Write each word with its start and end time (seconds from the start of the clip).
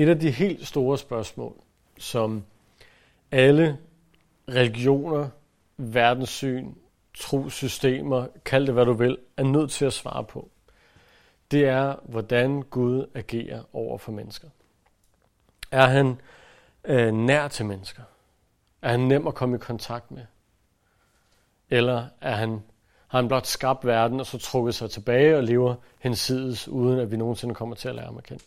Et 0.00 0.08
af 0.08 0.18
de 0.18 0.30
helt 0.30 0.66
store 0.66 0.98
spørgsmål, 0.98 1.56
som 1.98 2.44
alle 3.30 3.78
religioner, 4.48 5.28
verdenssyn, 5.76 6.74
trosystemer, 7.14 8.26
kald 8.44 8.66
det 8.66 8.74
hvad 8.74 8.84
du 8.86 8.92
vil, 8.92 9.18
er 9.36 9.42
nødt 9.42 9.70
til 9.70 9.84
at 9.84 9.92
svare 9.92 10.24
på, 10.24 10.48
det 11.50 11.64
er, 11.64 11.96
hvordan 12.04 12.62
Gud 12.62 13.06
agerer 13.14 13.62
over 13.72 13.98
for 13.98 14.12
mennesker. 14.12 14.48
Er 15.70 15.86
han 15.86 16.20
øh, 16.84 17.14
nær 17.14 17.48
til 17.48 17.66
mennesker? 17.66 18.02
Er 18.82 18.90
han 18.90 19.00
nem 19.00 19.26
at 19.26 19.34
komme 19.34 19.56
i 19.56 19.58
kontakt 19.58 20.10
med? 20.10 20.22
Eller 21.70 22.06
er 22.20 22.34
han, 22.34 22.62
har 23.08 23.18
han 23.18 23.28
blot 23.28 23.46
skabt 23.46 23.86
verden 23.86 24.20
og 24.20 24.26
så 24.26 24.38
trukket 24.38 24.74
sig 24.74 24.90
tilbage 24.90 25.36
og 25.36 25.44
lever 25.44 25.74
hensides, 25.98 26.68
uden 26.68 26.98
at 26.98 27.10
vi 27.10 27.16
nogensinde 27.16 27.54
kommer 27.54 27.76
til 27.76 27.88
at 27.88 27.94
lære 27.94 28.06
ham 28.06 28.18
at 28.18 28.24
kende? 28.24 28.44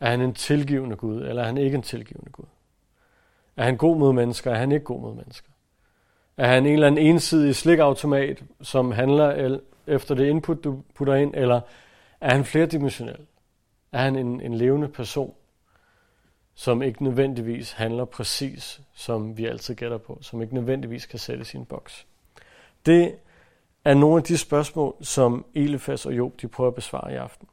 Er 0.00 0.10
han 0.10 0.20
en 0.20 0.34
tilgivende 0.34 0.96
Gud, 0.96 1.22
eller 1.22 1.42
er 1.42 1.46
han 1.46 1.58
ikke 1.58 1.74
en 1.74 1.82
tilgivende 1.82 2.30
Gud? 2.30 2.46
Er 3.56 3.64
han 3.64 3.76
god 3.76 3.98
mod 3.98 4.12
mennesker, 4.12 4.50
er 4.50 4.58
han 4.58 4.72
ikke 4.72 4.84
god 4.84 5.00
mod 5.00 5.14
mennesker? 5.14 5.48
Er 6.36 6.46
han 6.46 6.66
en 6.66 6.72
eller 6.72 6.86
anden 6.86 7.06
ensidig 7.06 7.56
slikautomat, 7.56 8.42
som 8.62 8.92
handler 8.92 9.58
efter 9.86 10.14
det 10.14 10.26
input, 10.26 10.64
du 10.64 10.82
putter 10.94 11.14
ind, 11.14 11.34
eller 11.34 11.60
er 12.20 12.34
han 12.34 12.44
flerdimensionel? 12.44 13.26
Er 13.92 13.98
han 13.98 14.16
en, 14.16 14.40
en 14.40 14.54
levende 14.54 14.88
person, 14.88 15.34
som 16.54 16.82
ikke 16.82 17.04
nødvendigvis 17.04 17.72
handler 17.72 18.04
præcis, 18.04 18.80
som 18.94 19.36
vi 19.36 19.46
altid 19.46 19.74
gætter 19.74 19.98
på, 19.98 20.18
som 20.20 20.42
ikke 20.42 20.54
nødvendigvis 20.54 21.06
kan 21.06 21.18
sætte 21.18 21.44
sin 21.44 21.64
boks? 21.64 22.06
Det 22.86 23.14
er 23.84 23.94
nogle 23.94 24.16
af 24.16 24.22
de 24.22 24.38
spørgsmål, 24.38 24.94
som 25.00 25.44
Elefas 25.54 26.06
og 26.06 26.16
Job 26.16 26.40
de 26.40 26.48
prøver 26.48 26.68
at 26.68 26.74
besvare 26.74 27.12
i 27.12 27.16
aften, 27.16 27.48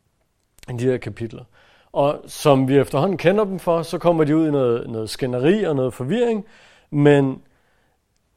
i 0.70 0.74
de 0.74 0.86
her 0.86 0.98
kapitler. 0.98 1.44
Og 1.92 2.24
som 2.28 2.68
vi 2.68 2.78
efterhånden 2.78 3.18
kender 3.18 3.44
dem 3.44 3.60
for, 3.60 3.82
så 3.82 3.98
kommer 3.98 4.24
de 4.24 4.38
ud 4.38 4.48
i 4.48 4.52
noget, 4.52 4.90
noget 4.90 5.10
skænderi 5.10 5.64
og 5.64 5.76
noget 5.76 5.94
forvirring, 5.94 6.46
men 6.90 7.42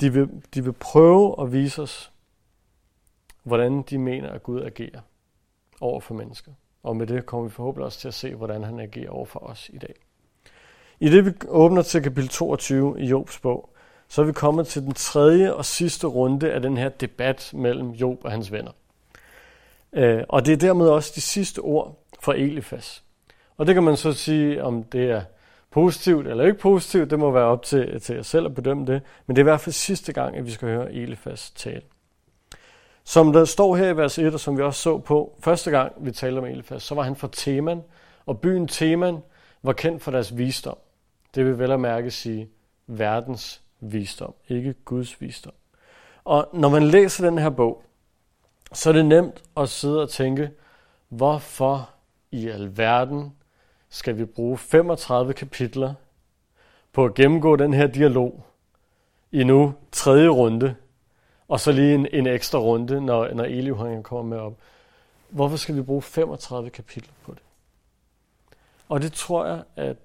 de 0.01 0.13
vil, 0.13 0.29
de 0.55 0.65
vil 0.65 0.73
prøve 0.73 1.43
at 1.43 1.53
vise 1.53 1.83
os, 1.83 2.13
hvordan 3.43 3.83
de 3.83 3.99
mener, 3.99 4.31
at 4.31 4.43
Gud 4.43 4.63
agerer 4.63 5.01
over 5.81 6.01
for 6.01 6.15
mennesker. 6.15 6.53
Og 6.83 6.97
med 6.97 7.07
det 7.07 7.27
kommer 7.27 7.49
vi 7.49 7.55
forhåbentlig 7.55 7.85
også 7.85 8.01
til 8.01 8.09
at 8.09 8.15
se, 8.15 8.35
hvordan 8.35 8.65
han 8.65 8.81
agerer 8.81 9.11
over 9.11 9.27
for 9.27 9.41
os 9.41 9.71
i 9.73 9.79
dag. 9.79 9.95
I 11.01 11.09
det 11.09 11.27
vi 11.27 11.33
åbner 11.49 11.83
til 11.83 12.03
kapitel 12.03 12.29
22 12.29 13.01
i 13.01 13.07
Jobs 13.07 13.39
bog, 13.39 13.71
så 14.09 14.23
er 14.23 14.27
vi 14.27 14.33
kommet 14.33 14.67
til 14.67 14.83
den 14.83 14.95
tredje 14.95 15.55
og 15.55 15.65
sidste 15.65 16.07
runde 16.07 16.53
af 16.53 16.63
den 16.63 16.77
her 16.77 16.89
debat 16.89 17.51
mellem 17.55 17.91
Job 17.91 18.25
og 18.25 18.31
hans 18.31 18.53
venner. 18.53 18.73
Øh, 19.93 20.25
og 20.29 20.47
det 20.47 20.53
er 20.53 20.57
dermed 20.57 20.89
også 20.89 21.13
de 21.15 21.21
sidste 21.21 21.59
ord 21.59 22.05
fra 22.21 22.35
Elifas. 22.35 23.05
Og 23.61 23.67
det 23.67 23.75
kan 23.75 23.85
man 23.85 23.97
så 23.97 24.13
sige, 24.13 24.65
om 24.65 24.83
det 24.83 25.11
er 25.11 25.23
positivt 25.71 26.27
eller 26.27 26.45
ikke 26.45 26.59
positivt, 26.59 27.11
det 27.11 27.19
må 27.19 27.31
være 27.31 27.45
op 27.45 27.63
til, 27.63 28.01
til 28.01 28.15
jer 28.15 28.23
selv 28.23 28.47
at 28.47 28.55
bedømme 28.55 28.87
det. 28.87 29.03
Men 29.27 29.37
det 29.37 29.41
er 29.41 29.45
i 29.45 29.51
hvert 29.51 29.61
fald 29.61 29.73
sidste 29.73 30.13
gang, 30.13 30.37
at 30.37 30.47
vi 30.47 30.51
skal 30.51 30.69
høre 30.69 30.93
Elifas 30.93 31.51
tale. 31.51 31.83
Som 33.05 33.33
der 33.33 33.45
står 33.45 33.77
her 33.77 33.89
i 33.89 33.97
vers 33.97 34.19
1, 34.19 34.35
og 34.35 34.41
som 34.41 34.59
vi 34.59 34.63
også 34.63 34.83
så 34.83 34.99
på 34.99 35.39
første 35.41 35.71
gang, 35.71 35.93
vi 36.01 36.13
talte 36.13 36.39
om 36.39 36.45
Elifas, 36.45 36.83
så 36.83 36.95
var 36.95 37.03
han 37.03 37.17
fra 37.17 37.29
Teman, 37.33 37.83
og 38.27 38.41
byen 38.41 38.69
Teman 38.69 39.19
var 39.63 39.73
kendt 39.73 40.03
for 40.03 40.11
deres 40.11 40.37
visdom. 40.37 40.79
Det 41.35 41.47
vil 41.47 41.59
vel 41.59 41.73
at 41.73 41.81
mærke 41.81 42.11
sige 42.11 42.49
verdens 42.87 43.63
visdom, 43.81 44.35
ikke 44.49 44.75
Guds 44.85 45.21
visdom. 45.21 45.55
Og 46.25 46.49
når 46.53 46.69
man 46.69 46.83
læser 46.83 47.31
den 47.31 47.39
her 47.39 47.51
bog, 47.51 47.83
så 48.73 48.89
er 48.89 48.93
det 48.93 49.07
nemt 49.07 49.43
at 49.57 49.69
sidde 49.69 50.03
og 50.03 50.09
tænke, 50.09 50.51
hvorfor 51.09 51.91
i 52.31 52.49
alverden 52.49 53.33
skal 53.91 54.19
vi 54.19 54.25
bruge 54.25 54.59
35 54.59 55.33
kapitler 55.35 55.95
på 56.93 57.05
at 57.05 57.15
gennemgå 57.15 57.57
den 57.57 57.75
her 57.75 57.87
dialog 57.87 58.45
i 59.33 59.45
nu 59.45 59.75
tredje 59.93 60.29
runde, 60.29 60.75
og 61.49 61.61
så 61.61 61.73
lige 61.73 61.95
en, 61.95 62.07
en 62.13 62.27
ekstra 62.27 62.59
runde, 62.59 63.01
når, 63.01 63.35
når 63.35 63.45
Eliu 63.45 64.03
kommer 64.03 64.23
med 64.23 64.39
op. 64.39 64.59
Hvorfor 65.29 65.57
skal 65.57 65.77
vi 65.77 65.83
bruge 65.83 66.03
35 66.03 66.71
kapitler 66.71 67.13
på 67.25 67.33
det? 67.33 67.43
Og 68.89 69.03
det 69.03 69.13
tror 69.13 69.47
jeg, 69.47 69.63
at 69.77 69.97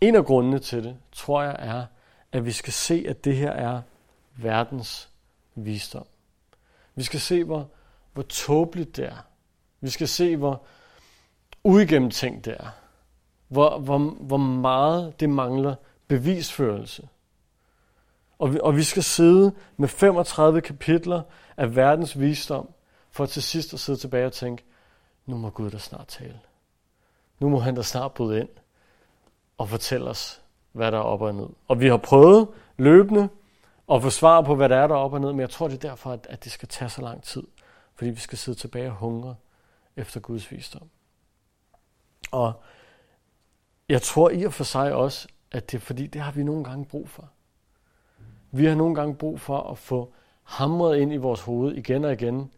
en 0.00 0.14
af 0.14 0.24
grundene 0.24 0.58
til 0.58 0.84
det, 0.84 0.96
tror 1.12 1.42
jeg 1.42 1.56
er, 1.58 1.86
at 2.32 2.44
vi 2.44 2.52
skal 2.52 2.72
se, 2.72 3.06
at 3.08 3.24
det 3.24 3.36
her 3.36 3.50
er 3.50 3.82
verdens 4.36 5.08
visdom. 5.54 6.06
Vi 6.94 7.02
skal 7.02 7.20
se, 7.20 7.44
hvor, 7.44 7.68
hvor 8.12 8.22
tåbeligt 8.22 8.96
det 8.96 9.04
er. 9.04 9.26
Vi 9.80 9.90
skal 9.90 10.08
se, 10.08 10.36
hvor 10.36 10.62
uigennemtænkt 11.64 12.44
det 12.44 12.56
er 12.60 12.70
hvor, 13.48 13.78
hvor, 13.78 13.98
hvor 13.98 14.36
meget 14.36 15.20
det 15.20 15.30
mangler 15.30 15.74
bevisførelse. 16.08 17.08
Og 18.38 18.54
vi, 18.54 18.58
og 18.62 18.76
vi 18.76 18.82
skal 18.82 19.02
sidde 19.02 19.52
med 19.76 19.88
35 19.88 20.60
kapitler 20.60 21.22
af 21.56 21.76
verdens 21.76 22.20
visdom, 22.20 22.68
for 23.10 23.26
til 23.26 23.42
sidst 23.42 23.74
at 23.74 23.80
sidde 23.80 23.98
tilbage 23.98 24.26
og 24.26 24.32
tænke, 24.32 24.64
nu 25.26 25.36
må 25.36 25.50
Gud 25.50 25.70
da 25.70 25.78
snart 25.78 26.06
tale. 26.08 26.40
Nu 27.40 27.48
må 27.48 27.58
han 27.58 27.74
da 27.74 27.82
snart 27.82 28.12
bryde 28.12 28.40
ind 28.40 28.48
og 29.58 29.68
fortælle 29.68 30.10
os, 30.10 30.42
hvad 30.72 30.92
der 30.92 30.98
er 30.98 31.02
op 31.02 31.22
og 31.22 31.34
ned. 31.34 31.48
Og 31.68 31.80
vi 31.80 31.88
har 31.88 31.96
prøvet 31.96 32.48
løbende 32.76 33.28
at 33.92 34.02
få 34.02 34.10
svar 34.10 34.42
på, 34.42 34.54
hvad 34.54 34.68
der 34.68 34.76
er 34.76 34.86
der 34.86 34.94
op 34.94 35.12
og 35.12 35.20
ned, 35.20 35.32
men 35.32 35.40
jeg 35.40 35.50
tror, 35.50 35.68
det 35.68 35.84
er 35.84 35.88
derfor, 35.88 36.18
at 36.28 36.44
det 36.44 36.52
skal 36.52 36.68
tage 36.68 36.88
så 36.88 37.02
lang 37.02 37.22
tid. 37.22 37.42
Fordi 37.94 38.10
vi 38.10 38.20
skal 38.20 38.38
sidde 38.38 38.58
tilbage 38.58 38.88
og 38.88 38.96
hungre 38.96 39.34
efter 39.96 40.20
Guds 40.20 40.50
visdom. 40.52 40.90
Og 42.30 42.62
jeg 43.88 44.02
tror 44.02 44.30
i 44.30 44.44
og 44.44 44.52
for 44.52 44.64
sig 44.64 44.92
også, 44.92 45.28
at 45.50 45.70
det 45.70 45.76
er 45.76 45.80
fordi, 45.80 46.06
det 46.06 46.20
har 46.20 46.32
vi 46.32 46.42
nogle 46.42 46.64
gange 46.64 46.84
brug 46.84 47.08
for. 47.08 47.30
Vi 48.50 48.64
har 48.64 48.74
nogle 48.74 48.94
gange 48.94 49.14
brug 49.14 49.40
for 49.40 49.60
at 49.70 49.78
få 49.78 50.12
hamret 50.42 50.98
ind 50.98 51.12
i 51.12 51.16
vores 51.16 51.40
hoved 51.40 51.74
igen 51.74 52.04
og 52.04 52.12
igen, 52.12 52.50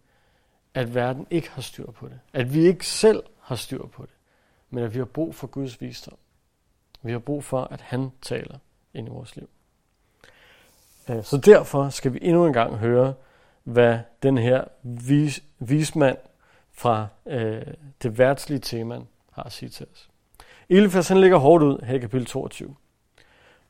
at 0.74 0.94
verden 0.94 1.26
ikke 1.30 1.50
har 1.50 1.62
styr 1.62 1.90
på 1.90 2.08
det. 2.08 2.20
At 2.32 2.54
vi 2.54 2.60
ikke 2.60 2.86
selv 2.86 3.22
har 3.40 3.56
styr 3.56 3.86
på 3.86 4.02
det. 4.02 4.14
Men 4.70 4.84
at 4.84 4.94
vi 4.94 4.98
har 4.98 5.04
brug 5.04 5.34
for 5.34 5.46
Guds 5.46 5.80
visdom. 5.80 6.18
Vi 7.02 7.12
har 7.12 7.18
brug 7.18 7.44
for, 7.44 7.64
at 7.64 7.80
han 7.80 8.10
taler 8.22 8.58
ind 8.94 9.08
i 9.08 9.10
vores 9.10 9.36
liv. 9.36 9.48
Øh, 11.10 11.24
så 11.24 11.36
derfor 11.36 11.88
skal 11.88 12.12
vi 12.12 12.18
endnu 12.22 12.46
en 12.46 12.52
gang 12.52 12.76
høre, 12.76 13.14
hvad 13.64 13.98
den 14.22 14.38
her 14.38 14.64
vis, 14.82 15.42
vismand 15.58 16.18
fra 16.72 17.08
øh, 17.26 17.62
det 18.02 18.18
værtslige 18.18 18.58
tema 18.58 19.00
har 19.32 19.42
at 19.42 19.52
sige 19.52 19.68
til 19.68 19.86
os. 19.92 20.07
Elifas 20.70 21.08
han 21.08 21.20
ligger 21.20 21.38
hårdt 21.38 21.64
ud 21.64 21.78
her 21.84 21.94
i 21.94 21.98
kapitel 21.98 22.26
22. 22.26 22.74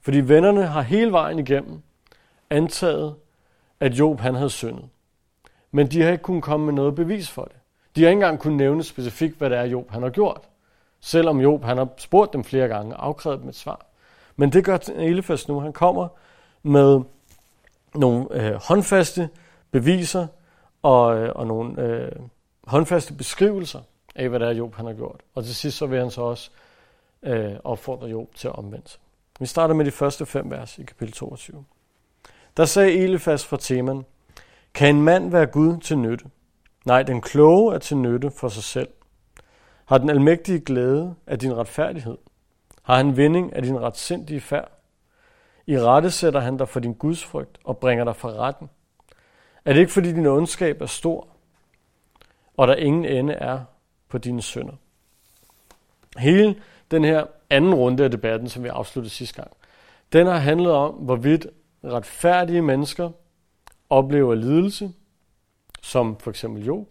Fordi 0.01 0.19
vennerne 0.19 0.67
har 0.67 0.83
hele 0.83 1.13
vejen 1.13 1.39
igennem 1.39 1.83
antaget, 2.51 3.15
at 3.81 3.93
Job 3.93 4.21
han 4.21 4.35
havde 4.35 4.51
syndet. 4.51 4.85
Men 5.71 5.87
de 5.87 6.03
har 6.03 6.11
ikke 6.11 6.23
kunnet 6.23 6.43
komme 6.43 6.67
med 6.67 6.75
noget 6.75 6.95
bevis 6.95 7.31
for 7.31 7.45
det. 7.45 7.57
De 7.97 8.03
har 8.03 8.09
ikke 8.09 8.17
engang 8.17 8.39
kunnet 8.39 8.57
nævne 8.57 8.85
specifikt, 8.85 9.39
hvad 9.39 9.51
det 9.51 9.59
er, 9.59 9.65
Job 9.65 9.91
han 9.91 10.03
har 10.03 10.11
gjort. 10.11 10.41
Selvom 11.01 11.41
Job 11.41 11.65
han 11.65 11.79
har 11.79 11.89
spurgt 11.97 12.33
dem 12.33 12.45
flere 12.45 12.69
gange 12.69 12.97
og 12.97 13.07
afkrævet 13.07 13.41
dem 13.41 13.49
et 13.49 13.57
svar. 13.57 13.87
Men 14.37 14.53
det 14.53 14.65
gør 14.65 14.79
Elifas 14.97 15.49
nu. 15.49 15.61
Han 15.61 15.73
kommer 15.73 16.09
med 16.63 17.01
nogle 17.95 18.27
øh, 18.31 18.55
håndfaste 18.55 19.29
beviser 19.71 20.27
og, 20.83 21.19
øh, 21.19 21.33
og 21.35 21.47
nogle 21.47 21.83
øh, 21.83 22.13
håndfaste 22.65 23.15
beskrivelser 23.15 23.81
af, 24.15 24.29
hvad 24.29 24.41
det 24.41 24.49
er, 24.49 24.53
Job 24.53 24.75
han 24.75 24.87
har 24.87 24.93
gjort. 24.93 25.21
Og 25.35 25.45
til 25.45 25.55
sidst 25.55 25.77
så 25.77 25.87
vil 25.87 25.99
han 25.99 26.11
så 26.11 26.21
også 26.21 26.51
øh, 27.23 27.53
opfordrer 27.65 28.09
Job 28.09 28.35
til 28.35 28.49
at 28.49 28.55
omvende 28.55 28.89
sig. 28.89 29.01
Vi 29.41 29.47
starter 29.47 29.75
med 29.75 29.85
de 29.85 29.91
første 29.91 30.27
fem 30.27 30.51
vers 30.51 30.79
i 30.79 30.83
kapitel 30.83 31.15
22. 31.15 31.65
Der 32.57 32.65
sagde 32.65 32.93
Elifas 32.93 33.47
fra 33.47 33.57
Teman, 33.57 34.05
kan 34.75 34.97
en 34.97 35.03
mand 35.03 35.31
være 35.31 35.47
Gud 35.47 35.79
til 35.81 35.99
nytte? 35.99 36.25
Nej, 36.85 37.03
den 37.03 37.21
kloge 37.21 37.75
er 37.75 37.79
til 37.79 37.97
nytte 37.97 38.31
for 38.31 38.49
sig 38.49 38.63
selv. 38.63 38.89
Har 39.85 39.99
den 39.99 40.11
almægtige 40.11 40.61
glæde 40.61 41.15
af 41.27 41.39
din 41.39 41.57
retfærdighed? 41.57 42.19
Har 42.83 42.97
han 42.97 43.17
vinding 43.17 43.57
af 43.57 43.63
din 43.63 43.81
retsindige 43.81 44.41
færd? 44.41 44.71
I 45.67 45.79
rette 45.79 46.11
sætter 46.11 46.41
han 46.41 46.57
dig 46.57 46.69
for 46.69 46.81
din 46.81 46.93
gudsfrygt 46.95 47.59
og 47.65 47.79
bringer 47.79 48.05
dig 48.05 48.17
for 48.17 48.33
retten. 48.33 48.71
Er 49.65 49.73
det 49.73 49.81
ikke 49.81 49.93
fordi 49.93 50.13
din 50.13 50.27
ondskab 50.27 50.81
er 50.81 50.87
stor, 50.87 51.29
og 52.57 52.69
der 52.69 52.75
ingen 52.75 53.05
ende 53.05 53.33
er 53.33 53.61
på 54.09 54.19
dine 54.19 54.43
sønder? 54.43 54.75
Hele 56.19 56.63
den 56.91 57.05
her 57.05 57.25
anden 57.51 57.75
runde 57.75 58.05
af 58.05 58.11
debatten, 58.11 58.49
som 58.49 58.65
vi 58.65 58.69
afsluttede 58.69 59.15
sidste 59.15 59.43
gang, 59.43 59.51
den 60.13 60.27
har 60.27 60.39
handlet 60.39 60.73
om, 60.73 60.95
hvorvidt 60.95 61.47
retfærdige 61.85 62.63
mennesker 62.63 63.11
oplever 63.91 64.35
lidelse, 64.35 64.93
som 65.83 66.17
for 66.17 66.31
eksempel 66.31 66.65
Job, 66.65 66.87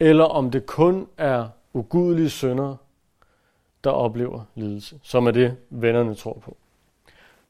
eller 0.00 0.24
om 0.24 0.50
det 0.50 0.66
kun 0.66 1.06
er 1.18 1.48
ugudelige 1.74 2.30
sønder, 2.30 2.76
der 3.84 3.90
oplever 3.90 4.44
lidelse, 4.54 4.98
som 5.02 5.26
er 5.26 5.30
det, 5.30 5.56
vennerne 5.70 6.14
tror 6.14 6.38
på. 6.44 6.56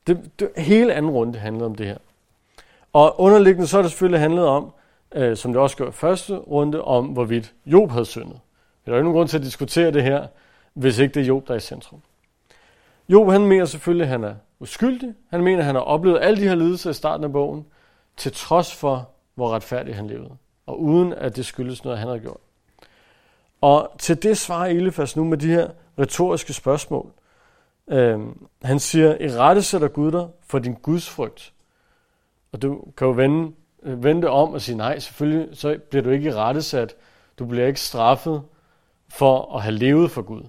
Det, 0.06 0.30
det, 0.40 0.50
hele 0.56 0.94
anden 0.94 1.10
runde 1.10 1.38
handlede 1.38 1.66
om 1.66 1.74
det 1.74 1.86
her. 1.86 1.98
Og 2.92 3.20
underliggende 3.20 3.66
så 3.66 3.78
er 3.78 3.82
det 3.82 3.90
selvfølgelig 3.90 4.20
handlet 4.20 4.46
om, 4.46 4.72
øh, 5.14 5.36
som 5.36 5.52
det 5.52 5.62
også 5.62 5.76
gør 5.76 5.88
i 5.88 5.92
første 5.92 6.36
runde, 6.36 6.82
om 6.82 7.06
hvorvidt 7.06 7.54
Job 7.66 7.90
havde 7.90 8.04
syndet. 8.04 8.40
Der 8.86 8.92
er 8.92 8.96
jo 8.96 9.00
ingen 9.00 9.14
grund 9.14 9.28
til 9.28 9.38
at 9.38 9.44
diskutere 9.44 9.90
det 9.90 10.02
her, 10.02 10.26
hvis 10.74 10.98
ikke 10.98 11.14
det 11.14 11.20
er 11.20 11.24
Job, 11.24 11.48
der 11.48 11.52
er 11.52 11.58
i 11.58 11.60
centrum. 11.60 12.02
Job, 13.08 13.30
han 13.30 13.46
mener 13.46 13.64
selvfølgelig, 13.64 14.04
at 14.04 14.10
han 14.10 14.24
er 14.24 14.34
uskyldig. 14.60 15.14
Han 15.30 15.42
mener, 15.42 15.58
at 15.58 15.64
han 15.64 15.74
har 15.74 15.82
oplevet 15.82 16.18
alle 16.22 16.42
de 16.42 16.48
her 16.48 16.54
lidelser 16.54 16.90
i 16.90 16.94
starten 16.94 17.24
af 17.24 17.32
bogen, 17.32 17.66
til 18.16 18.32
trods 18.32 18.74
for, 18.74 19.10
hvor 19.34 19.50
retfærdig 19.50 19.96
han 19.96 20.06
levede. 20.06 20.30
Og 20.66 20.80
uden 20.80 21.12
at 21.12 21.36
det 21.36 21.46
skyldes 21.46 21.84
noget, 21.84 21.98
han 21.98 22.08
har 22.08 22.18
gjort. 22.18 22.40
Og 23.60 23.92
til 23.98 24.22
det 24.22 24.38
svarer 24.38 24.66
Elefas 24.66 25.16
nu 25.16 25.24
med 25.24 25.38
de 25.38 25.46
her 25.46 25.68
retoriske 25.98 26.52
spørgsmål. 26.52 27.12
Øhm, 27.88 28.46
han 28.62 28.78
siger, 28.78 29.16
i 29.20 29.28
rette 29.30 29.62
sætter 29.62 29.88
Gud 29.88 30.12
dig 30.12 30.28
for 30.46 30.58
din 30.58 30.74
gudsfrygt. 30.74 31.52
Og 32.52 32.62
du 32.62 32.84
kan 32.96 33.06
jo 33.06 33.12
vende, 33.12 33.52
øh, 33.82 34.04
vende 34.04 34.28
om 34.28 34.52
og 34.52 34.60
sige, 34.60 34.76
nej, 34.76 34.98
selvfølgelig 34.98 35.56
så 35.56 35.78
bliver 35.90 36.02
du 36.02 36.10
ikke 36.10 36.28
i 36.28 36.32
rette 36.32 36.62
sat. 36.62 36.94
Du 37.38 37.46
bliver 37.46 37.66
ikke 37.66 37.80
straffet 37.80 38.42
for 39.08 39.56
at 39.56 39.62
have 39.62 39.74
levet 39.74 40.10
for 40.10 40.22
Gud. 40.22 40.42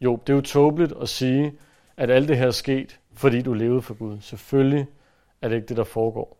Jo, 0.00 0.16
det 0.26 0.32
er 0.32 0.36
jo 0.36 0.40
tåbeligt 0.40 0.92
at 1.00 1.08
sige, 1.08 1.54
at 1.96 2.10
alt 2.10 2.28
det 2.28 2.38
her 2.38 2.46
er 2.46 2.50
sket, 2.50 3.00
fordi 3.12 3.42
du 3.42 3.52
levede 3.52 3.82
for 3.82 3.94
Gud. 3.94 4.20
Selvfølgelig 4.20 4.86
er 5.42 5.48
det 5.48 5.56
ikke 5.56 5.68
det, 5.68 5.76
der 5.76 5.84
foregår. 5.84 6.36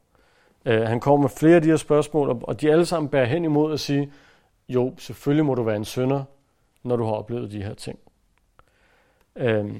Uh, 0.66 0.72
han 0.72 1.00
kommer 1.00 1.20
med 1.20 1.28
flere 1.28 1.56
af 1.56 1.62
de 1.62 1.68
her 1.68 1.76
spørgsmål, 1.76 2.42
og 2.42 2.60
de 2.60 2.72
alle 2.72 2.86
sammen 2.86 3.08
bærer 3.08 3.24
hen 3.24 3.44
imod 3.44 3.72
at 3.72 3.80
sige, 3.80 4.12
jo, 4.68 4.94
selvfølgelig 4.98 5.44
må 5.44 5.54
du 5.54 5.62
være 5.62 5.76
en 5.76 5.84
sønder, 5.84 6.24
når 6.82 6.96
du 6.96 7.04
har 7.04 7.12
oplevet 7.12 7.50
de 7.50 7.62
her 7.62 7.74
ting. 7.74 7.98
Uh, 9.36 9.70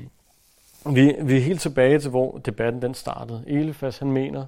vi, 0.95 1.17
vi 1.23 1.37
er 1.37 1.41
helt 1.41 1.61
tilbage 1.61 1.99
til, 1.99 2.11
hvor 2.11 2.39
debatten 2.39 2.83
den 2.83 2.95
startede. 2.95 3.45
Elefas, 3.47 3.99
han 3.99 4.13
mener, 4.13 4.47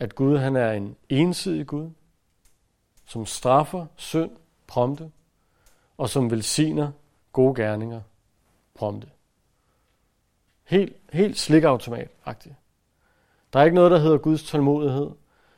at 0.00 0.14
Gud 0.14 0.38
han 0.38 0.56
er 0.56 0.72
en 0.72 0.96
ensidig 1.08 1.66
Gud, 1.66 1.90
som 3.06 3.26
straffer 3.26 3.86
synd 3.96 4.30
prompte, 4.66 5.10
og 5.98 6.08
som 6.08 6.30
velsigner 6.30 6.90
gode 7.32 7.54
gerninger 7.54 8.00
prompte. 8.76 9.08
Helt, 10.64 10.96
helt 11.12 11.36
slikautomat-agtigt. 11.36 12.54
Der 13.52 13.60
er 13.60 13.64
ikke 13.64 13.74
noget, 13.74 13.90
der 13.90 13.98
hedder 13.98 14.18
Guds 14.18 14.42
tålmodighed. 14.42 15.10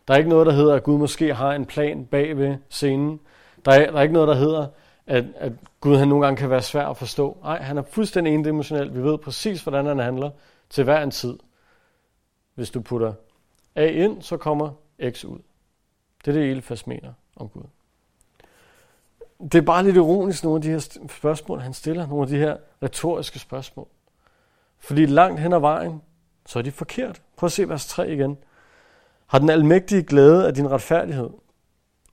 Der 0.08 0.14
er 0.14 0.18
ikke 0.18 0.30
noget, 0.30 0.46
der 0.46 0.52
hedder, 0.52 0.74
at 0.74 0.82
Gud 0.82 0.98
måske 0.98 1.34
har 1.34 1.52
en 1.52 1.66
plan 1.66 2.06
bag 2.06 2.36
ved 2.36 2.56
scenen. 2.68 3.20
Der 3.64 3.72
er, 3.72 3.90
der 3.90 3.98
er 3.98 4.02
ikke 4.02 4.14
noget, 4.14 4.28
der 4.28 4.34
hedder, 4.34 4.66
at, 5.06 5.24
at 5.36 5.52
Gud 5.80 5.96
han 5.96 6.08
nogle 6.08 6.24
gange 6.24 6.36
kan 6.36 6.50
være 6.50 6.62
svær 6.62 6.86
at 6.86 6.96
forstå. 6.96 7.38
Nej, 7.42 7.62
han 7.62 7.78
er 7.78 7.82
fuldstændig 7.82 8.34
endimensionel. 8.34 8.94
Vi 8.94 9.02
ved 9.02 9.18
præcis, 9.18 9.62
hvordan 9.62 9.86
han 9.86 9.98
handler 9.98 10.30
til 10.70 10.84
hver 10.84 11.02
en 11.02 11.10
tid. 11.10 11.38
Hvis 12.54 12.70
du 12.70 12.80
putter 12.80 13.12
A 13.74 13.86
ind, 13.86 14.22
så 14.22 14.36
kommer 14.36 14.70
X 15.10 15.24
ud. 15.24 15.38
Det 16.24 16.28
er 16.28 16.40
det, 16.40 16.50
Elefas 16.50 16.86
mener 16.86 17.12
om 17.36 17.48
Gud. 17.48 17.62
Det 19.42 19.54
er 19.54 19.62
bare 19.62 19.84
lidt 19.84 19.96
ironisk, 19.96 20.44
nogle 20.44 20.56
af 20.56 20.62
de 20.62 20.70
her 20.70 21.06
spørgsmål, 21.08 21.60
han 21.60 21.72
stiller, 21.72 22.06
nogle 22.06 22.22
af 22.22 22.28
de 22.28 22.38
her 22.38 22.56
retoriske 22.82 23.38
spørgsmål. 23.38 23.88
Fordi 24.78 25.06
langt 25.06 25.40
hen 25.40 25.52
ad 25.52 25.60
vejen, 25.60 26.02
så 26.46 26.58
er 26.58 26.62
de 26.62 26.72
forkert. 26.72 27.22
Prøv 27.36 27.46
at 27.46 27.52
se 27.52 27.68
vers 27.68 27.86
3 27.86 28.12
igen. 28.12 28.38
Har 29.26 29.38
den 29.38 29.50
almægtige 29.50 30.02
glæde 30.02 30.46
af 30.46 30.54
din 30.54 30.70
retfærdighed? 30.70 31.30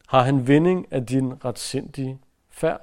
Har 0.08 0.22
han 0.22 0.48
vinding 0.48 0.88
af 0.92 1.06
din 1.06 1.46
retsindige 1.46 2.20
færd? 2.50 2.82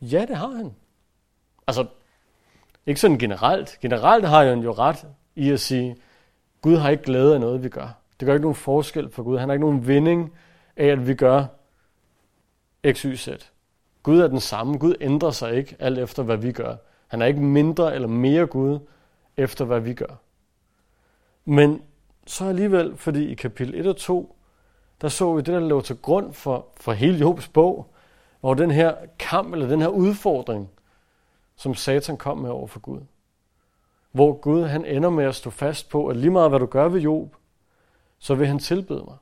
Ja, 0.00 0.24
det 0.28 0.36
har 0.36 0.50
han. 0.50 0.74
Altså, 1.66 1.86
ikke 2.86 3.00
sådan 3.00 3.18
generelt. 3.18 3.78
Generelt 3.80 4.28
har 4.28 4.44
han 4.44 4.60
jo 4.60 4.72
ret 4.72 5.06
i 5.34 5.50
at 5.50 5.60
sige, 5.60 5.96
Gud 6.62 6.76
har 6.76 6.90
ikke 6.90 7.02
glæde 7.02 7.34
af 7.34 7.40
noget, 7.40 7.64
vi 7.64 7.68
gør. 7.68 7.88
Det 8.20 8.26
gør 8.26 8.32
ikke 8.32 8.42
nogen 8.42 8.54
forskel 8.54 9.10
for 9.10 9.22
Gud. 9.22 9.38
Han 9.38 9.48
har 9.48 9.54
ikke 9.54 9.66
nogen 9.66 9.86
vinding 9.86 10.32
af, 10.76 10.86
at 10.86 11.08
vi 11.08 11.14
gør 11.14 11.44
x, 12.84 13.00
y, 13.00 13.16
z. 13.16 13.28
Gud 14.02 14.20
er 14.20 14.26
den 14.28 14.40
samme. 14.40 14.78
Gud 14.78 14.94
ændrer 15.00 15.30
sig 15.30 15.56
ikke 15.56 15.76
alt 15.78 15.98
efter, 15.98 16.22
hvad 16.22 16.36
vi 16.36 16.52
gør. 16.52 16.76
Han 17.06 17.22
er 17.22 17.26
ikke 17.26 17.40
mindre 17.40 17.94
eller 17.94 18.08
mere 18.08 18.46
Gud 18.46 18.78
efter, 19.36 19.64
hvad 19.64 19.80
vi 19.80 19.94
gør. 19.94 20.16
Men 21.44 21.82
så 22.26 22.44
alligevel, 22.44 22.96
fordi 22.96 23.26
i 23.26 23.34
kapitel 23.34 23.74
1 23.74 23.86
og 23.86 23.96
2, 23.96 24.36
der 25.00 25.08
så 25.08 25.34
vi 25.34 25.38
det, 25.38 25.46
der 25.46 25.60
lå 25.60 25.80
til 25.80 25.96
grund 25.96 26.32
for, 26.32 26.66
for 26.76 26.92
hele 26.92 27.18
Jobs 27.18 27.48
bog, 27.48 27.94
hvor 28.40 28.54
den 28.54 28.70
her 28.70 28.94
kamp 29.18 29.52
eller 29.52 29.68
den 29.68 29.80
her 29.80 29.88
udfordring, 29.88 30.70
som 31.56 31.74
Satan 31.74 32.16
kom 32.16 32.38
med 32.38 32.50
over 32.50 32.66
for 32.66 32.80
Gud. 32.80 33.00
Hvor 34.12 34.32
Gud 34.32 34.62
han 34.62 34.84
ender 34.84 35.10
med 35.10 35.24
at 35.24 35.34
stå 35.34 35.50
fast 35.50 35.88
på, 35.88 36.06
at 36.06 36.16
lige 36.16 36.30
meget 36.30 36.50
hvad 36.50 36.60
du 36.60 36.66
gør 36.66 36.88
ved 36.88 37.00
Job, 37.00 37.36
så 38.18 38.34
vil 38.34 38.46
han 38.46 38.58
tilbede 38.58 39.04
mig. 39.04 39.16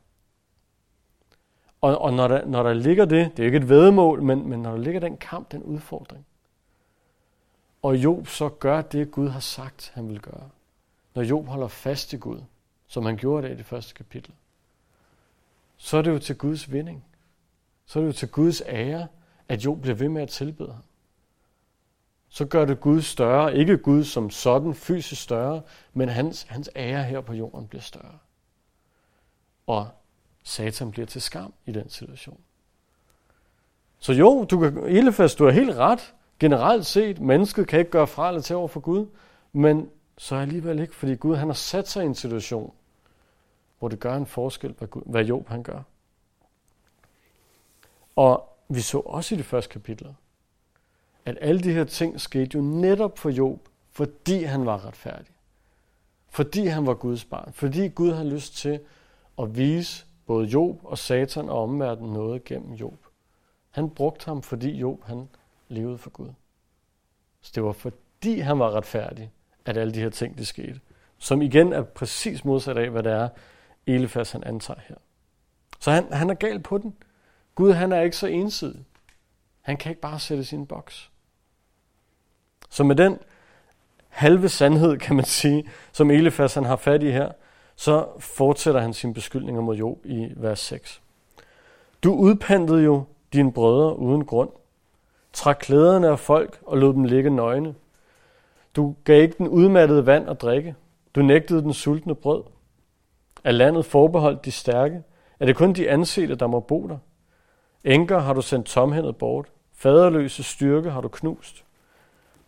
Og, 1.84 1.98
og 1.98 2.12
når, 2.12 2.28
der, 2.28 2.46
når 2.46 2.62
der 2.62 2.72
ligger 2.72 3.04
det, 3.04 3.30
det 3.30 3.38
er 3.38 3.42
jo 3.42 3.46
ikke 3.46 3.58
et 3.58 3.68
vedmål, 3.68 4.22
men, 4.22 4.48
men 4.48 4.62
når 4.62 4.70
der 4.70 4.78
ligger 4.78 5.00
den 5.00 5.16
kamp, 5.16 5.52
den 5.52 5.62
udfordring, 5.62 6.26
og 7.82 7.96
Job 7.96 8.28
så 8.28 8.48
gør 8.48 8.82
det, 8.82 9.10
Gud 9.10 9.28
har 9.28 9.40
sagt, 9.40 9.92
han 9.94 10.08
vil 10.08 10.20
gøre. 10.20 10.48
Når 11.14 11.22
Job 11.22 11.46
holder 11.46 11.68
fast 11.68 12.12
i 12.12 12.16
Gud, 12.16 12.40
som 12.86 13.04
han 13.04 13.16
gjorde 13.16 13.48
det 13.48 13.54
i 13.54 13.56
det 13.56 13.66
første 13.66 13.94
kapitel, 13.94 14.32
så 15.76 15.96
er 15.96 16.02
det 16.02 16.10
jo 16.10 16.18
til 16.18 16.38
Guds 16.38 16.72
vinding. 16.72 17.04
Så 17.86 17.98
er 17.98 18.02
det 18.02 18.08
jo 18.08 18.12
til 18.12 18.28
Guds 18.28 18.62
ære, 18.66 19.06
at 19.48 19.64
Job 19.64 19.80
bliver 19.80 19.94
ved 19.94 20.08
med 20.08 20.22
at 20.22 20.28
tilbede 20.28 20.72
ham. 20.72 20.82
Så 22.28 22.44
gør 22.44 22.64
det 22.64 22.80
Gud 22.80 23.02
større. 23.02 23.56
Ikke 23.56 23.78
Gud 23.78 24.04
som 24.04 24.30
sådan 24.30 24.74
fysisk 24.74 25.22
større, 25.22 25.62
men 25.92 26.08
hans, 26.08 26.42
hans 26.42 26.70
ære 26.76 27.04
her 27.04 27.20
på 27.20 27.32
jorden 27.32 27.68
bliver 27.68 27.82
større. 27.82 28.18
Og 29.66 29.88
Satan 30.44 30.90
bliver 30.90 31.06
til 31.06 31.22
skam 31.22 31.54
i 31.66 31.72
den 31.72 31.88
situation. 31.88 32.40
Så 33.98 34.12
jo, 34.12 34.44
du 34.44 34.60
kan, 34.60 34.78
Elefas, 34.78 35.34
du 35.34 35.46
er 35.46 35.50
helt 35.50 35.76
ret. 35.76 36.14
Generelt 36.40 36.86
set, 36.86 37.20
mennesket 37.20 37.68
kan 37.68 37.78
ikke 37.78 37.90
gøre 37.90 38.06
fra 38.06 38.28
eller 38.28 38.40
til 38.40 38.56
over 38.56 38.68
for 38.68 38.80
Gud, 38.80 39.06
men 39.52 39.90
så 40.18 40.36
alligevel 40.36 40.78
ikke, 40.78 40.94
fordi 40.94 41.14
Gud 41.14 41.36
han 41.36 41.48
har 41.48 41.54
sat 41.54 41.88
sig 41.88 42.02
i 42.02 42.06
en 42.06 42.14
situation, 42.14 42.72
hvor 43.78 43.88
det 43.88 44.00
gør 44.00 44.16
en 44.16 44.26
forskel, 44.26 44.74
hvad, 44.78 44.88
Gud, 44.88 45.02
hvad 45.06 45.24
Job 45.24 45.48
han 45.48 45.62
gør. 45.62 45.82
Og 48.16 48.58
vi 48.68 48.80
så 48.80 48.98
også 48.98 49.34
i 49.34 49.38
det 49.38 49.46
første 49.46 49.72
kapitel, 49.72 50.14
at 51.24 51.38
alle 51.40 51.60
de 51.60 51.72
her 51.72 51.84
ting 51.84 52.20
skete 52.20 52.50
jo 52.54 52.62
netop 52.62 53.18
for 53.18 53.30
Job, 53.30 53.68
fordi 53.92 54.42
han 54.42 54.66
var 54.66 54.86
retfærdig. 54.86 55.34
Fordi 56.28 56.66
han 56.66 56.86
var 56.86 56.94
Guds 56.94 57.24
barn. 57.24 57.52
Fordi 57.52 57.88
Gud 57.88 58.12
har 58.12 58.24
lyst 58.24 58.56
til 58.56 58.80
at 59.38 59.56
vise 59.56 60.06
både 60.26 60.46
Job 60.46 60.80
og 60.82 60.98
Satan 60.98 61.48
og 61.48 61.62
omverdenen 61.62 62.12
noget 62.12 62.44
gennem 62.44 62.72
Job. 62.72 63.06
Han 63.70 63.90
brugte 63.90 64.26
ham, 64.26 64.42
fordi 64.42 64.70
Job 64.70 65.04
han 65.04 65.28
levede 65.68 65.98
for 65.98 66.10
Gud. 66.10 66.28
Så 67.40 67.52
det 67.54 67.64
var 67.64 67.72
fordi 67.72 68.38
han 68.38 68.58
var 68.58 68.70
retfærdig, 68.70 69.30
at 69.64 69.76
alle 69.76 69.94
de 69.94 70.00
her 70.00 70.10
ting 70.10 70.38
det 70.38 70.46
skete. 70.46 70.80
Som 71.18 71.42
igen 71.42 71.72
er 71.72 71.82
præcis 71.82 72.44
modsat 72.44 72.78
af, 72.78 72.90
hvad 72.90 73.02
det 73.02 73.12
er, 73.12 73.28
Elefas 73.86 74.32
han 74.32 74.44
antager 74.44 74.80
her. 74.88 74.96
Så 75.80 75.90
han, 75.90 76.12
han 76.12 76.30
er 76.30 76.34
gal 76.34 76.60
på 76.60 76.78
den. 76.78 76.94
Gud 77.54 77.72
han 77.72 77.92
er 77.92 78.00
ikke 78.00 78.16
så 78.16 78.26
ensidig. 78.26 78.84
Han 79.60 79.76
kan 79.76 79.90
ikke 79.90 80.00
bare 80.00 80.18
sætte 80.18 80.44
sin 80.44 80.66
boks. 80.66 81.10
Så 82.70 82.84
med 82.84 82.96
den 82.96 83.18
halve 84.08 84.48
sandhed, 84.48 84.98
kan 84.98 85.16
man 85.16 85.24
sige, 85.24 85.70
som 85.92 86.10
Elefas 86.10 86.54
han 86.54 86.64
har 86.64 86.76
fat 86.76 87.02
i 87.02 87.10
her, 87.10 87.32
så 87.76 88.06
fortsætter 88.18 88.80
han 88.80 88.92
sine 88.92 89.14
beskyldninger 89.14 89.62
mod 89.62 89.76
Job 89.76 90.06
i 90.06 90.32
vers 90.36 90.60
6. 90.60 91.02
Du 92.02 92.14
udpantede 92.14 92.82
jo 92.82 93.04
dine 93.32 93.52
brødre 93.52 93.98
uden 93.98 94.24
grund. 94.24 94.50
Træk 95.32 95.56
klæderne 95.56 96.08
af 96.08 96.18
folk 96.18 96.58
og 96.62 96.78
lod 96.78 96.94
dem 96.94 97.04
ligge 97.04 97.30
nøgne. 97.30 97.74
Du 98.76 98.94
gav 99.04 99.22
ikke 99.22 99.38
den 99.38 99.48
udmattede 99.48 100.06
vand 100.06 100.28
at 100.28 100.42
drikke. 100.42 100.74
Du 101.14 101.22
nægtede 101.22 101.62
den 101.62 101.72
sultne 101.72 102.14
brød. 102.14 102.42
Er 103.44 103.52
landet 103.52 103.86
forbeholdt 103.86 104.44
de 104.44 104.50
stærke? 104.50 105.02
Er 105.40 105.46
det 105.46 105.56
kun 105.56 105.72
de 105.72 105.90
ansete, 105.90 106.34
der 106.34 106.46
må 106.46 106.60
bo 106.60 106.88
der? 106.88 106.98
Enker 107.84 108.18
har 108.18 108.32
du 108.32 108.42
sendt 108.42 108.66
tomhændet 108.66 109.16
bort. 109.16 109.46
Faderløse 109.72 110.42
styrke 110.42 110.90
har 110.90 111.00
du 111.00 111.08
knust. 111.08 111.64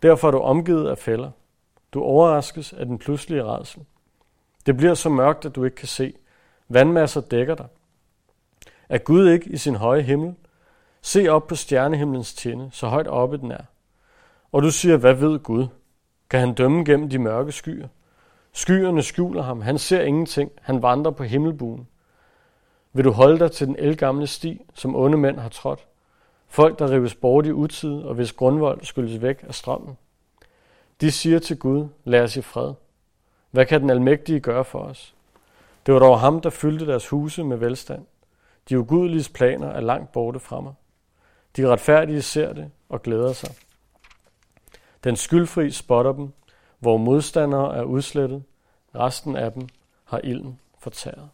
Derfor 0.01 0.27
er 0.27 0.31
du 0.31 0.39
omgivet 0.39 0.89
af 0.89 0.97
fælder. 0.97 1.31
Du 1.93 2.03
overraskes 2.03 2.73
af 2.73 2.85
den 2.85 2.97
pludselige 2.97 3.43
redsel. 3.43 3.85
Det 4.67 4.77
bliver 4.77 4.93
så 4.93 5.09
mørkt, 5.09 5.45
at 5.45 5.55
du 5.55 5.63
ikke 5.63 5.75
kan 5.75 5.87
se. 5.87 6.13
Vandmasser 6.69 7.21
dækker 7.21 7.55
dig. 7.55 7.67
Er 8.89 8.97
Gud 8.97 9.29
ikke 9.29 9.49
i 9.49 9.57
sin 9.57 9.75
høje 9.75 10.01
himmel? 10.01 10.35
Se 11.01 11.29
op 11.29 11.47
på 11.47 11.55
stjernehimlens 11.55 12.33
tinde, 12.33 12.69
så 12.71 12.87
højt 12.87 13.07
oppe 13.07 13.37
den 13.37 13.51
er. 13.51 13.63
Og 14.51 14.63
du 14.63 14.71
siger, 14.71 14.97
hvad 14.97 15.13
ved 15.13 15.39
Gud? 15.39 15.67
Kan 16.29 16.39
han 16.39 16.53
dømme 16.53 16.85
gennem 16.85 17.09
de 17.09 17.19
mørke 17.19 17.51
skyer? 17.51 17.87
Skyerne 18.53 19.03
skjuler 19.03 19.41
ham, 19.41 19.61
han 19.61 19.77
ser 19.77 20.01
ingenting, 20.01 20.51
han 20.61 20.81
vandrer 20.81 21.11
på 21.11 21.23
himmelbuen. 21.23 21.87
Vil 22.93 23.05
du 23.05 23.11
holde 23.11 23.39
dig 23.39 23.51
til 23.51 23.67
den 23.67 23.75
elgamle 23.79 24.27
sti, 24.27 24.61
som 24.73 24.95
onde 24.95 25.17
mænd 25.17 25.39
har 25.39 25.49
trådt? 25.49 25.87
Folk, 26.47 26.79
der 26.79 26.91
rives 26.91 27.15
bort 27.15 27.45
i 27.45 27.51
utid, 27.51 27.93
og 27.93 28.15
hvis 28.15 28.33
grundvold 28.33 28.83
skyldes 28.83 29.21
væk 29.21 29.45
af 29.47 29.55
strømmen. 29.55 29.97
De 31.01 31.11
siger 31.11 31.39
til 31.39 31.59
Gud, 31.59 31.87
lad 32.03 32.21
os 32.21 32.37
i 32.37 32.41
fred. 32.41 32.73
Hvad 33.51 33.65
kan 33.65 33.81
den 33.81 33.89
almægtige 33.89 34.39
gøre 34.39 34.65
for 34.65 34.79
os? 34.79 35.15
Det 35.85 35.93
var 35.93 35.99
dog 35.99 36.19
ham, 36.19 36.41
der 36.41 36.49
fyldte 36.49 36.87
deres 36.87 37.07
huse 37.07 37.43
med 37.43 37.57
velstand. 37.57 38.05
De 38.69 38.79
ugudeliges 38.79 39.29
planer 39.29 39.67
er 39.67 39.81
langt 39.81 40.11
borte 40.11 40.39
fra 40.39 40.61
mig. 40.61 40.73
De 41.57 41.67
retfærdige 41.67 42.21
ser 42.21 42.53
det 42.53 42.71
og 42.89 43.01
glæder 43.01 43.33
sig. 43.33 43.49
Den 45.03 45.15
skyldfri 45.15 45.71
spotter 45.71 46.11
dem, 46.11 46.29
hvor 46.79 46.97
modstandere 46.97 47.75
er 47.75 47.83
udslettet. 47.83 48.43
Resten 48.95 49.35
af 49.35 49.51
dem 49.51 49.67
har 50.05 50.21
ilden 50.23 50.59
fortæret. 50.79 51.29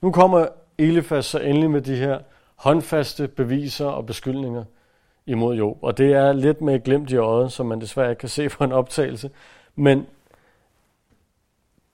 Nu 0.00 0.12
kommer 0.12 0.46
Elifas 0.78 1.26
så 1.26 1.38
endelig 1.38 1.70
med 1.70 1.80
de 1.80 1.96
her 1.96 2.20
håndfaste 2.56 3.28
beviser 3.28 3.86
og 3.86 4.06
beskyldninger 4.06 4.64
imod 5.26 5.56
Job. 5.56 5.78
Og 5.82 5.98
det 5.98 6.12
er 6.12 6.32
lidt 6.32 6.60
med 6.60 6.80
glemt 6.84 7.10
i 7.10 7.16
øjet, 7.16 7.52
som 7.52 7.66
man 7.66 7.80
desværre 7.80 8.10
ikke 8.10 8.20
kan 8.20 8.28
se 8.28 8.48
på 8.48 8.64
en 8.64 8.72
optagelse. 8.72 9.30
Men 9.76 10.06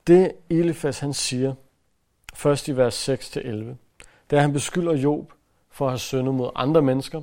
det 0.06 0.32
Elifas 0.50 0.98
han 0.98 1.12
siger, 1.12 1.54
først 2.34 2.68
i 2.68 2.76
vers 2.76 3.08
6-11, 3.08 3.40
det 3.40 3.76
er, 4.30 4.36
at 4.36 4.40
han 4.40 4.52
beskylder 4.52 4.92
Job 4.96 5.32
for 5.70 5.86
at 5.86 5.90
have 5.90 5.98
syndet 5.98 6.34
mod 6.34 6.50
andre 6.54 6.82
mennesker. 6.82 7.22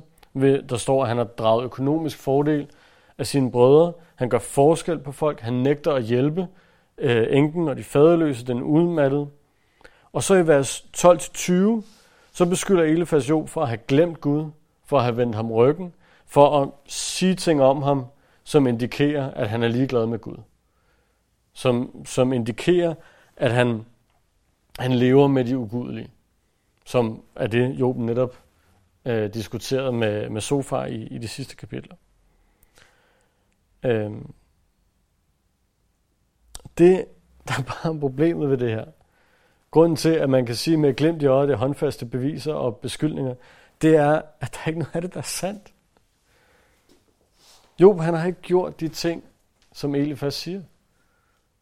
Der 0.68 0.76
står, 0.76 1.02
at 1.02 1.08
han 1.08 1.16
har 1.16 1.24
draget 1.24 1.64
økonomisk 1.64 2.18
fordel 2.18 2.66
af 3.18 3.26
sine 3.26 3.50
brødre. 3.50 3.92
Han 4.14 4.28
gør 4.28 4.38
forskel 4.38 4.98
på 4.98 5.12
folk. 5.12 5.40
Han 5.40 5.52
nægter 5.52 5.92
at 5.92 6.02
hjælpe 6.02 6.46
øh, 6.98 7.26
enken 7.30 7.68
og 7.68 7.76
de 7.76 7.84
faderløse, 7.84 8.46
den 8.46 8.62
udmattede. 8.62 9.28
Og 10.12 10.22
så 10.22 10.34
i 10.34 10.46
vers 10.46 10.86
12-20, 10.96 11.84
så 12.32 12.46
beskylder 12.46 12.82
Elifas 12.82 13.28
Job 13.28 13.48
for 13.48 13.62
at 13.62 13.68
have 13.68 13.78
glemt 13.88 14.20
Gud, 14.20 14.50
for 14.86 14.98
at 14.98 15.04
have 15.04 15.16
vendt 15.16 15.34
ham 15.34 15.52
ryggen, 15.52 15.94
for 16.26 16.62
at 16.62 16.68
sige 16.86 17.34
ting 17.34 17.62
om 17.62 17.82
ham, 17.82 18.06
som 18.44 18.66
indikerer, 18.66 19.30
at 19.30 19.48
han 19.48 19.62
er 19.62 19.68
ligeglad 19.68 20.06
med 20.06 20.18
Gud. 20.18 20.36
Som, 21.58 22.04
som 22.06 22.32
indikerer, 22.32 22.94
at 23.36 23.52
han, 23.52 23.84
han 24.78 24.92
lever 24.92 25.26
med 25.26 25.44
de 25.44 25.58
ugudelige. 25.58 26.10
Som 26.84 27.22
er 27.36 27.46
det, 27.46 27.80
Job 27.80 27.96
netop 27.96 28.42
øh, 29.04 29.34
diskuterede 29.34 29.92
med, 29.92 30.28
med 30.30 30.40
Sofar 30.40 30.86
i, 30.86 31.02
i 31.02 31.18
de 31.18 31.28
sidste 31.28 31.56
kapitler. 31.56 31.96
Øh, 33.82 34.10
det, 36.78 37.04
der 37.48 37.54
er 37.58 37.62
bare 37.62 38.00
problemet 38.00 38.50
ved 38.50 38.56
det 38.56 38.70
her, 38.70 38.84
Grunden 39.70 39.96
til, 39.96 40.10
at 40.10 40.30
man 40.30 40.46
kan 40.46 40.54
sige 40.54 40.76
med 40.76 40.94
glimt 40.94 41.22
i 41.22 41.26
øjet, 41.26 41.48
det 41.48 41.54
er 41.54 41.58
håndfaste 41.58 42.06
beviser 42.06 42.54
og 42.54 42.76
beskyldninger, 42.76 43.34
det 43.82 43.96
er, 43.96 44.22
at 44.40 44.54
der 44.54 44.58
er 44.64 44.68
ikke 44.68 44.78
noget 44.78 44.96
af 44.96 45.02
det, 45.02 45.14
der 45.14 45.18
er 45.18 45.22
sandt. 45.22 45.72
Job, 47.80 48.00
han 48.00 48.14
har 48.14 48.26
ikke 48.26 48.40
gjort 48.42 48.80
de 48.80 48.88
ting, 48.88 49.24
som 49.72 49.94
Elifas 49.94 50.34
siger. 50.34 50.62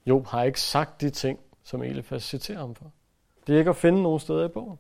Job 0.07 0.27
har 0.27 0.43
ikke 0.43 0.61
sagt 0.61 1.01
de 1.01 1.11
ting, 1.11 1.39
som 1.63 1.83
Elifas 1.83 2.23
citerer 2.23 2.59
ham 2.59 2.75
for. 2.75 2.93
Det 3.47 3.55
er 3.55 3.59
ikke 3.59 3.71
at 3.71 3.77
finde 3.77 4.03
nogen 4.03 4.21
steder 4.21 4.45
i 4.45 4.49
bogen. 4.49 4.79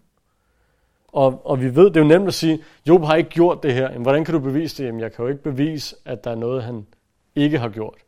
Og, 1.08 1.46
og 1.46 1.60
vi 1.60 1.76
ved, 1.76 1.84
det 1.84 1.96
er 1.96 2.00
jo 2.00 2.06
nemt 2.06 2.28
at 2.28 2.34
sige, 2.34 2.64
Job 2.88 3.04
har 3.04 3.14
ikke 3.14 3.30
gjort 3.30 3.62
det 3.62 3.74
her. 3.74 3.90
Jamen, 3.90 4.02
hvordan 4.02 4.24
kan 4.24 4.34
du 4.34 4.40
bevise 4.40 4.82
det? 4.82 4.86
Jamen, 4.86 5.00
jeg 5.00 5.12
kan 5.12 5.22
jo 5.22 5.28
ikke 5.28 5.42
bevise, 5.42 5.96
at 6.04 6.24
der 6.24 6.30
er 6.30 6.34
noget, 6.34 6.62
han 6.62 6.86
ikke 7.34 7.58
har 7.58 7.68
gjort. 7.68 7.98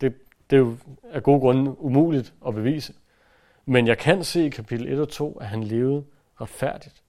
Det, 0.00 0.14
det 0.50 0.56
er 0.56 0.60
jo 0.60 0.76
af 1.10 1.22
gode 1.22 1.40
grunde 1.40 1.80
umuligt 1.80 2.34
at 2.46 2.54
bevise. 2.54 2.94
Men 3.66 3.86
jeg 3.86 3.98
kan 3.98 4.24
se 4.24 4.46
i 4.46 4.48
kapitel 4.48 4.92
1 4.92 5.00
og 5.00 5.08
2, 5.08 5.38
at 5.40 5.46
han 5.46 5.64
levede 5.64 6.04
retfærdigt. 6.40 7.02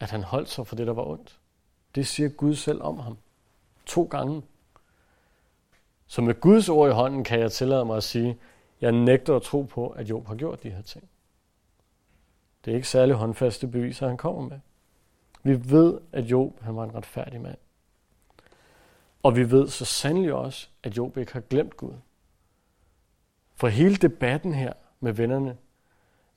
At 0.00 0.10
han 0.10 0.22
holdt 0.22 0.48
sig 0.48 0.66
for 0.66 0.76
det, 0.76 0.86
der 0.86 0.92
var 0.92 1.04
ondt. 1.04 1.38
Det 1.94 2.06
siger 2.06 2.28
Gud 2.28 2.54
selv 2.54 2.82
om 2.82 2.98
ham. 2.98 3.18
To 3.86 4.04
gange. 4.04 4.42
Så 6.06 6.22
med 6.22 6.40
Guds 6.40 6.68
ord 6.68 6.90
i 6.90 6.92
hånden 6.92 7.24
kan 7.24 7.40
jeg 7.40 7.52
tillade 7.52 7.84
mig 7.84 7.96
at 7.96 8.02
sige, 8.02 8.38
jeg 8.82 8.92
nægter 8.92 9.36
at 9.36 9.42
tro 9.42 9.62
på, 9.62 9.88
at 9.88 10.10
Job 10.10 10.26
har 10.26 10.34
gjort 10.34 10.62
de 10.62 10.70
her 10.70 10.82
ting. 10.82 11.08
Det 12.64 12.70
er 12.70 12.74
ikke 12.74 12.88
særlig 12.88 13.14
håndfaste 13.14 13.66
beviser, 13.66 14.08
han 14.08 14.16
kommer 14.16 14.48
med. 14.48 14.58
Vi 15.42 15.70
ved, 15.70 16.00
at 16.12 16.24
Job 16.24 16.62
han 16.62 16.76
var 16.76 16.84
en 16.84 16.94
retfærdig 16.94 17.40
mand. 17.40 17.58
Og 19.22 19.36
vi 19.36 19.50
ved 19.50 19.68
så 19.68 19.84
sandelig 19.84 20.32
også, 20.32 20.68
at 20.82 20.96
Job 20.96 21.16
ikke 21.16 21.32
har 21.32 21.40
glemt 21.40 21.76
Gud. 21.76 21.94
For 23.54 23.68
hele 23.68 23.96
debatten 23.96 24.54
her 24.54 24.72
med 25.00 25.12
vennerne 25.12 25.56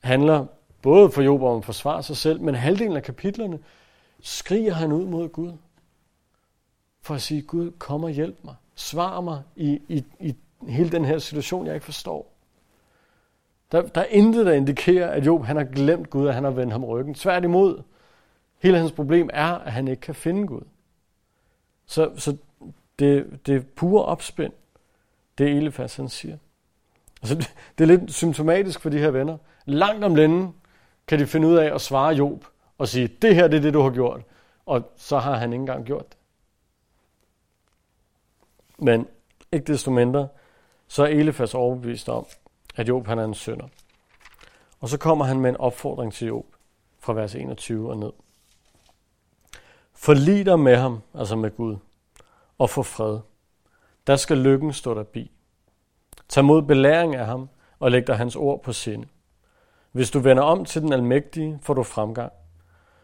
handler 0.00 0.46
både 0.82 1.10
for 1.10 1.22
Job 1.22 1.42
om 1.42 1.58
at 1.58 1.64
forsvare 1.64 2.02
sig 2.02 2.16
selv, 2.16 2.40
men 2.40 2.54
halvdelen 2.54 2.96
af 2.96 3.02
kapitlerne 3.02 3.58
skriger 4.20 4.72
han 4.72 4.92
ud 4.92 5.06
mod 5.06 5.28
Gud. 5.28 5.52
For 7.00 7.14
at 7.14 7.22
sige, 7.22 7.42
Gud, 7.42 7.70
kom 7.70 8.04
og 8.04 8.10
hjælp 8.10 8.44
mig. 8.44 8.54
Svar 8.74 9.20
mig 9.20 9.42
i, 9.56 9.80
i, 9.88 10.04
i 10.20 10.36
hele 10.68 10.90
den 10.90 11.04
her 11.04 11.18
situation, 11.18 11.66
jeg 11.66 11.74
ikke 11.74 11.84
forstår. 11.84 12.35
Der, 13.72 13.82
der 13.82 14.00
er 14.00 14.04
intet, 14.04 14.46
der 14.46 14.52
indikerer, 14.52 15.10
at 15.10 15.26
Job 15.26 15.44
han 15.44 15.56
har 15.56 15.64
glemt 15.64 16.10
Gud, 16.10 16.28
at 16.28 16.34
han 16.34 16.44
har 16.44 16.50
vendt 16.50 16.72
ham 16.72 16.84
ryggen. 16.84 17.14
Tværtimod, 17.14 17.82
hele 18.58 18.78
hans 18.78 18.92
problem 18.92 19.30
er, 19.32 19.52
at 19.52 19.72
han 19.72 19.88
ikke 19.88 20.00
kan 20.00 20.14
finde 20.14 20.46
Gud. 20.46 20.62
Så, 21.86 22.10
så 22.16 22.36
det, 22.98 23.40
det 23.46 23.56
er 23.56 23.60
pure 23.76 24.04
opspind, 24.04 24.52
det 25.38 25.56
Elifas 25.56 25.96
han 25.96 26.08
siger. 26.08 26.36
Altså, 27.22 27.34
det, 27.34 27.54
det 27.78 27.84
er 27.84 27.96
lidt 27.96 28.12
symptomatisk 28.12 28.80
for 28.80 28.90
de 28.90 28.98
her 28.98 29.10
venner. 29.10 29.38
Langt 29.64 30.04
om 30.04 30.14
længe 30.14 30.52
kan 31.06 31.18
de 31.18 31.26
finde 31.26 31.48
ud 31.48 31.56
af 31.56 31.74
at 31.74 31.80
svare 31.80 32.14
Job 32.14 32.44
og 32.78 32.88
sige, 32.88 33.08
det 33.08 33.34
her 33.34 33.48
det 33.48 33.56
er 33.56 33.60
det, 33.62 33.74
du 33.74 33.80
har 33.80 33.90
gjort. 33.90 34.20
Og 34.66 34.92
så 34.96 35.18
har 35.18 35.34
han 35.34 35.52
ikke 35.52 35.60
engang 35.60 35.84
gjort 35.84 36.08
det. 36.08 36.16
Men 38.78 39.06
ikke 39.52 39.72
desto 39.72 39.90
mindre, 39.90 40.28
så 40.88 41.02
er 41.02 41.06
Elefas 41.06 41.54
overbevist 41.54 42.08
om, 42.08 42.26
at 42.76 42.88
Job 42.88 43.06
han 43.06 43.18
er 43.18 43.24
en 43.24 43.34
sønder. 43.34 43.68
Og 44.80 44.88
så 44.88 44.98
kommer 44.98 45.24
han 45.24 45.40
med 45.40 45.50
en 45.50 45.56
opfordring 45.56 46.12
til 46.12 46.26
Job 46.26 46.46
fra 46.98 47.12
vers 47.12 47.34
21 47.34 47.90
og 47.90 47.96
ned. 47.96 48.12
Forlig 49.92 50.46
dig 50.46 50.60
med 50.60 50.76
ham, 50.76 51.00
altså 51.14 51.36
med 51.36 51.56
Gud, 51.56 51.76
og 52.58 52.70
få 52.70 52.82
fred. 52.82 53.18
Der 54.06 54.16
skal 54.16 54.38
lykken 54.38 54.72
stå 54.72 54.94
der 54.94 55.02
bi. 55.02 55.30
Tag 56.28 56.44
mod 56.44 56.62
belæring 56.62 57.16
af 57.16 57.26
ham 57.26 57.48
og 57.78 57.90
læg 57.90 58.06
dig 58.06 58.16
hans 58.16 58.36
ord 58.36 58.62
på 58.62 58.72
sinde. 58.72 59.08
Hvis 59.92 60.10
du 60.10 60.18
vender 60.18 60.42
om 60.42 60.64
til 60.64 60.82
den 60.82 60.92
almægtige, 60.92 61.58
får 61.62 61.74
du 61.74 61.82
fremgang. 61.82 62.32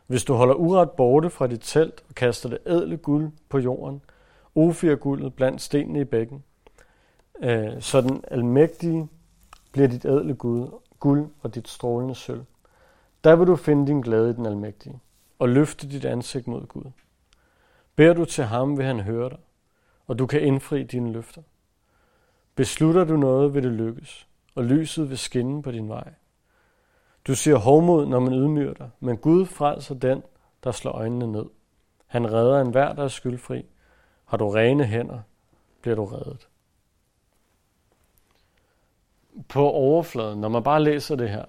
Hvis 0.07 0.25
du 0.25 0.35
holder 0.35 0.55
uret 0.55 0.91
borte 0.91 1.31
fra 1.31 1.47
dit 1.47 1.61
telt 1.63 2.05
og 2.09 2.15
kaster 2.15 2.49
det 2.49 2.59
ædle 2.67 2.97
guld 2.97 3.33
på 3.49 3.59
jorden, 3.59 4.03
ofir 4.55 4.95
guldet 4.95 5.35
blandt 5.35 5.63
stenene 5.63 6.01
i 6.01 6.05
bækken, 6.05 6.45
øh, 7.43 7.81
så 7.81 8.01
den 8.01 8.25
almægtige 8.31 9.09
bliver 9.73 9.89
dit 9.89 10.05
ædle 10.05 10.35
gud, 10.35 10.69
guld 10.99 11.31
og 11.43 11.55
dit 11.55 11.69
strålende 11.69 12.15
sølv. 12.15 12.45
Der 13.25 13.37
vil 13.37 13.47
du 13.47 13.57
finde 13.57 13.87
din 13.87 14.01
glæde 14.01 14.31
i 14.31 14.33
den 14.33 14.47
almægtige, 14.47 15.01
og 15.39 15.49
løfte 15.49 15.89
dit 15.89 16.05
ansigt 16.05 16.47
mod 16.47 16.67
Gud. 16.67 16.91
Bær 17.97 18.13
du 18.13 18.25
til 18.25 18.45
ham, 18.45 18.79
vil 18.79 18.87
han 18.87 19.01
høre 19.01 19.29
dig, 19.29 19.39
og 20.07 20.19
du 20.19 20.27
kan 20.27 20.41
indfri 20.41 20.83
dine 20.83 21.13
løfter. 21.13 21.43
Beslutter 22.55 23.05
du 23.05 23.17
noget, 23.17 23.55
vil 23.55 23.63
det 23.63 23.73
lykkes, 23.73 24.29
og 24.55 24.65
lyset 24.65 25.11
vil 25.11 25.19
skinne 25.19 25.63
på 25.63 25.71
din 25.71 25.89
vej. 25.89 26.13
Du 27.27 27.35
siger 27.35 27.57
hovmod, 27.57 28.07
når 28.07 28.21
man 28.21 28.33
ydmyger 28.33 28.75
dig, 28.75 28.91
men 29.01 29.17
Gud 29.17 29.47
frelser 29.47 29.95
den, 29.95 30.23
der 30.65 30.73
slår 30.73 30.93
øjnene 30.93 31.27
ned. 31.27 31.47
Han 32.07 32.33
redder 32.33 32.61
enhver, 32.61 32.93
der 32.93 33.05
er 33.05 33.09
skyldfri. 33.09 33.67
Har 34.25 34.37
du 34.37 34.49
rene 34.49 34.85
hænder, 34.85 35.21
bliver 35.83 35.97
du 35.97 36.05
reddet. 36.05 36.49
På 39.49 39.71
overfladen, 39.71 40.41
når 40.41 40.49
man 40.49 40.63
bare 40.63 40.83
læser 40.83 41.17
det 41.17 41.31
her, 41.31 41.45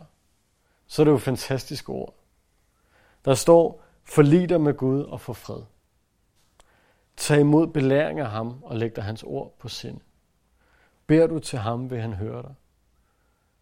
så 0.88 1.02
er 1.02 1.04
det 1.04 1.12
jo 1.12 1.18
fantastiske 1.18 1.90
ord. 1.90 2.13
Der 3.25 3.34
står, 3.34 3.82
forlig 4.04 4.50
dig 4.50 4.62
med 4.62 4.74
Gud 4.74 5.04
og 5.04 5.22
få 5.22 5.34
fred. 5.34 5.62
Tag 7.18 7.40
imod 7.40 7.68
belæring 7.68 8.20
af 8.20 8.30
ham 8.30 8.63
og 8.63 8.78
læg 8.78 8.96
dig 8.96 9.04
hans 9.04 9.24
ord 9.24 9.54
på 9.60 9.68
sind. 9.70 10.00
Bær 11.08 11.28
du 11.28 11.40
til 11.40 11.60
ham, 11.60 11.90
vil 11.90 12.02
han 12.02 12.13
høre 12.13 12.42
dig. 12.42 12.54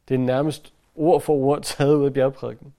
Det 0.07 0.13
er 0.13 0.19
nærmest 0.19 0.73
ord 0.95 1.21
for 1.21 1.33
ord 1.33 1.61
taget 1.61 1.95
ud 1.95 2.05
af 2.05 2.13
bjergprædiken. 2.13 2.73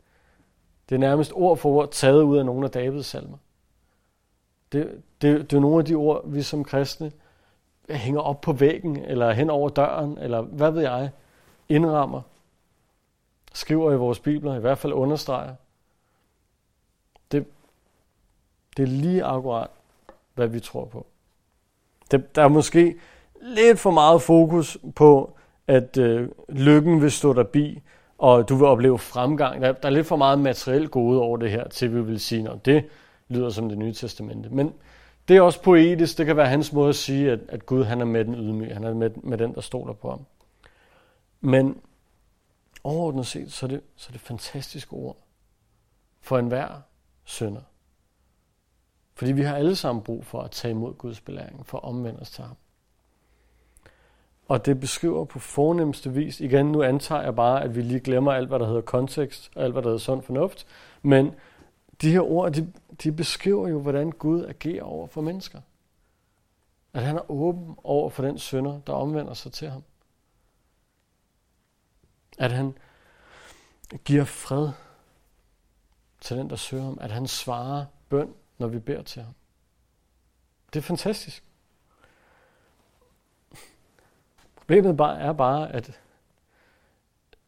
Det 0.89 0.95
er 0.95 0.99
nærmest 0.99 1.33
ord 1.35 1.57
for 1.57 1.69
ord 1.69 1.91
taget 1.91 2.23
ud 2.23 2.39
af 2.39 2.47
nogle 2.47 2.65
af 2.65 2.71
Davids 2.71 3.07
salmer. 3.07 3.39
Det, 4.73 5.03
det, 5.23 5.51
det 5.51 5.57
er 5.57 5.61
nogle 5.61 5.79
af 5.79 5.85
de 5.85 5.95
ord, 5.95 6.29
vi 6.29 6.43
som 6.43 6.65
kristne 6.65 7.13
hænger 7.91 8.21
op 8.21 8.41
på 8.41 8.53
væggen, 8.53 8.97
eller 8.97 9.33
hen 9.33 9.51
over 9.51 9.69
døren, 9.69 10.19
eller 10.19 10.41
hvad 10.41 10.71
ved 10.71 10.83
jeg, 10.83 11.11
indrammer, 11.75 12.21
skriver 13.55 13.93
i 13.93 13.97
vores 13.97 14.19
bibler, 14.19 14.57
i 14.57 14.61
hvert 14.61 14.79
fald 14.79 14.93
understreger. 14.93 15.55
Det, 17.33 17.47
det 18.77 18.83
er 18.83 18.87
lige 18.87 19.25
akkurat, 19.25 19.69
hvad 20.35 20.47
vi 20.47 20.61
tror 20.61 20.85
på. 20.85 21.07
Det, 22.11 22.37
der 22.37 22.43
er 22.43 22.49
måske 22.49 22.95
lidt 23.43 23.79
for 23.79 23.91
meget 23.91 24.23
fokus 24.23 24.79
på, 24.95 25.37
at 25.67 25.97
øh, 25.97 26.29
lykken 26.49 27.03
vil 27.03 27.11
stå 27.11 27.33
der 27.33 27.43
bi, 27.43 27.83
og 28.19 28.49
du 28.49 28.55
vil 28.55 28.67
opleve 28.67 28.99
fremgang. 28.99 29.63
Der, 29.63 29.73
der 29.73 29.89
er 29.89 29.93
lidt 29.93 30.07
for 30.07 30.17
meget 30.17 30.39
materiel 30.39 30.89
gode 30.89 31.21
over 31.21 31.37
det 31.37 31.51
her, 31.51 31.69
til 31.69 31.95
vi 31.95 32.03
vil 32.03 32.21
sige, 32.21 32.51
at 32.51 32.65
det 32.65 32.85
lyder 33.29 33.51
som 33.51 33.69
det 33.69 33.79
nye 33.79 33.93
testamente. 33.93 34.49
Men 34.49 34.73
det 35.29 35.37
er 35.37 35.41
også 35.41 35.63
poetisk. 35.63 36.19
Det 36.19 36.27
kan 36.27 36.37
være 36.37 36.47
hans 36.47 36.73
måde 36.73 36.89
at 36.89 36.95
sige, 36.95 37.33
at, 37.33 37.41
at 37.49 37.67
Gud 37.67 37.85
han 37.85 38.01
er 38.01 38.05
med 38.05 38.25
den 38.25 38.35
ydmyge. 38.35 38.75
Han 38.75 38.85
er 38.85 38.95
med, 38.95 39.11
med 39.17 39.39
den, 39.39 39.55
der 39.55 39.61
stoler 39.61 39.93
på 39.93 40.11
ham. 40.11 40.21
Men 41.45 41.81
overordnet 42.85 43.27
set, 43.27 43.53
så 43.53 43.67
er 43.67 43.69
det, 43.69 43.81
så 43.97 44.09
er 44.09 44.13
det 44.13 44.21
fantastiske 44.21 44.93
ord 44.93 45.17
for 46.21 46.39
enhver 46.39 46.81
sønder. 47.25 47.61
Fordi 49.15 49.33
vi 49.33 49.43
har 49.43 49.57
alle 49.57 49.77
sammen 49.77 50.05
brug 50.05 50.25
for 50.25 50.43
at 50.43 50.51
tage 50.51 50.73
imod 50.73 50.95
Guds 50.95 51.21
belæring, 51.21 51.67
for 51.67 51.79
at 51.79 51.85
omvende 51.85 52.21
os 52.21 52.31
til 52.31 52.45
ham. 52.45 52.57
Og 54.49 54.67
det 54.67 54.81
beskriver 54.81 55.25
på 55.25 55.39
fornemmeste 55.39 56.13
vis, 56.13 56.41
igen 56.41 56.73
nu 56.73 56.83
antager 56.83 57.23
jeg 57.23 57.37
bare, 57.37 57.63
at 57.63 57.77
vi 57.77 57.83
lige 57.83 58.01
glemmer 58.01 58.33
alt, 58.33 58.49
hvad 58.49 58.59
der 58.59 58.67
hedder 58.67 58.81
kontekst, 58.81 59.51
og 59.57 59.65
alt, 59.65 59.73
hvad 59.73 59.83
der 59.83 59.89
hedder 59.89 59.99
sund 59.99 60.23
fornuft, 60.23 60.67
men 61.03 61.35
de 62.03 62.13
her 62.13 62.21
ord, 62.21 62.53
de, 62.53 62.73
de 63.03 63.13
beskriver 63.13 63.69
jo, 63.69 63.81
hvordan 63.81 64.11
Gud 64.11 64.45
agerer 64.45 64.83
over 64.83 65.07
for 65.07 65.21
mennesker. 65.21 65.61
At 66.93 67.03
han 67.03 67.17
er 67.17 67.31
åben 67.31 67.75
over 67.85 68.11
for 68.11 68.23
den 68.23 68.39
synder, 68.39 68.81
der 68.87 68.93
omvender 68.93 69.35
sig 69.35 69.53
til 69.53 69.69
ham. 69.69 69.83
At 72.39 72.53
han 72.53 72.79
giver 74.05 74.25
fred 74.25 74.71
til 76.21 76.37
den, 76.37 76.51
der 76.51 76.57
søger 76.57 76.85
ham. 76.85 76.99
At 77.01 77.11
han 77.11 77.27
svarer 77.27 77.85
bøn, 78.09 78.35
når 78.59 78.67
vi 78.67 78.79
beder 78.79 79.03
til 79.03 79.23
ham. 79.23 79.35
Det 80.73 80.79
er 80.79 80.83
fantastisk. 80.83 81.45
Problemet 84.57 84.97
bare 84.97 85.21
er 85.21 85.33
bare, 85.33 85.73
at 85.73 86.01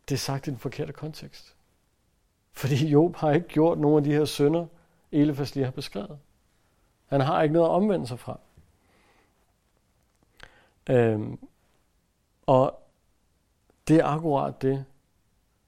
det 0.08 0.14
er 0.14 0.18
sagt 0.18 0.46
i 0.46 0.50
den 0.50 0.58
forkerte 0.58 0.92
kontekst. 0.92 1.54
Fordi 2.52 2.88
Job 2.88 3.16
har 3.16 3.32
ikke 3.32 3.48
gjort 3.48 3.78
nogen 3.78 3.98
af 3.98 4.04
de 4.04 4.12
her 4.12 4.24
synder, 4.24 4.66
Elefas 5.12 5.54
lige 5.54 5.64
har 5.64 5.72
beskrevet. 5.72 6.18
Han 7.06 7.20
har 7.20 7.42
ikke 7.42 7.52
noget 7.52 7.66
at 7.66 7.72
omvende 7.72 8.06
sig 8.06 8.18
fra. 8.18 8.38
Øhm, 10.86 11.38
og 12.46 12.83
det 13.88 13.96
er 13.96 14.04
akkurat 14.04 14.62
det, 14.62 14.84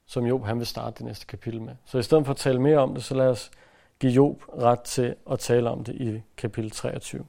som 0.05 0.25
Job 0.25 0.45
han 0.45 0.57
vil 0.59 0.67
starte 0.67 0.97
det 0.97 1.05
næste 1.05 1.25
kapitel 1.25 1.61
med. 1.61 1.75
Så 1.85 1.97
i 1.97 2.03
stedet 2.03 2.25
for 2.25 2.33
at 2.33 2.37
tale 2.37 2.61
mere 2.61 2.77
om 2.77 2.93
det, 2.93 3.03
så 3.03 3.15
lad 3.15 3.27
os 3.27 3.51
give 3.99 4.11
Job 4.11 4.43
ret 4.61 4.79
til 4.79 5.15
at 5.31 5.39
tale 5.39 5.69
om 5.69 5.83
det 5.83 5.95
i 5.95 6.21
kapitel 6.37 6.71
23. 6.71 7.25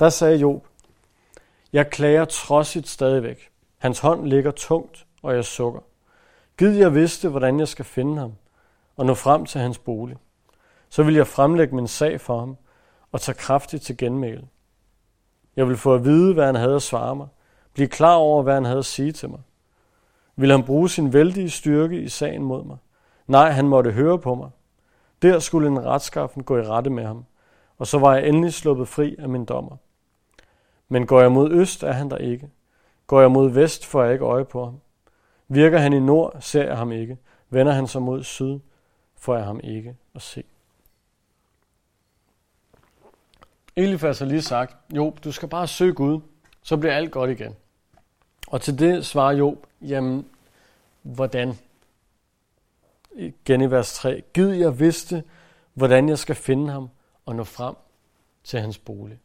Der 0.00 0.08
sagde 0.08 0.36
Job, 0.36 0.66
jeg 1.72 1.90
klager 1.90 2.24
trodsigt 2.24 2.88
stadigvæk. 2.88 3.50
Hans 3.78 3.98
hånd 3.98 4.26
ligger 4.26 4.50
tungt, 4.50 5.06
og 5.22 5.34
jeg 5.34 5.44
sukker. 5.44 5.80
Gid 6.58 6.70
jeg 6.70 6.94
vidste, 6.94 7.28
hvordan 7.28 7.58
jeg 7.60 7.68
skal 7.68 7.84
finde 7.84 8.18
ham 8.18 8.32
og 8.96 9.06
nå 9.06 9.14
frem 9.14 9.46
til 9.46 9.60
hans 9.60 9.78
bolig. 9.78 10.16
Så 10.88 11.02
vil 11.02 11.14
jeg 11.14 11.26
fremlægge 11.26 11.74
min 11.76 11.88
sag 11.88 12.20
for 12.20 12.38
ham 12.38 12.56
og 13.12 13.20
tage 13.20 13.36
kraftigt 13.36 13.82
til 13.82 13.96
genmæle. 13.96 14.48
Jeg 15.56 15.68
vil 15.68 15.76
få 15.76 15.94
at 15.94 16.04
vide, 16.04 16.34
hvad 16.34 16.46
han 16.46 16.54
havde 16.54 16.74
at 16.74 16.82
svare 16.82 17.16
mig. 17.16 17.28
Blive 17.74 17.88
klar 17.88 18.14
over, 18.14 18.42
hvad 18.42 18.54
han 18.54 18.64
havde 18.64 18.78
at 18.78 18.84
sige 18.84 19.12
til 19.12 19.30
mig. 19.30 19.40
Vil 20.36 20.50
han 20.50 20.64
bruge 20.64 20.88
sin 20.88 21.12
vældige 21.12 21.50
styrke 21.50 22.00
i 22.00 22.08
sagen 22.08 22.42
mod 22.42 22.64
mig? 22.64 22.76
Nej, 23.26 23.50
han 23.50 23.68
måtte 23.68 23.92
høre 23.92 24.18
på 24.18 24.34
mig. 24.34 24.50
Der 25.22 25.38
skulle 25.38 25.68
en 25.68 25.86
retskaffen 25.86 26.42
gå 26.42 26.58
i 26.58 26.62
rette 26.62 26.90
med 26.90 27.04
ham, 27.04 27.24
og 27.78 27.86
så 27.86 27.98
var 27.98 28.14
jeg 28.14 28.28
endelig 28.28 28.54
sluppet 28.54 28.88
fri 28.88 29.16
af 29.18 29.28
min 29.28 29.44
dommer. 29.44 29.76
Men 30.88 31.06
går 31.06 31.20
jeg 31.20 31.32
mod 31.32 31.50
øst, 31.50 31.82
er 31.82 31.92
han 31.92 32.10
der 32.10 32.16
ikke. 32.16 32.50
Går 33.06 33.20
jeg 33.20 33.30
mod 33.30 33.50
vest, 33.50 33.86
får 33.86 34.02
jeg 34.02 34.12
ikke 34.12 34.24
øje 34.24 34.44
på 34.44 34.64
ham. 34.64 34.80
Virker 35.48 35.78
han 35.78 35.92
i 35.92 36.00
nord, 36.00 36.36
ser 36.40 36.64
jeg 36.64 36.76
ham 36.76 36.92
ikke. 36.92 37.18
Vender 37.50 37.72
han 37.72 37.86
sig 37.86 38.02
mod 38.02 38.22
syd, 38.22 38.58
får 39.16 39.36
jeg 39.36 39.44
ham 39.44 39.60
ikke 39.64 39.96
at 40.14 40.22
se. 40.22 40.44
Elifas 43.76 44.18
har 44.18 44.26
lige 44.26 44.42
sagt, 44.42 44.76
jo, 44.96 45.14
du 45.24 45.32
skal 45.32 45.48
bare 45.48 45.66
søge 45.66 45.94
Gud, 45.94 46.20
så 46.62 46.76
bliver 46.76 46.94
alt 46.94 47.12
godt 47.12 47.30
igen. 47.30 47.56
Og 48.46 48.60
til 48.60 48.78
det 48.78 49.06
svarer 49.06 49.32
Job, 49.32 49.66
jamen, 49.82 50.28
hvordan? 51.02 51.58
Igen 53.16 53.60
i 53.60 53.70
vers 53.70 53.94
3. 53.94 54.22
Gid 54.34 54.48
jeg 54.48 54.80
vidste, 54.80 55.24
hvordan 55.74 56.08
jeg 56.08 56.18
skal 56.18 56.34
finde 56.34 56.72
ham 56.72 56.88
og 57.26 57.36
nå 57.36 57.44
frem 57.44 57.74
til 58.44 58.60
hans 58.60 58.78
bolig. 58.78 59.18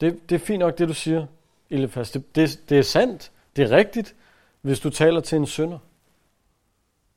Det, 0.00 0.30
det 0.30 0.34
er 0.34 0.46
fint 0.46 0.58
nok, 0.58 0.78
det 0.78 0.88
du 0.88 0.94
siger, 0.94 1.26
Elefas. 1.70 2.10
Det, 2.10 2.36
det, 2.36 2.60
det 2.68 2.78
er 2.78 2.82
sandt. 2.82 3.32
Det 3.56 3.64
er 3.64 3.76
rigtigt, 3.76 4.14
hvis 4.60 4.80
du 4.80 4.90
taler 4.90 5.20
til 5.20 5.36
en 5.36 5.46
sønder. 5.46 5.78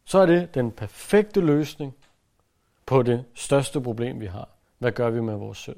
Så 0.06 0.20
er 0.20 0.26
det 0.26 0.54
den 0.54 0.72
perfekte 0.72 1.42
løsning 1.42 1.96
på 2.86 3.04
det 3.04 3.26
største 3.34 3.82
problem, 3.82 4.20
vi 4.20 4.26
har. 4.26 4.50
Hvad 4.78 4.92
gør 4.92 5.10
vi 5.10 5.22
med 5.22 5.36
vores 5.36 5.58
synd? 5.58 5.78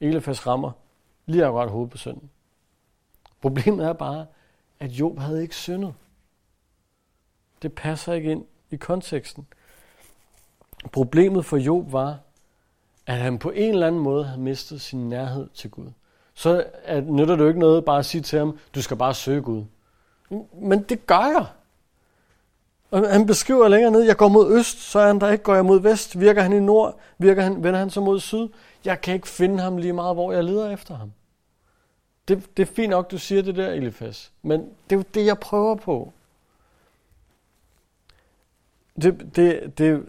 Elefas 0.00 0.46
rammer 0.46 0.72
lige 1.26 1.44
akkurat 1.44 1.70
hovedet 1.70 1.90
på 1.90 1.98
synden. 1.98 2.30
Problemet 3.40 3.86
er 3.86 3.92
bare, 3.92 4.26
at 4.80 4.90
Job 4.90 5.18
havde 5.18 5.42
ikke 5.42 5.54
syndet. 5.54 5.94
Det 7.62 7.72
passer 7.72 8.12
ikke 8.12 8.30
ind 8.30 8.44
i 8.70 8.76
konteksten. 8.76 9.46
Problemet 10.92 11.44
for 11.44 11.56
Job 11.56 11.92
var, 11.92 12.18
at 13.06 13.16
han 13.16 13.38
på 13.38 13.50
en 13.50 13.70
eller 13.70 13.86
anden 13.86 14.00
måde 14.00 14.24
havde 14.24 14.40
mistet 14.40 14.80
sin 14.80 15.08
nærhed 15.08 15.48
til 15.54 15.70
Gud. 15.70 15.90
Så 16.34 16.64
at, 16.84 17.06
nytter 17.06 17.36
det 17.36 17.42
jo 17.42 17.48
ikke 17.48 17.60
noget 17.60 17.84
bare 17.84 17.98
at 17.98 18.06
sige 18.06 18.20
til 18.20 18.38
ham, 18.38 18.58
du 18.74 18.82
skal 18.82 18.96
bare 18.96 19.14
søge 19.14 19.42
Gud. 19.42 19.64
Men 20.52 20.82
det 20.82 21.06
gør 21.06 21.26
jeg. 21.36 21.46
Og 22.90 23.12
han 23.12 23.26
beskriver 23.26 23.68
længere 23.68 23.90
ned, 23.90 24.02
jeg 24.02 24.16
går 24.16 24.28
mod 24.28 24.58
øst, 24.58 24.78
så 24.78 24.98
er 24.98 25.06
han 25.06 25.20
der 25.20 25.30
ikke, 25.30 25.44
går 25.44 25.54
jeg 25.54 25.64
mod 25.64 25.80
vest, 25.80 26.20
virker 26.20 26.42
han 26.42 26.52
i 26.52 26.60
nord, 26.60 26.98
virker 27.18 27.42
han, 27.42 27.62
vender 27.62 27.78
han 27.78 27.90
så 27.90 28.00
mod 28.00 28.20
syd. 28.20 28.48
Jeg 28.84 29.00
kan 29.00 29.14
ikke 29.14 29.28
finde 29.28 29.62
ham 29.62 29.76
lige 29.76 29.92
meget, 29.92 30.16
hvor 30.16 30.32
jeg 30.32 30.44
leder 30.44 30.70
efter 30.70 30.94
ham. 30.94 31.12
Det, 32.28 32.56
det 32.56 32.62
er 32.62 32.72
fint 32.72 32.90
nok, 32.90 33.10
du 33.10 33.18
siger 33.18 33.42
det 33.42 33.56
der, 33.56 33.70
Elifas. 33.70 34.32
Men 34.42 34.60
det 34.60 34.96
er 34.96 34.96
jo 34.96 35.04
det, 35.14 35.26
jeg 35.26 35.38
prøver 35.38 35.74
på. 35.74 36.12
Det, 39.02 39.18
det, 39.36 39.78
det, 39.78 40.04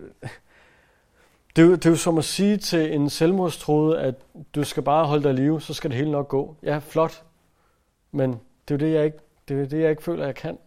det, 1.56 1.62
er 1.62 1.66
jo, 1.66 1.76
det 1.76 1.86
er 1.86 1.90
jo 1.90 1.96
som 1.96 2.18
at 2.18 2.26
sige 2.26 2.58
til 2.58 2.94
en 2.94 3.10
selvmordstroede, 3.10 4.00
at 4.00 4.16
du 4.56 4.64
skal 4.64 4.84
bare 4.84 5.08
holde 5.08 5.24
dig 5.24 5.34
i 5.34 5.36
live, 5.36 5.62
så 5.62 5.74
skal 5.74 5.90
det 5.90 5.98
hele 5.98 6.12
nok 6.12 6.28
gå. 6.28 6.56
Ja, 6.64 6.78
flot. 6.78 7.24
Men 8.12 8.32
det 8.68 8.74
er 8.74 8.76
jo 8.76 8.78
det, 8.78 8.94
jeg 8.94 9.06
ikke, 9.06 9.18
det 9.48 9.62
er 9.62 9.66
det, 9.66 9.82
jeg 9.82 9.90
ikke 9.90 10.04
føler, 10.04 10.26
jeg 10.26 10.36
kan. 10.36 10.58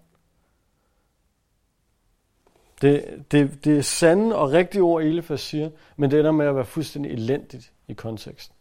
Det, 2.83 3.25
det, 3.31 3.65
det 3.65 3.79
er 3.79 3.83
sande 3.83 4.37
og 4.37 4.53
rigtige 4.53 4.83
ord, 4.83 5.03
Elifas 5.03 5.41
siger, 5.41 5.71
men 5.97 6.11
det 6.11 6.19
ender 6.19 6.33
med 6.33 6.47
at 6.47 6.57
være 6.57 6.65
fuldstændig 6.65 7.13
elendigt 7.13 7.73
i 7.89 7.93
konteksten. 7.93 8.57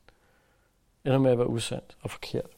Det 1.03 1.09
ender 1.09 1.19
med 1.19 1.31
at 1.31 1.37
være 1.37 1.49
usandt 1.49 1.97
og 2.01 2.11
forkert. 2.11 2.49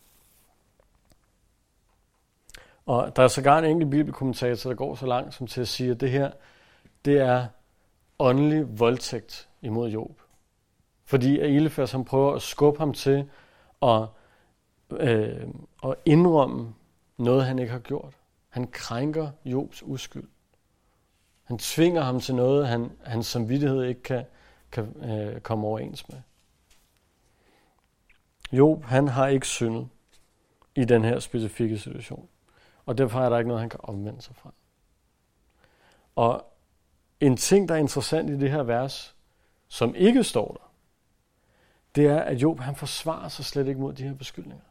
Og 2.86 3.16
der 3.16 3.24
er 3.24 3.28
sågar 3.28 3.60
en 3.60 3.66
enkelt 3.66 3.92
bibelkommentator, 3.92 4.70
der 4.70 4.76
går 4.76 4.96
så 4.96 5.06
langt 5.06 5.34
som 5.34 5.48
til 5.48 5.62
at 5.62 5.68
sige, 5.68 5.92
at 5.92 6.00
det 6.00 6.12
her, 6.12 6.32
det 7.06 7.20
er 7.20 7.48
åndelig 8.20 8.80
voldtægt 8.80 9.50
imod 9.62 9.90
Job. 9.90 10.22
Fordi 11.06 11.40
Elifas 11.40 11.92
han 11.92 12.06
prøver 12.06 12.36
at 12.36 12.42
skubbe 12.42 12.80
ham 12.80 12.94
til 12.94 13.30
at, 13.82 14.08
øh, 14.92 15.48
at 15.84 15.96
indrømme 16.06 16.74
noget, 17.18 17.46
han 17.46 17.60
ikke 17.60 17.72
har 17.72 17.80
gjort. 17.80 18.18
Han 18.50 18.68
krænker 18.68 19.32
Jobs 19.46 19.84
uskyld. 19.84 20.28
Han 21.44 21.58
tvinger 21.58 22.02
ham 22.02 22.20
til 22.20 22.36
noget, 22.36 22.68
han, 22.68 22.92
hans 23.04 23.28
samvittighed 23.28 23.84
ikke 23.84 24.04
kan, 24.04 24.26
kan 24.72 25.04
øh, 25.04 25.42
komme 25.42 25.68
overens 25.68 26.10
med. 26.10 26.18
Job, 28.52 28.84
han 28.84 29.08
har 29.08 29.28
ikke 29.28 29.48
syndet 29.48 29.88
i 30.76 30.86
den 30.86 31.04
her 31.04 31.20
specifikke 31.20 31.80
situation. 31.80 32.30
Og 32.86 32.98
derfor 32.98 33.20
er 33.20 33.30
der 33.30 33.38
ikke 33.38 33.48
noget, 33.48 33.62
han 33.62 33.70
kan 33.70 33.80
omvende 33.84 34.22
sig 34.22 34.36
fra. 34.36 34.54
Og 36.16 36.54
en 37.20 37.38
ting, 37.38 37.70
der 37.70 37.76
er 37.76 37.80
interessant 37.80 38.30
i 38.30 38.40
det 38.40 38.52
her 38.52 38.64
vers, 38.64 39.16
som 39.68 39.96
ikke 39.96 40.24
står 40.24 40.54
der, 40.54 40.72
det 41.96 42.06
er, 42.06 42.20
at 42.20 42.38
Job 42.38 42.60
han 42.60 42.76
forsvarer 42.76 43.28
sig 43.28 43.46
slet 43.46 43.68
ikke 43.68 43.82
mod 43.82 43.94
de 43.94 44.04
her 44.04 44.14
beskyldninger. 44.14 44.66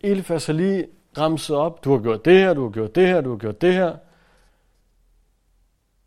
Elifas 0.00 0.46
har 0.46 0.52
lige 0.52 0.88
ramset 1.18 1.56
op, 1.56 1.84
du 1.84 1.92
har 1.92 2.02
gjort 2.02 2.24
det 2.24 2.38
her, 2.38 2.54
du 2.54 2.62
har 2.62 2.70
gjort 2.70 2.94
det 2.94 3.06
her, 3.06 3.20
du 3.20 3.30
har 3.30 3.36
gjort 3.36 3.60
det 3.60 3.74
her. 3.74 3.96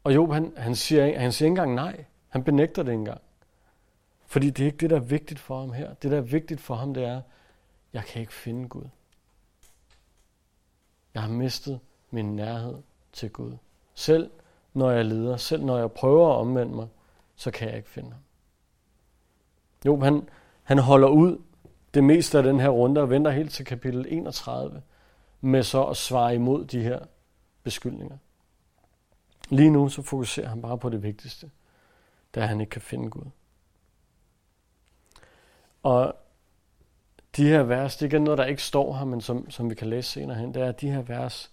Og 0.03 0.15
Job, 0.15 0.31
han, 0.31 0.53
han, 0.57 0.75
siger, 0.75 1.19
han 1.19 1.31
siger 1.31 1.47
ikke 1.47 1.61
engang 1.61 1.73
nej. 1.75 2.05
Han 2.29 2.43
benægter 2.43 2.83
det 2.83 2.91
ikke 2.91 2.99
engang. 2.99 3.21
Fordi 4.25 4.49
det 4.49 4.63
er 4.63 4.65
ikke 4.65 4.77
det, 4.77 4.89
der 4.89 4.95
er 4.95 4.99
vigtigt 4.99 5.39
for 5.39 5.59
ham 5.59 5.73
her. 5.73 5.93
Det, 5.93 6.11
der 6.11 6.17
er 6.17 6.21
vigtigt 6.21 6.61
for 6.61 6.75
ham, 6.75 6.93
det 6.93 7.03
er, 7.03 7.21
jeg 7.93 8.05
kan 8.05 8.21
ikke 8.21 8.33
finde 8.33 8.69
Gud. 8.69 8.85
Jeg 11.13 11.21
har 11.21 11.29
mistet 11.29 11.79
min 12.11 12.35
nærhed 12.35 12.81
til 13.13 13.29
Gud. 13.31 13.57
Selv 13.93 14.31
når 14.73 14.91
jeg 14.91 15.05
leder, 15.05 15.37
selv 15.37 15.63
når 15.63 15.77
jeg 15.77 15.91
prøver 15.91 16.33
at 16.33 16.37
omvende 16.37 16.75
mig, 16.75 16.87
så 17.35 17.51
kan 17.51 17.67
jeg 17.67 17.77
ikke 17.77 17.89
finde 17.89 18.11
ham. 18.11 18.21
Jo, 19.85 19.99
han, 19.99 20.29
han 20.63 20.77
holder 20.77 21.07
ud 21.07 21.41
det 21.93 22.03
meste 22.03 22.37
af 22.37 22.43
den 22.43 22.59
her 22.59 22.69
runde 22.69 23.01
og 23.01 23.09
venter 23.09 23.31
helt 23.31 23.51
til 23.51 23.65
kapitel 23.65 24.05
31 24.09 24.81
med 25.41 25.63
så 25.63 25.83
at 25.83 25.97
svare 25.97 26.35
imod 26.35 26.65
de 26.65 26.83
her 26.83 26.99
beskyldninger. 27.63 28.17
Lige 29.49 29.69
nu 29.69 29.89
så 29.89 30.01
fokuserer 30.01 30.47
han 30.47 30.61
bare 30.61 30.77
på 30.77 30.89
det 30.89 31.03
vigtigste, 31.03 31.51
da 32.35 32.45
han 32.45 32.61
ikke 32.61 32.69
kan 32.69 32.81
finde 32.81 33.09
Gud. 33.09 33.25
Og 35.83 36.15
de 37.37 37.47
her 37.47 37.63
vers, 37.63 37.97
det 37.97 38.13
er 38.13 38.19
noget, 38.19 38.37
der 38.37 38.45
ikke 38.45 38.61
står 38.61 38.97
her, 38.97 39.05
men 39.05 39.21
som, 39.21 39.51
som 39.51 39.69
vi 39.69 39.75
kan 39.75 39.87
læse 39.87 40.09
senere 40.09 40.37
hen, 40.37 40.53
det 40.53 40.61
er, 40.61 40.69
at 40.69 40.81
de 40.81 40.91
her 40.91 41.01
vers, 41.01 41.51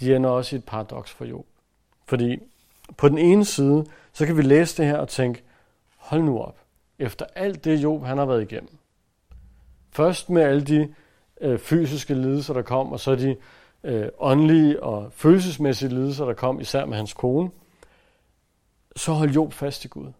de 0.00 0.16
ender 0.16 0.30
også 0.30 0.56
i 0.56 0.58
et 0.58 0.64
paradoks 0.64 1.10
for 1.10 1.24
Job. 1.24 1.46
Fordi 2.06 2.38
på 2.96 3.08
den 3.08 3.18
ene 3.18 3.44
side, 3.44 3.86
så 4.12 4.26
kan 4.26 4.36
vi 4.36 4.42
læse 4.42 4.82
det 4.82 4.86
her 4.86 4.98
og 4.98 5.08
tænke, 5.08 5.42
hold 5.96 6.22
nu 6.22 6.38
op, 6.38 6.56
efter 6.98 7.26
alt 7.34 7.64
det 7.64 7.82
Job 7.82 8.04
han 8.04 8.18
har 8.18 8.24
været 8.24 8.42
igennem. 8.42 8.76
Først 9.90 10.30
med 10.30 10.42
alle 10.42 10.64
de 10.64 10.94
øh, 11.40 11.58
fysiske 11.58 12.14
lidelser, 12.14 12.54
der 12.54 12.62
kom, 12.62 12.92
og 12.92 13.00
så 13.00 13.14
de 13.14 13.36
øh, 13.84 14.08
åndelige 14.18 14.82
og 14.82 15.12
følelsesmæssige 15.12 15.88
lidelser, 15.88 16.24
der 16.24 16.34
kom, 16.34 16.60
især 16.60 16.84
med 16.84 16.96
hans 16.96 17.12
kone, 17.12 17.50
så 18.96 19.12
hold 19.12 19.30
Job 19.30 19.52
fast 19.52 19.84
i 19.84 19.88
Gud. 19.88 20.12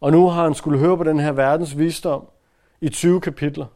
Og 0.00 0.12
nu 0.12 0.28
har 0.28 0.42
han 0.44 0.54
skulle 0.54 0.78
høre 0.78 0.96
på 0.96 1.04
den 1.04 1.20
her 1.20 1.32
verdens 1.32 1.78
visdom 1.78 2.28
i 2.80 2.88
20 2.88 3.20
kapitler. 3.20 3.66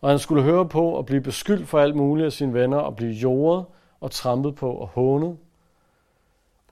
Og 0.00 0.10
han 0.10 0.18
skulle 0.18 0.42
høre 0.42 0.68
på 0.68 0.98
at 0.98 1.06
blive 1.06 1.20
beskyldt 1.20 1.68
for 1.68 1.78
alt 1.78 1.96
muligt 1.96 2.26
af 2.26 2.32
sine 2.32 2.54
venner, 2.54 2.78
og 2.78 2.96
blive 2.96 3.12
jordet 3.12 3.66
og 4.00 4.10
trampet 4.10 4.54
på 4.54 4.72
og 4.72 4.88
hånet. 4.88 5.38